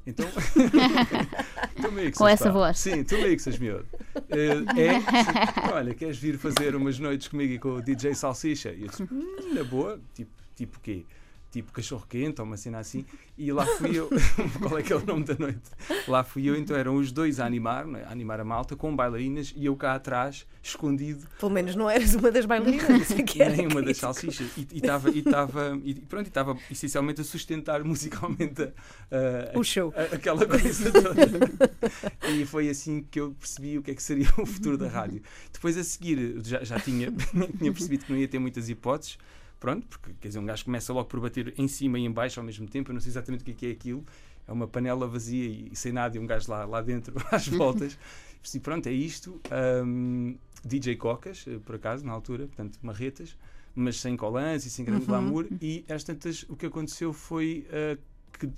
Então, 0.06 0.26
tu 1.80 1.92
mixas, 1.92 2.18
Com 2.18 2.28
essa 2.28 2.44
pá. 2.46 2.50
voz. 2.50 2.78
Sim, 2.78 3.04
tu 3.04 3.16
mixas, 3.18 3.58
miúdo. 3.58 3.86
Eh, 4.28 4.64
é, 4.80 5.00
sim. 5.00 5.70
olha, 5.72 5.94
queres 5.94 6.18
vir 6.18 6.38
fazer 6.38 6.74
umas 6.74 6.98
noites 6.98 7.28
comigo 7.28 7.52
e 7.52 7.58
com 7.58 7.70
o 7.76 7.82
DJ 7.82 8.14
Salsicha? 8.14 8.72
E 8.72 8.82
eu 8.82 8.88
disse, 8.88 9.02
hum, 9.04 9.54
na 9.54 9.64
boa, 9.64 10.00
tipo, 10.14 10.30
tipo 10.54 10.80
quê? 10.80 11.04
Tipo 11.50 11.72
cachorro 11.72 12.04
quente 12.08 12.40
ou 12.40 12.46
uma 12.46 12.56
cena 12.58 12.78
assim. 12.80 13.04
E 13.38 13.50
lá 13.50 13.64
fui 13.64 13.96
eu, 13.98 14.10
qual 14.60 14.78
é 14.78 14.82
que 14.82 14.92
é 14.92 14.96
o 14.96 15.04
nome 15.06 15.24
da 15.24 15.34
noite? 15.38 15.60
Lá 16.06 16.22
fui 16.22 16.46
eu, 16.48 16.54
então 16.56 16.76
eram 16.76 16.96
os 16.96 17.10
dois 17.12 17.40
a 17.40 17.46
animar, 17.46 17.86
né, 17.86 18.04
a 18.06 18.12
animar 18.12 18.40
a 18.40 18.44
malta, 18.44 18.76
com 18.76 18.94
bailarinas 18.94 19.54
e 19.56 19.64
eu 19.64 19.74
cá 19.76 19.94
atrás, 19.94 20.46
escondido, 20.62 21.26
Pelo 21.38 21.52
menos 21.52 21.74
não 21.74 21.88
eras 21.88 22.14
uma 22.14 22.30
das 22.30 22.44
bailarinas. 22.44 23.10
é 23.10 23.22
que 23.22 23.40
era 23.42 23.54
nem 23.56 23.66
uma 23.68 23.80
das 23.80 23.96
salsichas. 23.96 24.48
E 24.56 24.66
estava 24.76 25.08
e 25.10 25.18
estava 25.20 25.80
e 25.82 25.94
pronto, 25.94 26.26
estava 26.26 26.58
essencialmente 26.70 27.20
a 27.22 27.24
sustentar 27.24 27.82
musicalmente 27.84 28.62
a- 28.62 29.52
a- 29.54 29.58
O 29.58 29.62
show. 29.64 29.94
a- 29.96 30.14
aquela 30.14 30.44
coisa 30.46 30.90
toda. 30.92 32.30
e 32.32 32.44
foi 32.44 32.68
assim 32.68 33.06
que 33.10 33.18
eu 33.20 33.32
percebi 33.38 33.78
o 33.78 33.82
que 33.82 33.92
é 33.92 33.94
que 33.94 34.02
seria 34.02 34.28
o 34.38 34.44
futuro 34.44 34.76
da 34.76 34.88
rádio. 34.88 35.22
Depois 35.52 35.76
a 35.78 35.84
seguir 35.84 36.40
já, 36.44 36.62
já 36.64 36.78
tinha, 36.80 37.10
tinha 37.58 37.72
percebido 37.72 38.04
que 38.04 38.12
não 38.12 38.18
ia 38.18 38.28
ter 38.28 38.38
muitas 38.38 38.68
hipóteses. 38.68 39.16
Pronto, 39.58 39.86
porque 39.88 40.12
quer 40.20 40.28
dizer, 40.28 40.38
um 40.38 40.44
gajo 40.44 40.64
começa 40.64 40.92
logo 40.92 41.08
por 41.08 41.20
bater 41.20 41.54
em 41.56 41.66
cima 41.66 41.98
e 41.98 42.04
em 42.04 42.10
baixo 42.10 42.38
ao 42.38 42.44
mesmo 42.44 42.68
tempo. 42.68 42.90
Eu 42.90 42.94
não 42.94 43.00
sei 43.00 43.10
exatamente 43.10 43.42
o 43.42 43.44
que 43.44 43.50
é, 43.50 43.54
que 43.54 43.66
é 43.66 43.70
aquilo. 43.70 44.04
É 44.46 44.52
uma 44.52 44.68
panela 44.68 45.08
vazia 45.08 45.46
e 45.46 45.74
sem 45.74 45.92
nada 45.92 46.16
e 46.16 46.20
um 46.20 46.26
gajo 46.26 46.50
lá, 46.50 46.64
lá 46.64 46.82
dentro 46.82 47.14
às 47.32 47.48
voltas. 47.48 47.98
Percebi, 48.40 48.62
pronto, 48.62 48.86
é 48.86 48.92
isto. 48.92 49.40
Ahm, 49.50 50.34
DJ 50.64 50.96
Cocas, 50.96 51.44
eh, 51.48 51.58
por 51.64 51.76
acaso, 51.76 52.04
na 52.04 52.12
altura, 52.12 52.46
portanto, 52.46 52.78
marretas, 52.82 53.36
mas 53.74 54.00
sem 54.00 54.16
colãs 54.16 54.64
e 54.66 54.70
sem 54.70 54.84
grande 54.84 55.06
glamour. 55.06 55.46
E 55.60 55.84
às 55.88 56.04
tantas, 56.04 56.44
o 56.48 56.56
que 56.56 56.66
aconteceu 56.66 57.12
foi 57.12 57.66
ah, 57.72 57.98
que 58.38 58.48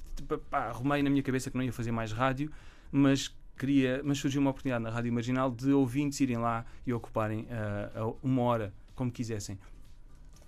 pá, 0.50 0.66
arrumei 0.66 1.02
na 1.02 1.10
minha 1.10 1.22
cabeça 1.22 1.50
que 1.50 1.56
não 1.56 1.64
ia 1.64 1.72
fazer 1.72 1.92
mais 1.92 2.12
rádio, 2.12 2.50
mas 2.90 3.34
queria, 3.56 4.02
mas 4.04 4.18
surgiu 4.18 4.40
uma 4.40 4.50
oportunidade 4.50 4.82
na 4.82 4.90
Rádio 4.90 5.12
Marginal 5.12 5.50
de 5.50 5.72
ouvintes 5.72 6.20
irem 6.20 6.36
lá 6.36 6.64
e 6.86 6.92
ocuparem 6.92 7.46
a 7.50 8.12
uma 8.22 8.42
hora, 8.42 8.72
como 8.94 9.10
quisessem. 9.10 9.58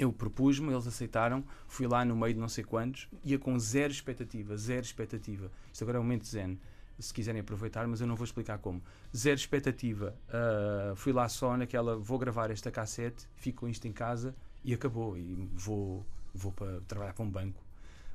Eu 0.00 0.10
propus-me, 0.10 0.72
eles 0.72 0.86
aceitaram, 0.86 1.44
fui 1.68 1.86
lá 1.86 2.06
no 2.06 2.16
meio 2.16 2.32
de 2.32 2.40
não 2.40 2.48
sei 2.48 2.64
quantos, 2.64 3.06
ia 3.22 3.38
com 3.38 3.58
zero 3.58 3.92
expectativa, 3.92 4.56
zero 4.56 4.80
expectativa. 4.80 5.52
Isto 5.70 5.84
agora 5.84 5.98
é 5.98 6.00
um 6.00 6.02
momento 6.02 6.26
zen, 6.26 6.58
se 6.98 7.12
quiserem 7.12 7.42
aproveitar, 7.42 7.86
mas 7.86 8.00
eu 8.00 8.06
não 8.06 8.16
vou 8.16 8.24
explicar 8.24 8.56
como. 8.56 8.82
Zero 9.14 9.36
expectativa, 9.36 10.16
ah, 10.30 10.94
fui 10.96 11.12
lá 11.12 11.28
só 11.28 11.54
naquela, 11.54 11.98
vou 11.98 12.18
gravar 12.18 12.50
esta 12.50 12.70
cassete, 12.70 13.28
fico 13.36 13.60
com 13.60 13.68
isto 13.68 13.86
em 13.86 13.92
casa 13.92 14.34
e 14.64 14.72
acabou. 14.72 15.18
E 15.18 15.34
vou, 15.52 16.02
vou 16.32 16.50
para 16.50 16.80
trabalhar 16.88 17.12
para 17.12 17.24
um 17.26 17.30
banco, 17.30 17.62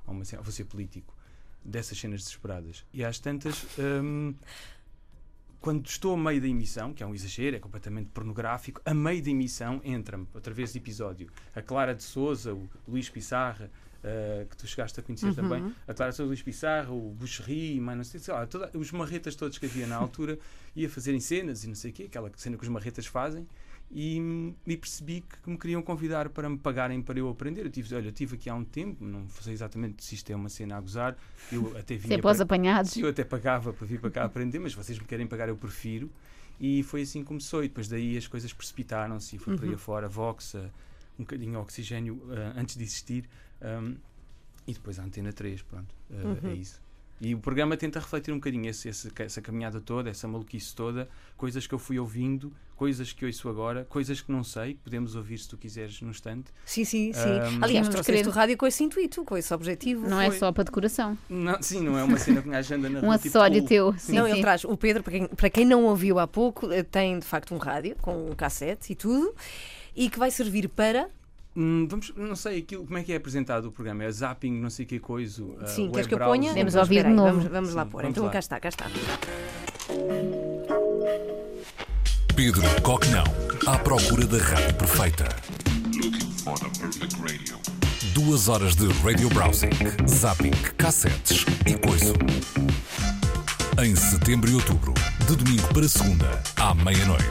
ou 0.08 0.14
uma 0.16 0.24
vou 0.24 0.52
ser 0.52 0.66
político. 0.66 1.14
Dessas 1.64 2.00
cenas 2.00 2.22
desesperadas. 2.22 2.86
E 2.94 3.04
às 3.04 3.18
tantas, 3.18 3.66
hum, 3.80 4.36
quando 5.66 5.88
estou 5.88 6.14
a 6.14 6.18
meio 6.18 6.40
da 6.40 6.48
emissão, 6.48 6.94
que 6.94 7.02
é 7.02 7.08
um 7.08 7.16
exagero, 7.16 7.56
é 7.56 7.60
completamente 7.60 8.10
pornográfico, 8.14 8.80
a 8.86 8.94
meio 8.94 9.24
da 9.24 9.32
emissão 9.32 9.82
entra-me, 9.84 10.28
através 10.36 10.72
de 10.74 10.78
episódio, 10.78 11.28
a 11.56 11.62
Clara 11.62 11.96
de 11.96 12.04
Souza, 12.04 12.54
o 12.54 12.70
Luís 12.88 13.10
Pissarra, 13.10 13.72
eh, 14.04 14.46
que 14.48 14.56
tu 14.56 14.68
chegaste 14.68 15.00
a 15.00 15.04
conhecer 15.04 15.34
também, 15.34 15.64
a 15.88 15.94
Clara 15.96 16.12
de 16.12 16.18
Souza, 16.18 16.28
o 16.28 16.28
Luís 16.28 16.44
Pissarra, 16.44 16.92
o 16.92 17.10
Buxerri, 17.20 17.80
mas 17.80 17.98
não 17.98 18.04
sei, 18.04 18.20
sei 18.20 18.32
lá, 18.34 18.46
toda- 18.46 18.70
os 18.78 18.92
marretas 18.92 19.36
todos 19.36 19.58
que 19.58 19.66
havia 19.66 19.88
na 19.88 19.96
altura, 19.96 20.38
ia 20.76 20.88
fazerem 20.88 21.20
cenas 21.20 21.64
e 21.64 21.68
não 21.68 21.74
sei 21.76 21.90
o 21.90 21.94
quê, 21.96 22.04
aquela 22.04 22.32
cena 22.36 22.56
que 22.58 22.64
os 22.64 22.70
marretas 22.70 23.08
fazem, 23.08 23.48
e, 23.92 24.54
e 24.66 24.76
percebi 24.78 25.22
que, 25.22 25.38
que 25.42 25.50
me 25.50 25.58
queriam 25.58 25.82
convidar 25.82 26.30
para 26.30 26.50
me 26.50 26.58
pagarem 26.58 27.02
para 27.02 27.18
eu 27.20 27.30
aprender. 27.30 27.66
Eu 27.66 27.72
tive, 27.72 27.96
olha, 27.96 28.08
eu 28.08 28.12
tive 28.12 28.36
aqui 28.36 28.50
há 28.50 28.56
um 28.56 28.64
tempo, 28.66 29.04
não 29.06 29.28
sei 29.30 29.54
exatamente 29.54 30.04
se 30.04 30.16
isto 30.16 30.30
é 30.32 30.36
uma 30.36 30.50
cena 30.50 30.78
a 30.78 30.82
gozar, 30.82 31.16
eu 31.52 31.76
até 31.78 31.96
vinha 31.96 32.20
para 32.20 32.32
os 32.32 32.38
para- 32.38 32.44
apanhados. 32.44 32.98
Eu 32.98 33.08
até 33.10 33.24
pagava 33.24 33.72
para 33.74 33.86
vir 33.88 34.00
para 34.00 34.12
cá 34.12 34.24
aprender, 34.26 34.60
mas 34.60 34.74
vocês 34.74 34.98
me 35.00 35.06
querem 35.06 35.28
pagar, 35.28 35.48
eu 35.50 35.56
prefiro. 35.58 36.12
E 36.60 36.84
foi 36.84 37.02
assim 37.02 37.20
que 37.22 37.26
começou. 37.28 37.64
E 37.64 37.68
depois 37.68 37.88
daí 37.88 38.18
as 38.18 38.28
coisas 38.28 38.52
precipitaram-se 38.54 39.36
e 39.36 39.40
foi 39.40 39.56
por 39.56 39.66
aí 39.66 39.74
afora. 39.74 40.08
Vox, 40.08 40.56
ah, 40.56 40.70
um 41.20 41.24
bocadinho 41.24 41.60
oxigênio 41.60 42.22
ah, 42.32 42.54
antes 42.60 42.76
de 42.78 42.84
existir. 42.84 43.30
ahm, 43.62 43.96
e 44.68 44.74
depois 44.74 44.98
a 44.98 45.04
Antena 45.04 45.32
3, 45.32 45.62
pronto. 45.62 45.94
ah, 46.12 46.48
É 46.50 46.54
isso. 46.54 46.82
E 47.22 47.34
o 47.34 47.40
programa 47.40 47.78
tenta 47.78 47.98
refletir 48.00 48.32
um 48.34 48.36
bocadinho 48.38 48.70
esse, 48.70 48.90
esse- 48.90 49.10
essa 49.20 49.42
caminhada 49.42 49.80
toda, 49.80 50.10
essa 50.10 50.28
maluquice 50.28 50.76
toda, 50.76 51.08
coisas 51.38 51.66
que 51.66 51.74
eu 51.74 51.80
fui 51.80 51.98
ouvindo, 51.98 52.52
coisas 52.76 53.14
que 53.14 53.26
ouço 53.26 53.48
agora, 53.48 53.86
coisas 53.86 54.20
que 54.20 54.30
não 54.30 54.44
sei, 54.44 54.74
que 54.74 54.82
podemos 54.82 55.16
ouvir 55.16 55.38
se 55.38 55.48
tu 55.48 55.58
quiseres 55.58 56.02
no 56.02 56.10
instante. 56.10 56.52
Sim, 56.66 56.84
sim, 56.84 57.14
sim. 57.14 57.20
Ahm, 57.30 57.64
Aliás, 57.64 57.88
trouxeste 57.88 58.22
querer- 58.24 58.28
o 58.30 58.32
rádio 58.32 58.58
com 58.58 58.68
esse 58.68 58.84
intuito, 58.84 59.24
com 59.24 59.38
esse 59.38 59.54
objetivo. 59.54 60.06
Não 60.10 60.20
é 60.20 60.28
Foi. 60.30 60.40
só 60.40 60.52
para 60.52 60.66
decoração. 60.66 61.18
Não, 61.30 61.62
sim, 61.62 61.80
não 61.82 61.98
é 61.98 62.04
uma 62.04 62.18
cena 62.18 62.42
que 62.42 62.50
me 62.50 62.56
agenda 62.58 62.90
na 62.90 63.00
Um 63.00 63.04
rua, 63.06 63.18
tipo 63.18 63.28
acessório 63.30 63.60
cool. 63.60 63.68
teu. 63.70 63.94
Sim, 63.98 64.14
não, 64.16 64.26
sim. 64.26 64.32
ele 64.34 64.42
traz. 64.42 64.66
O 64.66 64.76
Pedro, 64.76 65.02
para 65.02 65.12
quem, 65.14 65.28
para 65.28 65.50
quem 65.50 65.66
não 65.66 65.86
ouviu 65.86 66.20
há 66.20 66.28
pouco, 66.28 66.70
eh, 66.70 66.84
tem 66.84 67.18
de 67.18 67.26
facto 67.26 67.56
um 67.56 67.58
rádio 67.58 67.96
com 68.02 68.30
um 68.30 68.36
cassete 68.36 68.92
e 68.92 68.96
tudo, 68.96 69.34
e 69.96 70.10
que 70.10 70.20
vai 70.20 70.30
servir 70.32 70.68
para. 70.68 71.10
Hum, 71.58 71.88
vamos, 71.90 72.12
não 72.18 72.36
sei 72.36 72.60
aquilo, 72.60 72.86
como 72.86 72.98
é 72.98 73.04
que 73.04 73.14
é 73.14 73.16
apresentado 73.16 73.66
o 73.70 73.72
programa? 73.72 74.04
É 74.04 74.12
zapping, 74.12 74.52
não 74.60 74.70
sei 74.70 74.86
que 74.86 75.00
coisa. 75.00 75.42
uh, 75.44 75.58
Sim, 75.68 75.84
web 75.84 75.94
queres 75.94 76.08
que 76.08 76.14
eu 76.16 76.20
ponha? 76.20 76.52
Então, 76.58 76.80
ouvir. 76.82 77.04
Vamos, 77.04 77.46
vamos 77.46 77.74
lá 77.74 77.86
Sim, 77.86 77.90
pôr. 77.92 78.02
vamos 78.02 78.14
Então 78.18 78.26
lá. 78.26 78.32
cá 78.32 78.40
está, 78.40 78.60
cá 78.60 78.70
está. 78.70 78.86
Pedro 82.36 82.82
Coquenão, 82.82 83.24
à 83.68 83.78
procura 83.80 84.26
da 84.28 84.38
rádio 84.38 84.76
perfeita. 84.76 85.30
Looking 85.96 86.30
for 86.44 86.60
the 86.60 86.70
perfect 86.80 87.16
radio. 87.22 87.56
Duas 88.14 88.50
horas 88.50 88.76
de 88.76 88.88
radio 89.04 89.30
browsing, 89.30 89.70
zapping, 90.08 90.52
cassetes 90.78 91.46
e 91.66 91.76
coisa. 91.78 92.14
Em 93.82 93.96
setembro 93.96 94.50
e 94.52 94.56
outubro, 94.56 94.94
de 95.28 95.36
domingo 95.36 95.68
para 95.74 95.88
segunda, 95.88 96.42
à 96.58 96.74
meia-noite. 96.76 97.26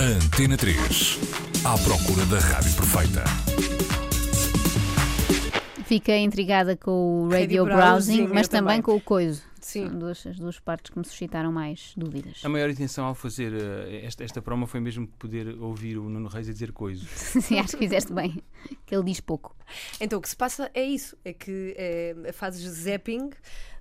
Antena 0.00 0.56
3, 0.56 1.18
à 1.64 1.78
procura 1.78 2.26
da 2.26 2.40
rádio 2.40 2.74
perfeita. 2.74 3.24
Fica 5.84 6.16
intrigada 6.16 6.76
com 6.76 7.24
o 7.24 7.28
Radio 7.28 7.62
radio, 7.62 7.64
browsing, 7.64 8.16
browsing, 8.16 8.34
mas 8.34 8.48
também, 8.48 8.80
também. 8.80 8.82
com 8.82 8.96
o 8.96 9.00
coiso. 9.00 9.42
Sim. 9.60 9.86
São 9.86 9.98
duas, 9.98 10.26
as 10.26 10.38
duas 10.38 10.58
partes 10.58 10.90
que 10.90 10.98
me 10.98 11.04
suscitaram 11.04 11.52
mais 11.52 11.92
dúvidas. 11.96 12.40
A 12.44 12.48
maior 12.48 12.68
intenção 12.68 13.04
ao 13.04 13.14
fazer 13.14 13.52
uh, 13.52 14.04
esta, 14.04 14.24
esta 14.24 14.42
promo 14.42 14.66
foi 14.66 14.80
mesmo 14.80 15.06
poder 15.06 15.56
ouvir 15.60 15.98
o 15.98 16.08
Nuno 16.08 16.28
Reis 16.28 16.48
a 16.48 16.52
dizer 16.52 16.72
coisa. 16.72 17.06
Sim, 17.14 17.60
acho 17.60 17.76
que 17.76 17.84
fizeste 17.84 18.12
bem. 18.12 18.42
Que 18.84 18.96
ele 18.96 19.04
diz 19.04 19.20
pouco. 19.20 19.54
Então 20.00 20.18
o 20.18 20.22
que 20.22 20.28
se 20.28 20.36
passa 20.36 20.68
é 20.74 20.82
isso: 20.82 21.16
é 21.24 21.32
que 21.32 21.76
eh, 21.78 22.32
fazes 22.32 22.68
zapping 22.68 23.30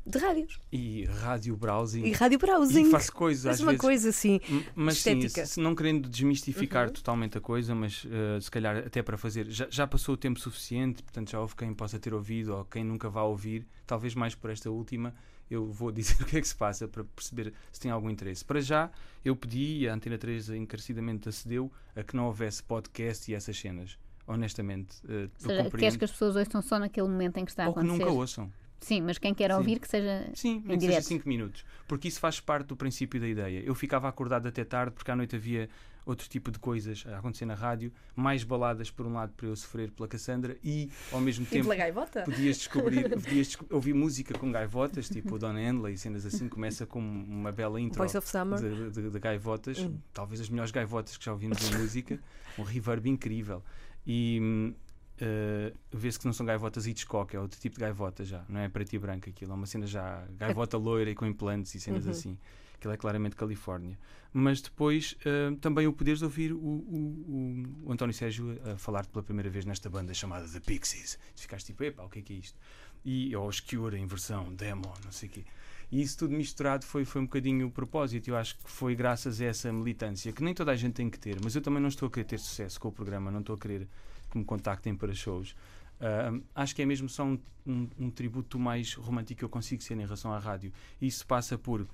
de 0.05 0.17
rádios 0.17 0.59
E 0.71 1.05
rádio 1.05 1.55
browsing. 1.55 2.03
e 2.05 2.11
rádio 2.11 2.39
browsing. 2.39 2.87
E 2.87 2.91
faço 2.91 3.13
coisas 3.13 3.43
Faz 3.43 3.55
às 3.57 3.61
uma 3.61 3.71
vezes. 3.71 3.81
coisa 3.81 4.09
assim. 4.09 4.39
M- 4.49 4.65
Mas 4.75 4.97
sim, 4.97 5.17
estética. 5.19 5.45
se, 5.45 5.53
se 5.53 5.59
não 5.59 5.75
querendo 5.75 6.09
desmistificar 6.09 6.89
totalmente 6.89 7.37
a 7.37 7.41
coisa, 7.41 7.75
mas 7.75 8.03
uh, 8.05 8.41
se 8.41 8.49
calhar 8.49 8.77
até 8.77 9.03
para 9.03 9.17
fazer, 9.17 9.49
já, 9.49 9.67
já 9.69 9.85
passou 9.85 10.15
o 10.15 10.17
tempo 10.17 10.39
suficiente, 10.39 11.03
portanto 11.03 11.29
já 11.31 11.39
houve 11.39 11.55
quem 11.55 11.73
possa 11.73 11.99
ter 11.99 12.13
ouvido 12.13 12.55
ou 12.55 12.65
quem 12.65 12.83
nunca 12.83 13.09
vá 13.09 13.21
ouvir, 13.23 13.67
talvez 13.85 14.15
mais 14.15 14.33
por 14.33 14.49
esta 14.49 14.71
última, 14.71 15.13
eu 15.49 15.67
vou 15.71 15.91
dizer 15.93 16.21
o 16.21 16.25
que 16.25 16.37
é 16.37 16.41
que 16.41 16.47
se 16.47 16.55
passa 16.55 16.87
para 16.87 17.03
perceber 17.03 17.53
se 17.71 17.79
tem 17.79 17.91
algum 17.91 18.09
interesse. 18.09 18.43
Para 18.43 18.59
já, 18.61 18.89
eu 19.23 19.35
pedi 19.35 19.79
e 19.81 19.87
a 19.89 19.93
Antena 19.93 20.17
3 20.17 20.49
encarecidamente 20.51 21.29
acedeu 21.29 21.71
a 21.95 22.01
que 22.03 22.15
não 22.15 22.25
houvesse 22.25 22.63
podcast 22.63 23.29
e 23.31 23.35
essas 23.35 23.57
cenas. 23.59 23.97
Honestamente, 24.25 24.95
uh, 25.05 25.29
Ou 25.45 25.51
eu 25.51 25.63
seja, 25.63 25.69
queres 25.77 25.97
que 25.97 26.05
as 26.05 26.11
pessoas 26.11 26.35
ouçam 26.35 26.61
só 26.61 26.79
naquele 26.79 27.07
momento 27.07 27.37
em 27.37 27.43
que 27.45 27.51
está 27.51 27.65
a 27.65 27.67
Ou 27.67 27.73
que 27.73 27.79
acontecer. 27.79 27.99
nunca 27.99 28.11
ouçam. 28.13 28.51
Sim, 28.81 29.01
mas 29.01 29.17
quem 29.17 29.33
quer 29.33 29.53
ouvir 29.53 29.79
que 29.79 29.87
seja 29.87 30.27
Sim, 30.33 30.55
em 30.57 30.67
nem 30.67 30.77
que 30.77 30.85
seja 30.85 30.87
direto. 30.87 31.05
5 31.07 31.29
minutos. 31.29 31.63
Porque 31.87 32.07
isso 32.07 32.19
faz 32.19 32.39
parte 32.39 32.67
do 32.67 32.75
princípio 32.75 33.19
da 33.21 33.27
ideia. 33.27 33.61
Eu 33.63 33.75
ficava 33.75 34.09
acordado 34.09 34.47
até 34.47 34.63
tarde 34.65 34.91
porque 34.93 35.09
à 35.11 35.15
noite 35.15 35.35
havia 35.35 35.69
outro 36.03 36.27
tipo 36.27 36.49
de 36.49 36.57
coisas 36.57 37.03
a 37.07 37.19
acontecer 37.19 37.45
na 37.45 37.53
rádio, 37.53 37.93
mais 38.15 38.43
baladas 38.43 38.89
por 38.89 39.05
um 39.05 39.13
lado 39.13 39.33
para 39.37 39.45
eu 39.45 39.55
sofrer 39.55 39.91
pela 39.91 40.07
Cassandra 40.07 40.57
e 40.63 40.89
ao 41.11 41.21
mesmo 41.21 41.43
E 41.45 41.47
tempo 41.47 41.65
pela 41.65 41.75
gaivota? 41.75 42.23
podias 42.23 42.57
descobrir, 42.57 43.03
podias 43.21 43.47
desco- 43.49 43.67
ouvir 43.69 43.93
música 43.93 44.33
com 44.37 44.51
gaivotas, 44.51 45.07
tipo 45.07 45.35
o 45.35 45.37
Don 45.37 45.55
Henley 45.55 45.93
e 45.93 45.97
cenas 45.99 46.25
assim, 46.25 46.49
começa 46.49 46.87
com 46.87 46.99
uma 46.99 47.51
bela 47.51 47.79
intro 47.79 47.99
Voice 47.99 48.17
of 48.17 48.27
Summer. 48.27 48.59
de, 48.59 48.89
de- 48.89 49.09
de 49.11 49.19
gaivotas, 49.19 49.77
talvez 50.11 50.41
as 50.41 50.49
melhores 50.49 50.71
gaivotas 50.71 51.15
que 51.17 51.23
já 51.23 51.33
ouvimos 51.33 51.59
em 51.71 51.77
música, 51.77 52.19
um 52.57 52.63
reverb 52.63 53.07
incrível. 53.07 53.63
E 54.05 54.73
eh, 55.21 55.71
vê-se 55.91 56.19
que 56.19 56.25
não 56.25 56.34
são 56.34 56.45
gaivotas 56.45 56.86
Hitchcock, 56.88 57.36
é 57.36 57.39
outro 57.39 57.60
tipo 57.60 57.75
de 57.75 57.81
gaivota 57.81 58.25
já, 58.25 58.43
não 58.49 58.60
é 58.60 58.67
preto 58.67 58.93
e 58.93 58.99
branco 58.99 59.29
aquilo, 59.29 59.51
é 59.51 59.55
uma 59.55 59.65
cena 59.67 59.86
já 59.88 60.25
gaivota 60.38 60.75
loira 60.77 61.10
e 61.12 61.15
com 61.15 61.25
implantes 61.25 61.73
e 61.75 61.79
cenas 61.79 62.07
assim. 62.07 62.38
Aquilo 62.75 62.93
é 62.93 62.97
claramente 62.97 63.36
Califórnia. 63.36 63.95
Mas 64.34 64.60
depois 64.60 65.15
eh, 65.23 65.55
também 65.62 65.86
o 65.86 65.93
poderes 65.93 66.21
ouvir 66.23 66.51
o, 66.51 66.57
o- 66.57 67.63
o- 67.84 67.88
o 67.89 67.91
António 67.93 68.13
Sérgio 68.13 68.60
a 68.73 68.75
falar 68.77 69.05
pela 69.05 69.21
primeira 69.23 69.49
vez 69.51 69.65
nesta 69.65 69.88
banda 69.89 70.13
chamada 70.15 70.47
The 70.47 70.60
Pixies. 70.62 71.19
Ficaste 71.36 71.67
tipo, 71.67 71.84
epá, 71.84 72.03
o 72.03 72.10
que 72.10 72.19
é 72.19 72.21
que 72.23 72.34
é 72.34 72.38
isto? 72.38 72.60
E 73.05 73.36
ou 73.36 73.45
Obscure 73.45 73.97
em 73.97 74.05
versão, 74.07 74.51
demo, 74.53 74.91
não 75.05 75.12
sei 75.12 75.29
o 75.29 75.31
quê. 75.31 75.45
E 75.91 76.01
isso 76.01 76.17
tudo 76.17 76.34
misturado 76.34 76.86
foi, 76.86 77.03
foi 77.05 77.21
um 77.21 77.25
bocadinho 77.25 77.67
o 77.67 77.71
propósito. 77.71 78.29
Eu 78.29 78.38
acho 78.38 78.57
que 78.57 78.63
foi 78.71 78.95
graças 78.95 79.39
a 79.41 79.45
essa 79.45 79.71
militância 79.71 80.31
que 80.31 80.41
nem 80.43 80.53
toda 80.53 80.71
a 80.71 80.75
gente 80.75 80.93
tem 80.93 81.07
que 81.10 81.19
ter, 81.19 81.38
mas 81.43 81.53
eu 81.55 81.62
também 81.62 81.81
não 81.81 81.89
estou 81.89 82.07
a 82.07 82.10
querer 82.12 82.23
ter 82.25 82.39
sucesso 82.39 82.79
com 82.79 82.88
o 82.88 82.91
programa, 82.91 83.29
não 83.29 83.41
estou 83.41 83.55
a 83.55 83.60
querer 83.60 83.88
que 84.31 84.37
me 84.37 84.45
contactem 84.45 84.95
para 84.95 85.13
shows. 85.13 85.55
Ah, 85.99 86.33
acho 86.55 86.75
que 86.75 86.81
é 86.81 86.85
mesmo 86.85 87.07
só 87.07 87.23
um, 87.23 87.39
um, 87.65 87.87
um 87.99 88.09
tributo 88.09 88.57
mais 88.57 88.93
romântico 88.95 89.39
que 89.39 89.45
eu 89.45 89.49
consigo 89.49 89.83
ser 89.83 89.93
em 89.93 90.01
relação 90.01 90.33
à 90.33 90.39
rádio. 90.39 90.73
Isso 90.99 91.25
passa 91.27 91.57
por 91.57 91.87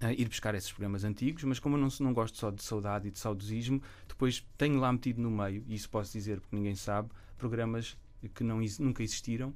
ah, 0.00 0.12
ir 0.12 0.28
buscar 0.28 0.54
esses 0.54 0.70
programas 0.70 1.04
antigos, 1.04 1.44
mas 1.44 1.58
como 1.58 1.76
eu 1.76 1.80
não, 1.80 1.88
não 2.00 2.14
gosto 2.14 2.38
só 2.38 2.50
de 2.50 2.62
saudade 2.62 3.08
e 3.08 3.10
de 3.10 3.18
saudosismo, 3.18 3.82
depois 4.06 4.46
tenho 4.56 4.78
lá 4.78 4.90
metido 4.92 5.20
no 5.20 5.30
meio, 5.30 5.64
e 5.68 5.74
isso 5.74 5.90
posso 5.90 6.12
dizer 6.12 6.40
porque 6.40 6.56
ninguém 6.56 6.74
sabe, 6.74 7.10
programas 7.36 7.98
que 8.34 8.42
não, 8.42 8.60
nunca 8.80 9.02
existiram 9.02 9.54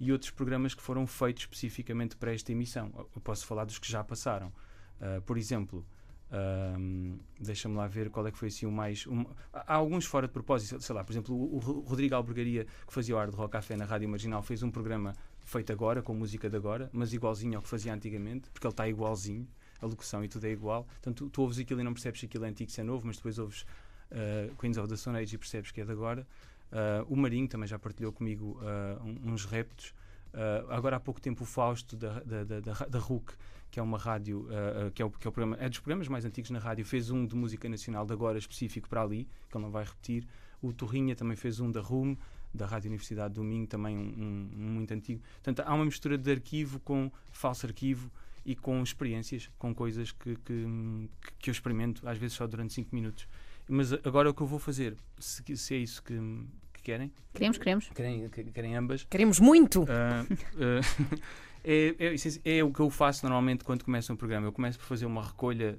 e 0.00 0.10
outros 0.10 0.30
programas 0.30 0.74
que 0.74 0.82
foram 0.82 1.06
feitos 1.06 1.44
especificamente 1.44 2.16
para 2.16 2.32
esta 2.32 2.50
emissão. 2.50 2.90
Eu 3.14 3.20
posso 3.20 3.46
falar 3.46 3.64
dos 3.64 3.78
que 3.78 3.88
já 3.88 4.02
passaram. 4.02 4.52
Ah, 5.00 5.20
por 5.24 5.38
exemplo, 5.38 5.86
ahm, 6.32 7.16
deixa-me 7.38 7.76
lá 7.76 7.86
ver 7.86 8.08
qual 8.10 8.26
é 8.26 8.30
que 8.32 8.38
foi 8.38 8.48
assim 8.48 8.66
o 8.66 8.72
mais. 8.72 9.06
um- 9.06 9.24
há 9.52 9.74
alguns 9.74 10.04
fora 10.06 10.26
de 10.26 10.32
propósito, 10.32 10.80
sei 10.80 10.94
lá, 10.94 11.04
por 11.04 11.12
exemplo, 11.12 11.34
o, 11.34 11.56
o 11.56 11.58
Ro- 11.58 11.80
Rodrigo 11.80 12.14
Albergaria, 12.14 12.64
que 12.86 12.92
fazia 12.92 13.14
o 13.14 13.18
Ar 13.18 13.30
de 13.30 13.36
Rock 13.36 13.52
Café 13.52 13.76
na 13.76 13.84
Rádio 13.84 14.08
Marginal, 14.08 14.42
fez 14.42 14.62
um 14.62 14.70
programa 14.70 15.14
feito 15.44 15.72
agora, 15.72 16.00
com 16.02 16.14
música 16.14 16.48
de 16.48 16.56
agora, 16.56 16.88
mas 16.92 17.12
igualzinho 17.12 17.56
ao 17.56 17.62
que 17.62 17.68
fazia 17.68 17.92
antigamente, 17.92 18.48
porque 18.50 18.66
ele 18.66 18.72
está 18.72 18.88
igualzinho, 18.88 19.46
a 19.80 19.86
locução 19.86 20.24
e 20.24 20.28
tudo 20.28 20.46
é 20.46 20.50
igual. 20.50 20.84
Portanto, 20.84 21.24
tu, 21.26 21.30
tu 21.30 21.42
ouves 21.42 21.58
aquilo 21.58 21.80
e 21.80 21.84
não 21.84 21.92
percebes 21.92 22.20
se 22.20 22.26
aquilo 22.26 22.44
é 22.44 22.48
antigo, 22.48 22.70
se 22.70 22.80
é 22.80 22.84
novo, 22.84 23.06
mas 23.06 23.16
depois 23.16 23.38
ouves 23.38 23.66
ah, 24.10 24.48
Queens 24.58 24.78
of 24.78 24.88
the 24.88 24.96
Stone 24.96 25.18
Age 25.18 25.34
e 25.34 25.38
percebes 25.38 25.70
que 25.70 25.80
é 25.80 25.84
de 25.84 25.92
agora. 25.92 26.26
Ah, 26.70 27.04
o 27.08 27.16
Marinho 27.16 27.48
também 27.48 27.66
já 27.68 27.78
partilhou 27.78 28.12
comigo 28.12 28.58
um- 29.04 29.32
uns 29.32 29.44
reptos. 29.44 29.92
Agora 30.70 30.96
há 30.96 31.00
pouco 31.00 31.20
tempo 31.20 31.42
o 31.42 31.46
Fausto 31.46 31.94
da, 31.94 32.20
da, 32.20 32.42
da, 32.44 32.60
da, 32.60 32.72
da 32.88 32.98
RUC, 32.98 33.34
que 33.72 33.80
é 33.80 33.82
uma 33.82 33.98
rádio, 33.98 34.46
ah, 34.50 34.90
que, 34.94 35.02
é 35.02 35.04
o, 35.04 35.10
que 35.10 35.26
é 35.26 35.30
o 35.30 35.32
programa, 35.32 35.56
é 35.60 35.68
dos 35.68 35.78
programas 35.80 36.06
mais 36.06 36.24
antigos 36.24 36.50
na 36.50 36.60
rádio, 36.60 36.84
fez 36.84 37.10
um 37.10 37.26
de 37.26 37.34
música 37.34 37.68
nacional 37.68 38.06
de 38.06 38.12
agora 38.12 38.38
específico 38.38 38.88
para 38.88 39.02
ali, 39.02 39.26
que 39.50 39.56
ele 39.56 39.64
não 39.64 39.70
vai 39.72 39.82
repetir. 39.82 40.24
O 40.60 40.72
Torrinha 40.72 41.16
também 41.16 41.34
fez 41.36 41.58
um 41.58 41.72
da 41.72 41.80
RUM, 41.80 42.16
da 42.54 42.66
Rádio 42.66 42.88
Universidade 42.88 43.34
do 43.34 43.42
Minho, 43.42 43.66
também 43.66 43.96
um, 43.96 44.02
um- 44.02 44.50
um 44.56 44.68
muito 44.74 44.92
antigo. 44.94 45.20
Portanto, 45.42 45.66
há 45.66 45.74
uma 45.74 45.84
mistura 45.86 46.16
de 46.18 46.30
arquivo 46.30 46.78
com 46.80 47.10
falso 47.32 47.66
arquivo 47.66 48.08
e 48.44 48.54
com 48.54 48.80
experiências, 48.82 49.50
com 49.58 49.74
coisas 49.74 50.12
que, 50.12 50.36
que, 50.44 51.08
que 51.38 51.48
eu 51.48 51.52
experimento, 51.52 52.06
às 52.06 52.18
vezes 52.18 52.36
só 52.36 52.46
durante 52.46 52.74
5 52.74 52.94
minutos. 52.94 53.26
Mas 53.68 53.92
agora 53.92 54.28
o 54.28 54.34
que 54.34 54.42
eu 54.42 54.46
vou 54.46 54.58
fazer, 54.58 54.94
se, 55.18 55.56
se 55.56 55.74
é 55.74 55.78
isso 55.78 56.02
que, 56.02 56.12
que 56.74 56.82
querem, 56.82 57.10
Queremos, 57.32 57.56
queremos. 57.56 57.88
querem, 57.94 58.28
que- 58.28 58.44
querem 58.44 58.76
ambas, 58.76 59.04
Queremos 59.08 59.40
muito. 59.40 59.86
ah, 59.88 60.26
ah, 60.58 61.16
é, 61.64 61.94
é, 62.44 62.58
é 62.58 62.64
o 62.64 62.72
que 62.72 62.80
eu 62.80 62.90
faço 62.90 63.24
normalmente 63.24 63.64
quando 63.64 63.84
começo 63.84 64.12
um 64.12 64.16
programa. 64.16 64.46
Eu 64.46 64.52
começo 64.52 64.78
por 64.78 64.84
fazer 64.86 65.06
uma 65.06 65.22
recolha 65.22 65.78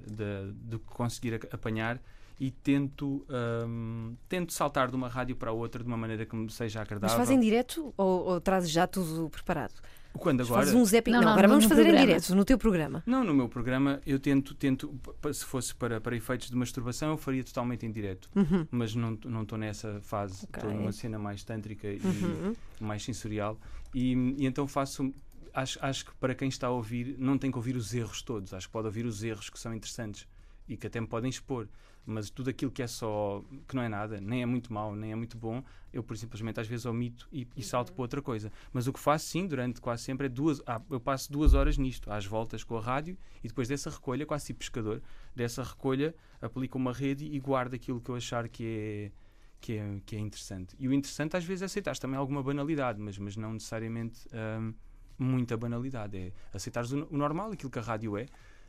do 0.54 0.78
que 0.78 0.86
conseguir 0.86 1.40
apanhar 1.52 2.00
e 2.40 2.50
tento, 2.50 3.24
ahm, 3.30 4.14
tento 4.28 4.52
saltar 4.52 4.88
de 4.90 4.96
uma 4.96 5.08
rádio 5.08 5.36
para 5.36 5.50
a 5.50 5.52
outra 5.52 5.82
de 5.82 5.86
uma 5.88 5.96
maneira 5.96 6.26
que 6.26 6.34
me 6.34 6.50
seja 6.50 6.80
Mas 6.80 6.86
agradável. 6.88 7.16
fazem 7.16 7.38
direto 7.38 7.94
ou, 7.96 8.24
ou 8.26 8.40
trazes 8.40 8.70
já 8.70 8.86
tudo 8.86 9.28
preparado? 9.30 9.74
Quando 10.14 10.42
agora? 10.42 10.60
Fazes 10.62 10.74
um 10.74 10.84
zapping? 10.84 11.10
Não, 11.10 11.18
Não, 11.18 11.24
não, 11.26 11.32
agora 11.32 11.48
no- 11.48 11.54
vamos 11.54 11.64
fazer 11.66 11.80
em 11.82 11.84
programa. 11.86 12.06
direto, 12.06 12.34
no 12.36 12.44
teu 12.44 12.56
programa. 12.56 13.02
Não, 13.04 13.24
no 13.24 13.34
meu 13.34 13.48
programa 13.48 14.00
eu 14.06 14.18
tento, 14.20 14.54
tento 14.54 14.94
se 15.32 15.44
fosse 15.44 15.74
para, 15.74 16.00
para 16.00 16.14
efeitos 16.14 16.48
de 16.50 16.56
masturbação, 16.56 17.10
eu 17.10 17.16
faria 17.16 17.42
totalmente 17.42 17.84
em 17.84 17.90
direto. 17.90 18.28
Mas 18.70 18.94
não 18.94 19.18
não 19.24 19.42
estou 19.42 19.58
nessa 19.58 20.00
fase. 20.02 20.44
Estou 20.44 20.72
numa 20.72 20.92
cena 20.92 21.18
mais 21.18 21.42
tântrica 21.42 21.88
e 21.88 22.00
Uhum. 22.04 22.54
mais 22.80 23.02
sensorial. 23.04 23.58
E, 23.92 24.12
e 24.38 24.46
então 24.46 24.66
faço. 24.68 25.12
Acho, 25.54 25.78
acho 25.80 26.04
que 26.06 26.14
para 26.16 26.34
quem 26.34 26.48
está 26.48 26.66
a 26.66 26.70
ouvir, 26.70 27.16
não 27.18 27.38
tem 27.38 27.50
que 27.50 27.56
ouvir 27.56 27.76
os 27.76 27.94
erros 27.94 28.22
todos. 28.22 28.52
Acho 28.52 28.66
que 28.66 28.72
pode 28.72 28.86
ouvir 28.86 29.06
os 29.06 29.22
erros 29.22 29.48
que 29.48 29.58
são 29.58 29.72
interessantes. 29.74 30.26
e 30.68 30.76
que 30.76 30.86
até 30.86 31.00
me 31.00 31.06
podem 31.06 31.28
expor. 31.30 31.68
Mas 32.06 32.28
tudo 32.28 32.50
aquilo 32.50 32.70
que 32.70 32.82
é 32.82 32.86
só, 32.86 33.42
que 33.66 33.74
não 33.74 33.82
é 33.82 33.88
nada, 33.88 34.20
nem 34.20 34.42
é 34.42 34.46
muito 34.46 34.72
mau, 34.72 34.94
nem 34.94 35.12
é 35.12 35.14
muito 35.14 35.38
bom, 35.38 35.62
eu 35.92 36.02
por 36.02 36.16
simplesmente 36.18 36.60
às 36.60 36.66
vezes 36.66 36.84
omito 36.84 37.26
e, 37.32 37.46
e 37.56 37.62
salto 37.62 37.92
para 37.92 38.02
outra 38.02 38.20
coisa. 38.20 38.52
Mas 38.72 38.86
o 38.86 38.92
que 38.92 39.00
faço 39.00 39.26
sim, 39.26 39.46
durante 39.46 39.80
quase 39.80 40.02
sempre, 40.02 40.26
é 40.26 40.28
duas. 40.28 40.60
ah, 40.66 40.82
eu 40.90 41.00
passo 41.00 41.32
duas 41.32 41.54
horas 41.54 41.78
nisto, 41.78 42.10
às 42.10 42.26
voltas 42.26 42.62
com 42.62 42.76
a 42.76 42.80
rádio, 42.80 43.16
e 43.42 43.48
depois 43.48 43.68
dessa 43.68 43.88
recolha, 43.88 44.26
quase 44.26 44.46
tipo 44.46 44.58
pescador, 44.58 45.02
dessa 45.34 45.62
recolha, 45.62 46.14
aplico 46.42 46.76
uma 46.76 46.92
rede 46.92 47.24
e 47.24 47.38
guardo 47.40 47.74
aquilo 47.74 48.00
que 48.00 48.10
eu 48.10 48.16
achar 48.16 48.48
que 48.48 48.64
é 48.66 49.12
que 49.60 49.78
é, 49.78 50.00
que 50.04 50.16
é 50.16 50.18
interessante. 50.18 50.76
E 50.78 50.86
o 50.86 50.92
interessante 50.92 51.36
às 51.38 51.44
vezes 51.44 51.62
é 51.62 51.64
aceitar 51.64 51.96
também 51.96 52.18
alguma 52.18 52.42
banalidade, 52.42 53.00
mas, 53.00 53.16
mas 53.16 53.34
não 53.34 53.54
necessariamente 53.54 54.28
hum, 54.60 54.74
muita 55.18 55.56
banalidade. 55.56 56.16
É 56.16 56.32
aceitares 56.52 56.92
o, 56.92 57.06
o 57.10 57.16
normal, 57.16 57.52
aquilo 57.52 57.70
que 57.70 57.78
a 57.78 57.82
rádio 57.82 58.16
é. 58.16 58.26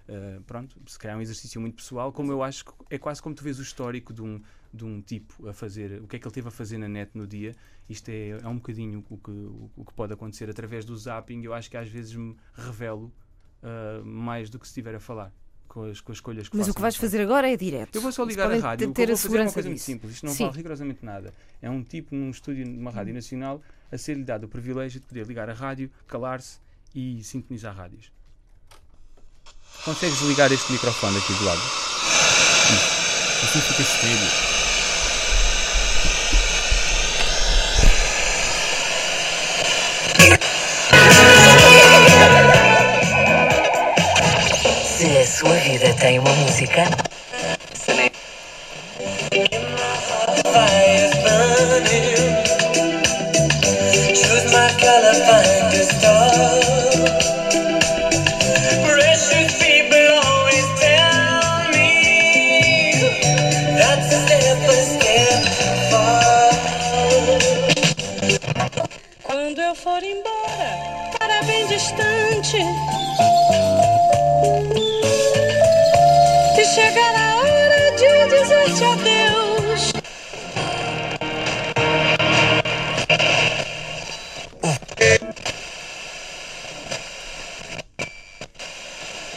Uh, 0.07 0.39
pronto, 0.43 0.79
se 0.85 0.99
calhar 0.99 1.15
é 1.15 1.17
um 1.17 1.21
exercício 1.21 1.59
muito 1.59 1.75
pessoal, 1.75 2.11
como 2.11 2.31
eu 2.31 2.43
acho 2.43 2.63
que 2.65 2.71
é 2.91 2.97
quase 2.97 3.19
como 3.21 3.33
tu 3.33 3.43
vês 3.43 3.57
o 3.57 3.63
histórico 3.63 4.13
de 4.13 4.21
um, 4.21 4.39
de 4.71 4.85
um 4.85 5.01
tipo 5.01 5.47
a 5.47 5.53
fazer, 5.53 5.99
o 5.99 6.07
que 6.07 6.17
é 6.17 6.19
que 6.19 6.27
ele 6.27 6.33
teve 6.33 6.47
a 6.47 6.51
fazer 6.51 6.77
na 6.77 6.87
net 6.87 7.09
no 7.15 7.25
dia. 7.25 7.55
Isto 7.89 8.09
é, 8.09 8.29
é 8.29 8.47
um 8.47 8.55
bocadinho 8.55 9.03
o 9.09 9.17
que, 9.17 9.31
o, 9.31 9.83
que 9.83 9.93
pode 9.93 10.13
acontecer 10.13 10.47
através 10.49 10.85
do 10.85 10.95
zapping. 10.95 11.41
Eu 11.43 11.53
acho 11.53 11.71
que 11.71 11.77
às 11.77 11.89
vezes 11.89 12.13
me 12.15 12.35
revelo 12.53 13.11
uh, 13.63 14.05
mais 14.05 14.49
do 14.49 14.59
que 14.59 14.67
se 14.67 14.71
estiver 14.71 14.93
a 14.93 14.99
falar 14.99 15.33
com 15.67 15.83
as, 15.83 15.99
com 15.99 16.11
as 16.11 16.17
escolhas 16.17 16.47
que 16.47 16.55
Mas 16.55 16.67
o 16.67 16.73
que 16.73 16.81
vais 16.81 16.95
fazer 16.95 17.21
agora 17.21 17.51
é 17.51 17.57
direto. 17.57 17.95
Eu 17.95 18.01
vou 18.01 18.11
só 18.11 18.23
ligar 18.23 18.51
a 18.51 18.57
rádio. 18.57 18.91
ter 18.91 18.91
o 18.91 18.93
que 18.93 19.01
eu 19.01 19.03
a 19.03 19.07
vou 19.07 19.17
fazer 19.17 19.37
é 19.37 19.41
uma 19.41 19.51
coisa 19.51 19.69
muito 19.69 19.77
disso. 19.77 19.85
simples. 19.85 20.13
Isto 20.13 20.25
não 20.25 20.33
Sim. 20.33 20.45
vale 20.45 20.57
rigorosamente 20.57 21.05
nada. 21.05 21.33
É 21.61 21.69
um 21.69 21.83
tipo 21.83 22.15
num 22.15 22.29
estúdio 22.29 22.65
numa 22.67 22.91
rádio 22.91 23.13
nacional 23.13 23.61
a 23.91 23.97
ser-lhe 23.97 24.23
dado 24.23 24.45
o 24.45 24.47
privilégio 24.47 24.99
de 24.99 25.05
poder 25.05 25.25
ligar 25.25 25.49
a 25.49 25.53
rádio, 25.53 25.91
calar-se 26.07 26.57
e 26.93 27.23
sintonizar 27.23 27.75
rádios. 27.75 28.11
Consegues 29.83 30.19
ligar 30.21 30.51
este 30.51 30.71
microfone 30.71 31.17
aqui 31.17 31.33
do 31.33 31.45
lado? 31.45 31.61
Isso. 31.61 33.43
Assim 33.43 33.61
fica 33.61 33.81
estéreo. 33.81 34.55
Se 44.97 45.17
a 45.17 45.27
sua 45.27 45.55
vida 45.59 45.93
tem 45.99 46.19
uma 46.19 46.33
música, 46.33 46.83
Choose 50.55 50.94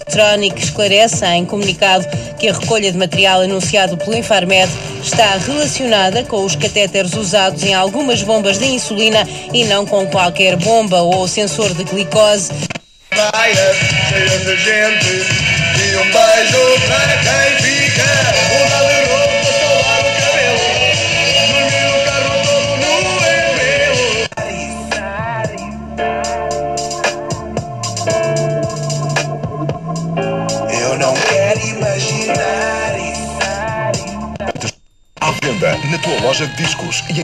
Eletrónico 0.09 0.59
esclarece 0.59 1.27
em 1.27 1.45
comunicado 1.45 2.07
que 2.39 2.49
a 2.49 2.55
recolha 2.55 2.91
de 2.91 2.97
material 2.97 3.43
anunciado 3.43 3.99
pelo 3.99 4.17
Infarmed 4.17 4.71
está 5.03 5.37
relacionada 5.37 6.25
com 6.25 6.45
os 6.45 6.57
catéteres 6.57 7.13
usados 7.13 7.63
em 7.63 7.75
algumas 7.75 8.23
bombas 8.23 8.59
de 8.59 8.65
insulina 8.65 9.29
e 9.53 9.65
não 9.65 9.85
com 9.85 10.07
qualquer 10.07 10.57
bomba 10.57 11.03
ou 11.03 11.29
sensor 11.29 11.75
de 11.75 11.85
glicose. 11.85 12.51
Venda 35.59 35.77
na 35.91 35.99
tua 35.99 36.21
loja 36.21 36.47
de 36.47 36.57
discos 36.57 37.03
e 37.11 37.23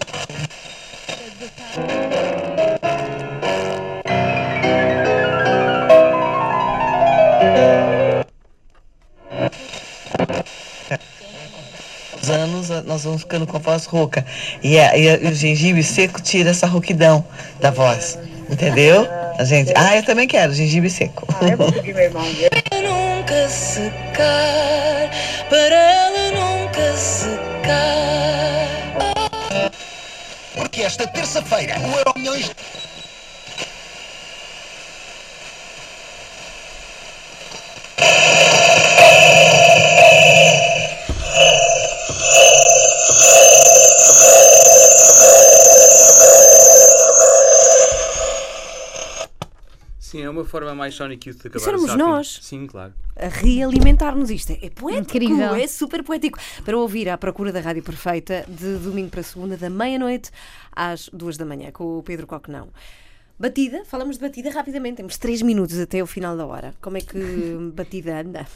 Os 12.22 12.30
anos 12.30 12.68
nós 12.86 13.04
vamos 13.04 13.22
ficando 13.22 13.46
com 13.46 13.56
a 13.56 13.60
voz 13.60 13.84
rouca 13.86 14.24
e, 14.62 14.78
a- 14.78 14.96
e 14.96 15.08
a- 15.10 15.16
e 15.16 15.26
o 15.28 15.34
gengibre 15.34 15.82
seco 15.82 16.22
tira 16.22 16.50
essa 16.50 16.66
rouquidão 16.66 17.24
da 17.60 17.70
voz, 17.70 18.18
entendeu? 18.48 19.06
A 19.38 19.44
gente, 19.44 19.72
ah, 19.76 19.96
eu 19.96 20.02
também 20.04 20.26
quero 20.26 20.54
gengibre 20.54 20.88
seco. 20.88 21.26
Nunca 22.82 23.48
secar, 23.48 25.10
para 25.48 25.74
ela 25.74 26.30
nunca 26.32 26.96
secar. 26.96 27.43
Porque 30.54 30.82
esta 30.82 31.06
terça-feira 31.06 31.78
o 31.78 31.98
Euro 31.98 32.12
Milhões 32.16 32.50
forma 50.54 50.72
mais 50.72 50.94
Sonic 50.94 51.28
Youth 51.28 51.40
de 51.42 51.48
acabar 51.48 51.58
Isso 51.58 51.68
éramos 51.68 51.94
nós. 51.96 52.38
Sim, 52.42 52.66
claro. 52.68 52.94
a 53.16 53.26
realimentar-nos 53.26 54.30
isto. 54.30 54.52
É 54.52 54.70
poético, 54.70 55.16
Incrível. 55.16 55.54
é 55.56 55.66
super 55.66 56.04
poético. 56.04 56.38
Para 56.64 56.78
ouvir 56.78 57.08
à 57.08 57.18
procura 57.18 57.50
da 57.50 57.60
Rádio 57.60 57.82
Perfeita, 57.82 58.44
de 58.48 58.76
domingo 58.78 59.10
para 59.10 59.22
segunda, 59.24 59.56
da 59.56 59.68
meia-noite 59.68 60.30
às 60.70 61.08
duas 61.12 61.36
da 61.36 61.44
manhã, 61.44 61.72
com 61.72 61.98
o 61.98 62.02
Pedro 62.04 62.26
Coquenão. 62.26 62.68
Batida, 63.36 63.84
falamos 63.84 64.16
de 64.16 64.22
batida 64.22 64.48
rapidamente, 64.50 64.98
temos 64.98 65.18
três 65.18 65.42
minutos 65.42 65.76
até 65.80 66.00
o 66.00 66.06
final 66.06 66.36
da 66.36 66.46
hora. 66.46 66.72
Como 66.80 66.96
é 66.96 67.00
que 67.00 67.18
batida 67.74 68.20
anda? 68.20 68.46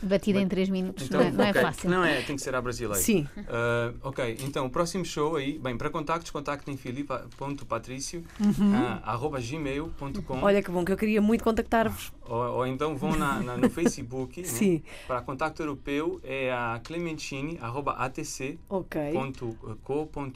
Batida 0.00 0.38
em 0.40 0.46
3 0.46 0.68
minutos, 0.68 1.06
Então, 1.06 1.20
não, 1.20 1.26
é, 1.26 1.30
não 1.32 1.44
é 1.44 1.52
fácil. 1.52 1.90
Não 1.90 2.04
é, 2.04 2.22
tem 2.22 2.36
que 2.36 2.42
ser 2.42 2.54
à 2.54 2.60
brasileira. 2.62 3.02
Sim. 3.02 3.26
Ah, 3.48 3.92
ok, 4.02 4.36
então 4.44 4.66
o 4.66 4.70
próximo 4.70 5.04
show 5.04 5.34
aí, 5.34 5.58
bem, 5.58 5.76
para 5.76 5.90
contactos, 5.90 6.30
contactem 6.30 6.76
filipa.patricio, 6.76 8.22
Uhum. 8.40 8.72
ah, 8.74 9.00
arroba 9.04 9.40
gmail.com 9.40 10.38
Olha 10.42 10.62
que 10.62 10.70
bom, 10.70 10.84
que 10.84 10.92
eu 10.92 10.96
queria 10.96 11.20
muito 11.20 11.42
contactar-vos. 11.42 12.12
ou, 12.24 12.36
ou 12.58 12.66
então 12.66 12.96
vão 12.96 13.16
na, 13.16 13.40
na- 13.40 13.56
no 13.56 13.68
Facebook, 13.68 14.40
né? 14.42 14.46
Sim. 14.46 14.82
para 15.08 15.20
contacto 15.22 15.60
europeu 15.60 16.20
é 16.22 16.52
a 16.52 16.80
clementine, 16.84 17.58
arroba 17.60 17.92
atc.co.uk 17.94 18.58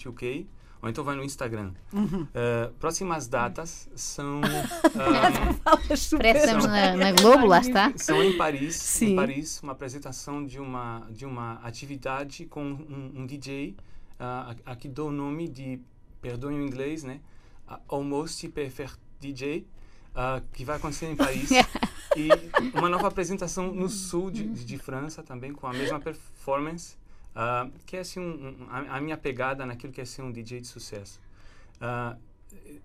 Ok. 0.09 0.47
Ou 0.85 0.91
então 0.91 1.03
vai 1.03 1.17
no 1.17 1.25
Instagram. 1.25 1.73
Uhum. 1.93 2.27
Ah, 2.35 2.71
próximas 2.79 3.27
datas 3.27 3.89
são, 3.97 4.41
ah, 4.95 5.81
estamos 5.91 6.67
na, 6.67 6.95
na 6.97 7.13
Globo, 7.13 7.47
lá 7.47 7.59
está. 7.61 7.93
são 7.97 8.23
em 8.23 8.37
Paris, 8.37 8.77
Sim. 8.77 9.13
em 9.13 9.17
Paris, 9.17 9.61
uma 9.63 9.73
apresentação 9.73 10.45
de 10.45 10.59
uma 10.61 11.07
de 11.11 11.25
uma 11.25 11.55
atividade 11.63 12.45
com 12.47 12.63
um, 12.63 13.13
um 13.17 13.27
DJ, 13.27 13.75
ah, 14.21 14.55
a- 14.67 14.73
aqui 14.73 14.89
dou 14.89 15.09
o 15.09 15.13
nome 15.13 15.49
de, 15.49 15.81
perdoem 16.21 16.61
o 16.61 16.63
inglês, 16.67 17.03
né? 17.03 17.21
Ah, 17.67 17.81
Almost 17.89 18.47
Perfect 18.51 18.99
DJ, 19.19 19.67
ah, 20.15 20.43
que 20.53 20.65
vai 20.65 20.77
acontecer 20.77 21.07
em 21.07 21.17
Paris. 21.17 21.49
e 22.17 22.29
uma 22.79 22.89
nova 22.89 23.09
apresentação 23.09 23.73
no 23.73 23.89
sul 23.89 24.31
de, 24.31 24.47
de, 24.47 24.65
de 24.65 24.79
França 24.79 25.23
também, 25.23 25.53
com 25.53 25.67
a 25.67 25.73
mesma 25.73 25.99
performance, 25.99 26.97
ah, 27.35 27.69
que 27.87 27.97
é 27.97 28.01
assim, 28.01 28.21
um, 28.21 28.65
um- 28.65 28.67
a, 28.71 28.97
a 28.97 29.01
minha 29.01 29.17
pegada 29.17 29.65
naquilo 29.67 29.93
que 29.93 30.01
é 30.01 30.05
ser 30.05 30.23
um 30.23 30.31
DJ 30.33 30.61
de 30.61 30.67
sucesso. 30.69 31.21
Ah, 31.81 32.17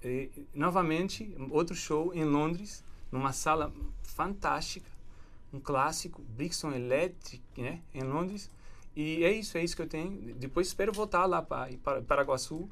e- 0.03 0.29
e, 0.35 0.47
novamente, 0.53 1.33
outro 1.51 1.75
show 1.75 2.13
em 2.13 2.23
Londres, 2.25 2.83
numa 3.11 3.31
sala 3.33 3.71
fantástica, 4.03 4.89
um 5.53 5.59
clássico, 5.59 6.21
Brixton 6.37 6.71
Electric, 6.73 7.41
né, 7.57 7.81
em 7.93 8.03
Londres. 8.03 8.49
E 8.95 9.23
é 9.23 9.31
isso, 9.31 9.57
é 9.57 9.63
isso 9.63 9.75
que 9.75 9.81
eu 9.81 9.87
tenho. 9.87 10.33
Depois 10.35 10.67
espero 10.67 10.91
voltar 10.91 11.25
lá 11.25 11.41
para 11.41 11.69
Paraguaçu 12.07 12.69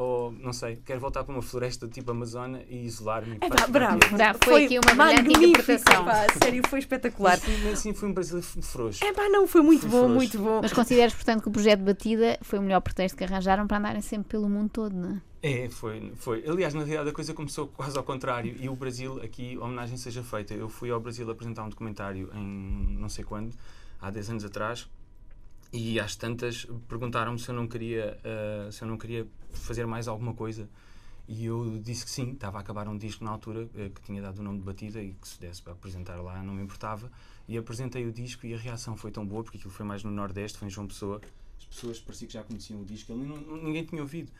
ou 0.00 0.32
não 0.32 0.52
sei, 0.52 0.76
quero 0.76 0.98
voltar 0.98 1.24
para 1.24 1.34
uma 1.34 1.42
floresta 1.42 1.86
tipo 1.86 2.10
Amazônia 2.10 2.64
e 2.70 2.86
isolar-me. 2.86 3.36
É 3.40 3.48
pá, 3.48 3.66
bravo. 3.66 3.98
Bravo, 4.16 4.38
foi 4.42 4.64
aqui 4.64 4.78
uma 4.78 4.94
brilhante 4.94 5.44
interpretação. 5.48 6.04
pá, 6.06 6.26
sério, 6.42 6.62
foi 6.68 6.78
espetacular. 6.78 7.38
Mas 7.46 7.58
fui, 7.58 7.70
assim, 7.70 7.92
fui 7.92 8.08
um 8.08 8.12
brasileiro 8.14 8.46
frouxo. 8.62 9.04
É 9.04 9.12
pá, 9.12 9.28
não, 9.28 9.46
foi 9.46 9.60
muito 9.60 9.82
Fui 9.82 9.90
bom, 9.90 9.98
frouxo. 9.98 10.14
muito 10.14 10.38
bom. 10.38 10.60
Mas 10.62 10.72
consideras, 10.72 11.12
portanto, 11.12 11.42
que 11.42 11.48
o 11.48 11.52
projeto 11.52 11.80
Batida 11.80 12.38
foi 12.40 12.58
o 12.58 12.62
melhor 12.62 12.80
pretexto 12.80 13.18
que 13.18 13.24
arranjaram 13.24 13.66
para 13.66 13.76
andarem 13.76 14.00
sempre 14.00 14.28
pelo 14.30 14.48
mundo 14.48 14.70
todo, 14.70 14.94
não 14.96 15.16
é? 15.16 15.20
É, 15.42 15.68
foi, 15.68 16.12
foi. 16.16 16.44
Aliás, 16.46 16.72
na 16.72 16.80
realidade 16.80 17.10
a 17.10 17.12
coisa 17.12 17.34
começou 17.34 17.66
quase 17.68 17.96
ao 17.96 18.04
contrário 18.04 18.54
e 18.58 18.68
o 18.68 18.76
Brasil, 18.76 19.20
aqui, 19.22 19.56
a 19.60 19.64
homenagem 19.64 19.96
seja 19.96 20.22
feita. 20.22 20.54
Eu 20.54 20.68
fui 20.68 20.90
ao 20.90 21.00
Brasil 21.00 21.30
apresentar 21.30 21.64
um 21.64 21.68
documentário 21.68 22.30
em 22.34 22.96
não 22.98 23.08
sei 23.08 23.24
quando, 23.24 23.54
há 24.00 24.10
10 24.10 24.30
anos 24.30 24.44
atrás, 24.44 24.88
e 25.72 26.00
às 26.00 26.16
tantas 26.16 26.66
perguntaram-me 26.88 27.38
se 27.38 27.48
eu 27.48 27.54
não 27.54 27.66
queria, 27.68 28.18
ah, 28.24 28.70
se 28.72 28.82
eu 28.82 28.88
não 28.88 28.96
queria 28.98 29.26
fazer 29.52 29.86
mais 29.86 30.08
alguma 30.08 30.34
coisa. 30.34 30.68
E 31.28 31.44
eu 31.44 31.78
disse 31.80 32.04
que 32.04 32.10
sim, 32.10 32.32
estava 32.32 32.58
a 32.58 32.60
acabar 32.60 32.88
um 32.88 32.98
disco 32.98 33.22
na 33.22 33.30
altura 33.30 33.68
eh, 33.76 33.88
que 33.94 34.00
tinha 34.02 34.20
dado 34.20 34.38
o 34.40 34.42
nome 34.42 34.58
de 34.58 34.64
Batida 34.64 35.00
e 35.00 35.12
que 35.12 35.28
se 35.28 35.38
desse 35.40 35.62
para 35.62 35.74
apresentar 35.74 36.16
lá 36.20 36.42
não 36.42 36.54
me 36.54 36.62
importava. 36.64 37.08
E 37.46 37.56
apresentei 37.56 38.04
o 38.04 38.12
disco 38.12 38.44
e 38.46 38.54
a 38.54 38.58
reação 38.58 38.96
foi 38.96 39.12
tão 39.12 39.24
boa, 39.24 39.44
porque 39.44 39.56
aquilo 39.56 39.72
foi 39.72 39.86
mais 39.86 40.02
no 40.02 40.10
Nordeste, 40.10 40.58
foi 40.58 40.66
em 40.66 40.70
João 40.72 40.88
Pessoa. 40.88 41.20
As 41.56 41.66
pessoas 41.66 42.00
parecia 42.00 42.26
que 42.26 42.32
já 42.34 42.42
conheciam 42.42 42.80
o 42.80 42.84
disco, 42.84 43.12
ele 43.12 43.24
não- 43.24 43.62
ninguém 43.62 43.84
tinha 43.84 44.02
ouvido. 44.02 44.32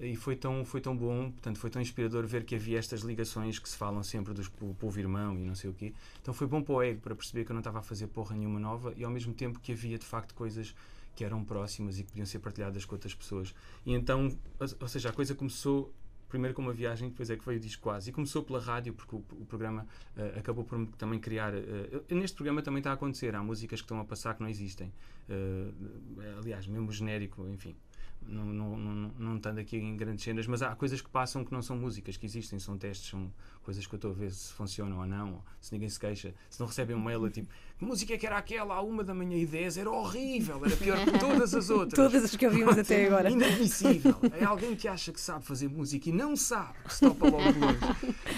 E 0.00 0.14
foi 0.14 0.36
tão, 0.36 0.64
foi 0.64 0.80
tão 0.80 0.96
bom, 0.96 1.30
portanto, 1.32 1.58
foi 1.58 1.70
tão 1.70 1.82
inspirador 1.82 2.24
ver 2.26 2.44
que 2.44 2.54
havia 2.54 2.78
estas 2.78 3.00
ligações 3.00 3.58
que 3.58 3.68
se 3.68 3.76
falam 3.76 4.02
sempre 4.02 4.32
po- 4.50 4.74
povo 4.78 4.98
irmão 5.00 5.36
e 5.36 5.44
não 5.44 5.54
sei 5.56 5.70
o 5.70 5.74
quê. 5.74 5.92
Então 6.22 6.32
foi 6.32 6.46
bom 6.46 6.62
para 6.62 6.74
o 6.74 6.82
ego, 6.82 7.00
para 7.00 7.16
perceber 7.16 7.44
que 7.44 7.50
eu 7.50 7.54
não 7.54 7.60
estava 7.60 7.80
a 7.80 7.82
fazer 7.82 8.06
porra 8.06 8.36
nenhuma 8.36 8.60
nova 8.60 8.94
e 8.96 9.02
ao 9.04 9.10
mesmo 9.10 9.34
tempo 9.34 9.58
que 9.58 9.72
havia 9.72 9.98
de 9.98 10.06
facto 10.06 10.34
coisas 10.34 10.74
que 11.16 11.24
eram 11.24 11.44
próximas 11.44 11.98
e 11.98 12.04
que 12.04 12.10
podiam 12.10 12.26
ser 12.26 12.38
partilhadas 12.38 12.84
com 12.84 12.94
outras 12.94 13.12
pessoas. 13.12 13.52
E 13.84 13.92
então, 13.92 14.28
ou- 14.80 14.88
seja, 14.88 15.08
a 15.08 15.12
coisa 15.12 15.34
começou 15.34 15.92
primeiro 16.28 16.54
com 16.54 16.62
uma 16.62 16.72
viagem, 16.74 17.08
depois 17.08 17.28
é 17.30 17.36
que 17.36 17.44
veio 17.44 17.58
o 17.58 17.60
disco 17.60 17.82
quase. 17.82 18.10
E 18.10 18.12
começou 18.12 18.42
pela 18.44 18.60
rádio, 18.60 18.92
porque 18.92 19.16
o, 19.16 19.18
o 19.32 19.46
programa 19.46 19.84
eh, 20.16 20.34
acabou 20.38 20.62
por 20.62 20.86
também 20.98 21.18
criar. 21.18 21.54
eh, 21.54 22.14
neste 22.14 22.36
programa 22.36 22.62
também 22.62 22.78
está 22.78 22.90
a 22.90 22.94
acontecer, 22.94 23.34
há 23.34 23.42
músicas 23.42 23.80
que 23.80 23.84
estão 23.84 23.98
a 23.98 24.04
passar 24.04 24.34
que 24.34 24.42
não 24.42 24.48
existem. 24.48 24.92
Eh, 25.28 25.70
aliás, 26.38 26.66
mesmo 26.66 26.92
genérico, 26.92 27.48
enfim. 27.48 27.74
Não, 28.20 28.44
não, 28.44 28.76
não, 28.76 29.12
não 29.18 29.36
estando 29.36 29.58
aqui 29.58 29.78
em 29.78 29.96
grandes 29.96 30.22
cenas, 30.24 30.46
mas 30.46 30.60
há 30.60 30.74
coisas 30.74 31.00
que 31.00 31.08
passam 31.08 31.44
que 31.44 31.52
não 31.52 31.62
são 31.62 31.76
músicas, 31.78 32.16
que 32.16 32.26
existem, 32.26 32.58
são 32.58 32.76
testes, 32.76 33.08
são 33.08 33.32
coisas 33.62 33.86
que 33.86 33.94
eu 33.94 33.96
estou 33.96 34.10
a 34.10 34.14
ver 34.14 34.30
se 34.32 34.52
funcionam 34.52 34.98
ou 34.98 35.06
não, 35.06 35.42
se 35.60 35.72
ninguém 35.72 35.88
se 35.88 35.98
queixa, 35.98 36.34
se 36.50 36.60
não 36.60 36.66
recebem 36.66 36.94
um 36.94 37.02
mail 37.02 37.24
a 37.24 37.30
tipo 37.30 37.48
que 37.78 37.84
música 37.84 38.18
que 38.18 38.26
era 38.26 38.36
aquela 38.36 38.74
à 38.74 38.82
uma 38.82 39.04
da 39.04 39.14
manhã 39.14 39.36
e 39.36 39.46
10, 39.46 39.78
era 39.78 39.90
horrível, 39.90 40.60
era 40.64 40.76
pior 40.76 40.98
que 41.04 41.18
todas 41.18 41.54
as 41.54 41.70
outras. 41.70 41.94
Todas 41.94 42.24
as 42.24 42.34
que 42.34 42.44
ouvimos 42.44 42.76
até 42.76 43.06
agora. 43.06 43.30
Inadmissível. 43.30 44.16
É 44.38 44.44
alguém 44.44 44.74
que 44.74 44.88
acha 44.88 45.12
que 45.12 45.20
sabe 45.20 45.44
fazer 45.44 45.68
música 45.68 46.08
e 46.08 46.12
não 46.12 46.36
sabe, 46.36 46.74
que 46.84 46.94
se 46.94 47.00
topa 47.00 47.26
logo 47.26 47.38
longe. 47.38 47.78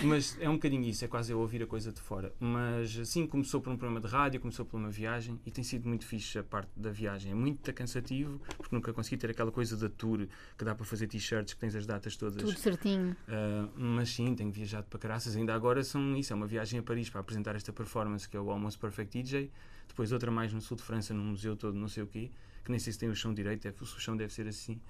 Mas 0.04 0.36
é 0.40 0.48
um 0.48 0.54
bocadinho 0.54 0.84
isso, 0.84 1.04
é 1.04 1.08
quase 1.08 1.32
eu 1.32 1.38
ouvir 1.38 1.62
a 1.62 1.66
coisa 1.66 1.90
de 1.90 2.00
fora. 2.00 2.32
Mas 2.38 2.98
assim 2.98 3.26
começou 3.26 3.62
por 3.62 3.72
um 3.72 3.78
programa 3.78 4.00
de 4.00 4.12
rádio, 4.12 4.40
começou 4.40 4.66
por 4.66 4.76
uma 4.76 4.90
viagem 4.90 5.40
e 5.46 5.50
tem 5.50 5.64
sido 5.64 5.88
muito 5.88 6.04
fixe 6.04 6.38
a 6.38 6.42
parte 6.42 6.70
da 6.76 6.90
viagem. 6.90 7.32
É 7.32 7.34
muito 7.34 7.72
cansativo, 7.72 8.40
porque 8.58 8.74
nunca 8.74 8.92
consegui 8.92 9.16
ter 9.16 9.30
aquela 9.30 9.50
coisa 9.50 9.74
da 9.74 9.88
tour 9.88 10.26
que 10.58 10.64
dá 10.64 10.74
para 10.74 10.84
fazer 10.84 11.06
t-shirts, 11.06 11.54
que 11.54 11.60
tens 11.60 11.74
as 11.74 11.86
datas 11.86 12.14
todas. 12.14 12.42
Tudo 12.42 12.58
certinho. 12.58 13.16
Uh, 13.26 13.70
mas 13.74 14.10
sim, 14.10 14.34
tenho 14.34 14.50
viajado 14.50 14.86
para 14.90 14.98
caraças. 14.98 15.34
Ainda 15.34 15.54
agora 15.54 15.82
são 15.82 16.14
isso, 16.14 16.32
é 16.32 16.36
uma 16.36 16.46
viagem 16.46 16.78
a 16.78 16.82
Paris 16.82 17.08
para 17.08 17.20
apresentar 17.22 17.56
esta 17.56 17.72
performance 17.72 18.28
que 18.28 18.36
é 18.36 18.40
o 18.40 18.50
Almost 18.50 18.78
Perfect 18.78 19.29
DJ. 19.30 19.50
Depois 19.88 20.12
outra 20.12 20.30
mais 20.30 20.52
no 20.52 20.60
sul 20.60 20.76
de 20.76 20.82
França, 20.82 21.12
num 21.14 21.24
museu 21.24 21.56
todo, 21.56 21.74
não 21.76 21.88
sei 21.88 22.02
o 22.02 22.06
quê, 22.06 22.30
que 22.64 22.70
nem 22.70 22.78
sei 22.78 22.92
se 22.92 22.98
tem 22.98 23.08
o 23.08 23.14
chão 23.14 23.34
direito, 23.34 23.62
deve- 23.62 23.82
o 23.82 23.86
chão 23.86 24.16
deve 24.16 24.32
ser 24.32 24.46
assim. 24.46 24.80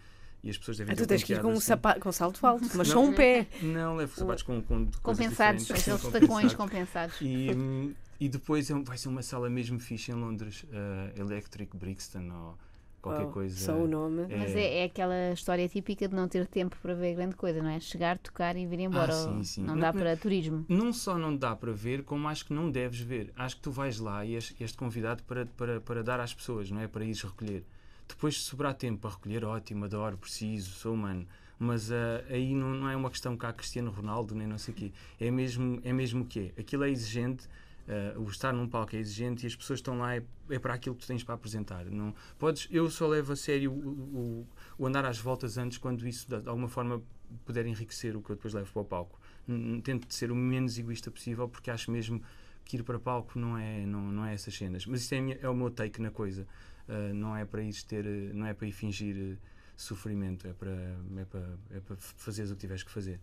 E 0.42 0.48
as 0.48 0.56
pessoas 0.56 0.78
devem 0.78 0.92
Ah, 0.92 0.96
ter 0.96 1.02
tu 1.04 1.08
tens 1.08 1.22
que 1.22 1.32
ir 1.34 1.40
com 1.42 1.48
um 1.48 1.52
assim. 1.52 1.60
sapato, 1.60 2.00
com 2.00 2.10
salto 2.12 2.46
alto, 2.46 2.62
mas 2.74 2.74
Não. 2.88 2.94
só 2.94 3.00
um 3.04 3.12
pé. 3.12 3.46
Não, 3.62 3.96
levo 3.96 4.14
sapatos 4.14 4.42
com, 4.42 4.62
com 4.62 4.90
Compensados, 5.02 5.70
aqueles 5.70 6.02
tacões 6.02 6.54
compensados. 6.54 7.16
E, 7.20 7.50
hum, 7.54 7.92
e 8.18 8.28
depois 8.28 8.70
é 8.70 8.74
um- 8.74 8.82
vai 8.84 8.96
ser 8.96 9.08
uma 9.08 9.22
sala 9.22 9.50
mesmo 9.50 9.78
fixe 9.78 10.10
em 10.12 10.14
Londres, 10.14 10.64
uh, 10.64 11.20
Electric 11.20 11.76
Brixton 11.76 12.30
ou 12.32 12.58
qualquer 13.00 13.26
Oh, 13.26 13.32
coisa. 13.32 13.56
só 13.64 13.72
o 13.74 13.86
nome. 13.88 14.26
Mas 14.38 14.54
é, 14.54 14.78
é 14.78 14.84
aquela 14.84 15.32
história 15.32 15.68
típica 15.68 16.06
de 16.08 16.14
não 16.14 16.28
ter 16.28 16.46
tempo 16.46 16.76
para 16.82 16.94
ver 16.94 17.14
grande 17.14 17.34
coisa, 17.36 17.62
não 17.62 17.70
é? 17.70 17.80
Chegar, 17.80 18.18
tocar 18.18 18.56
e 18.56 18.66
vir 18.66 18.80
embora. 18.80 19.12
Ah, 19.12 19.12
sim, 19.12 19.42
sim. 19.44 19.62
Não 19.62 19.76
dá 19.78 19.92
não- 19.92 20.00
para 20.00 20.16
turismo. 20.16 20.64
Não 20.68 20.92
só 20.92 21.18
não 21.18 21.36
dá 21.36 21.54
para 21.56 21.72
ver, 21.72 22.02
como 22.04 22.28
acho 22.28 22.44
que 22.46 22.52
não 22.52 22.70
deves 22.70 23.00
ver. 23.00 23.32
Acho 23.36 23.56
que 23.56 23.62
tu 23.62 23.70
vais 23.70 23.98
lá 23.98 24.24
e 24.24 24.34
és, 24.34 24.54
és 24.60 24.72
convidado 24.76 25.22
para, 25.24 25.46
para, 25.46 25.80
para 25.80 26.02
dar 26.02 26.20
às 26.20 26.32
pessoas, 26.34 26.70
não 26.70 26.80
é? 26.80 26.86
Para 26.86 27.04
ires 27.04 27.22
recolher. 27.22 27.64
Depois, 28.08 28.36
se 28.36 28.42
sobrar 28.48 28.74
tempo 28.74 29.00
para 29.00 29.10
recolher, 29.10 29.44
ótimo, 29.44 29.84
adoro, 29.84 30.16
preciso, 30.18 30.70
sou 30.72 30.94
humano. 30.94 31.26
Mas 31.58 31.92
ah, 31.92 32.24
aí 32.30 32.54
não, 32.54 32.70
não 32.70 32.88
é 32.90 32.96
uma 32.96 33.10
questão 33.10 33.36
cá 33.36 33.52
Cristiano 33.52 33.90
Ronaldo, 33.90 34.34
nem 34.34 34.46
não 34.46 34.58
sei 34.58 34.72
o 34.72 34.76
quê. 34.76 34.92
É 35.20 35.30
mesmo, 35.30 35.80
é 35.84 35.92
mesmo 35.92 36.22
o 36.22 36.26
que 36.26 36.52
é. 36.56 36.60
Aquilo 36.60 36.84
é 36.84 36.90
exigente, 36.90 37.46
ah, 37.90 38.18
o 38.18 38.28
estar 38.28 38.52
num 38.52 38.68
palco 38.68 38.96
é 38.96 38.98
exigente 39.00 39.44
e 39.44 39.48
as 39.48 39.56
pessoas 39.56 39.80
estão 39.80 39.98
lá 39.98 40.16
é, 40.16 40.22
é 40.50 40.58
para 40.58 40.74
aquilo 40.74 40.94
que 40.94 41.02
tu 41.02 41.08
tens 41.08 41.24
para 41.24 41.34
apresentar. 41.34 41.84
Não, 41.86 42.14
podes, 42.38 42.68
eu 42.70 42.88
só 42.90 43.06
levo 43.06 43.32
a 43.32 43.36
sério 43.36 43.72
o, 43.72 43.76
o, 43.78 44.48
o 44.78 44.86
andar 44.86 45.04
às 45.04 45.18
voltas 45.18 45.58
antes 45.58 45.78
quando 45.78 46.06
isso 46.06 46.28
de 46.28 46.48
alguma 46.48 46.68
forma 46.68 47.02
puder 47.46 47.66
enriquecer 47.66 48.16
o 48.16 48.22
que 48.22 48.30
eu 48.30 48.36
depois 48.36 48.54
levo 48.54 48.72
para 48.72 48.82
o 48.82 48.84
palco. 48.84 49.20
Tento 49.82 50.12
ser 50.12 50.30
o 50.30 50.36
menos 50.36 50.78
egoísta 50.78 51.10
possível 51.10 51.48
porque 51.48 51.70
acho 51.70 51.90
mesmo 51.90 52.22
que 52.64 52.76
ir 52.76 52.82
para 52.82 52.98
palco 52.98 53.38
não 53.38 53.56
é, 53.58 53.84
não, 53.86 54.00
não 54.12 54.24
é 54.24 54.34
essas 54.34 54.54
cenas. 54.54 54.86
Mas 54.86 55.00
isso 55.02 55.14
é, 55.14 55.20
minha- 55.20 55.38
é 55.40 55.48
o 55.48 55.54
meu 55.54 55.70
take 55.70 56.00
na 56.00 56.10
coisa. 56.10 56.46
Ah, 56.88 57.12
não 57.14 57.36
é 57.36 57.44
para 57.44 57.62
ir 57.62 57.72
ter, 57.84 58.06
eh, 58.06 58.32
não 58.32 58.46
é 58.46 58.54
para 58.54 58.66
ir 58.66 58.72
fingir 58.72 59.38
sofrimento, 59.76 60.46
é 60.46 60.52
para, 60.52 60.70
é 61.16 61.24
para, 61.24 61.58
é 61.70 61.80
para 61.80 61.96
fazeres 61.96 62.50
o 62.50 62.54
que 62.54 62.60
tiveres 62.60 62.82
que 62.82 62.90
fazer. 62.90 63.20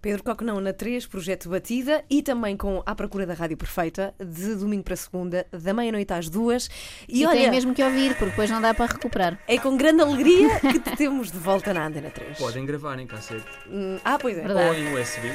Pedro 0.00 0.22
Coquenão 0.22 0.60
na 0.60 0.72
3, 0.72 1.06
Projeto 1.06 1.48
Batida 1.48 2.04
e 2.08 2.22
também 2.22 2.56
com 2.56 2.82
À 2.86 2.94
Procura 2.94 3.26
da 3.26 3.34
Rádio 3.34 3.56
Perfeita, 3.56 4.14
de 4.18 4.54
domingo 4.54 4.84
para 4.84 4.96
segunda, 4.96 5.46
da 5.52 5.72
meia-noite 5.72 6.12
às 6.12 6.28
duas. 6.28 6.68
E, 7.08 7.26
tem 7.26 7.50
mesmo 7.50 7.74
que 7.74 7.82
ouvir, 7.82 8.10
porque 8.16 8.30
depois 8.30 8.50
não 8.50 8.60
dá 8.60 8.74
para 8.74 8.92
recuperar. 8.92 9.38
É 9.46 9.58
com 9.58 9.76
grande 9.76 10.02
alegria 10.02 10.60
que 10.60 10.78
te 10.80 10.96
temos 10.96 11.30
de 11.30 11.38
volta 11.38 11.72
na 11.72 11.86
Antena 11.86 12.10
3. 12.10 12.38
Podem 12.38 12.64
gravar 12.64 12.98
em 12.98 13.06
cassete 13.06 13.44
Hum, 13.70 13.98
ah, 14.04 14.18
pois 14.18 14.36
é. 14.36 14.46
ou 14.46 14.74
em 14.74 14.94
USB. 14.94 15.28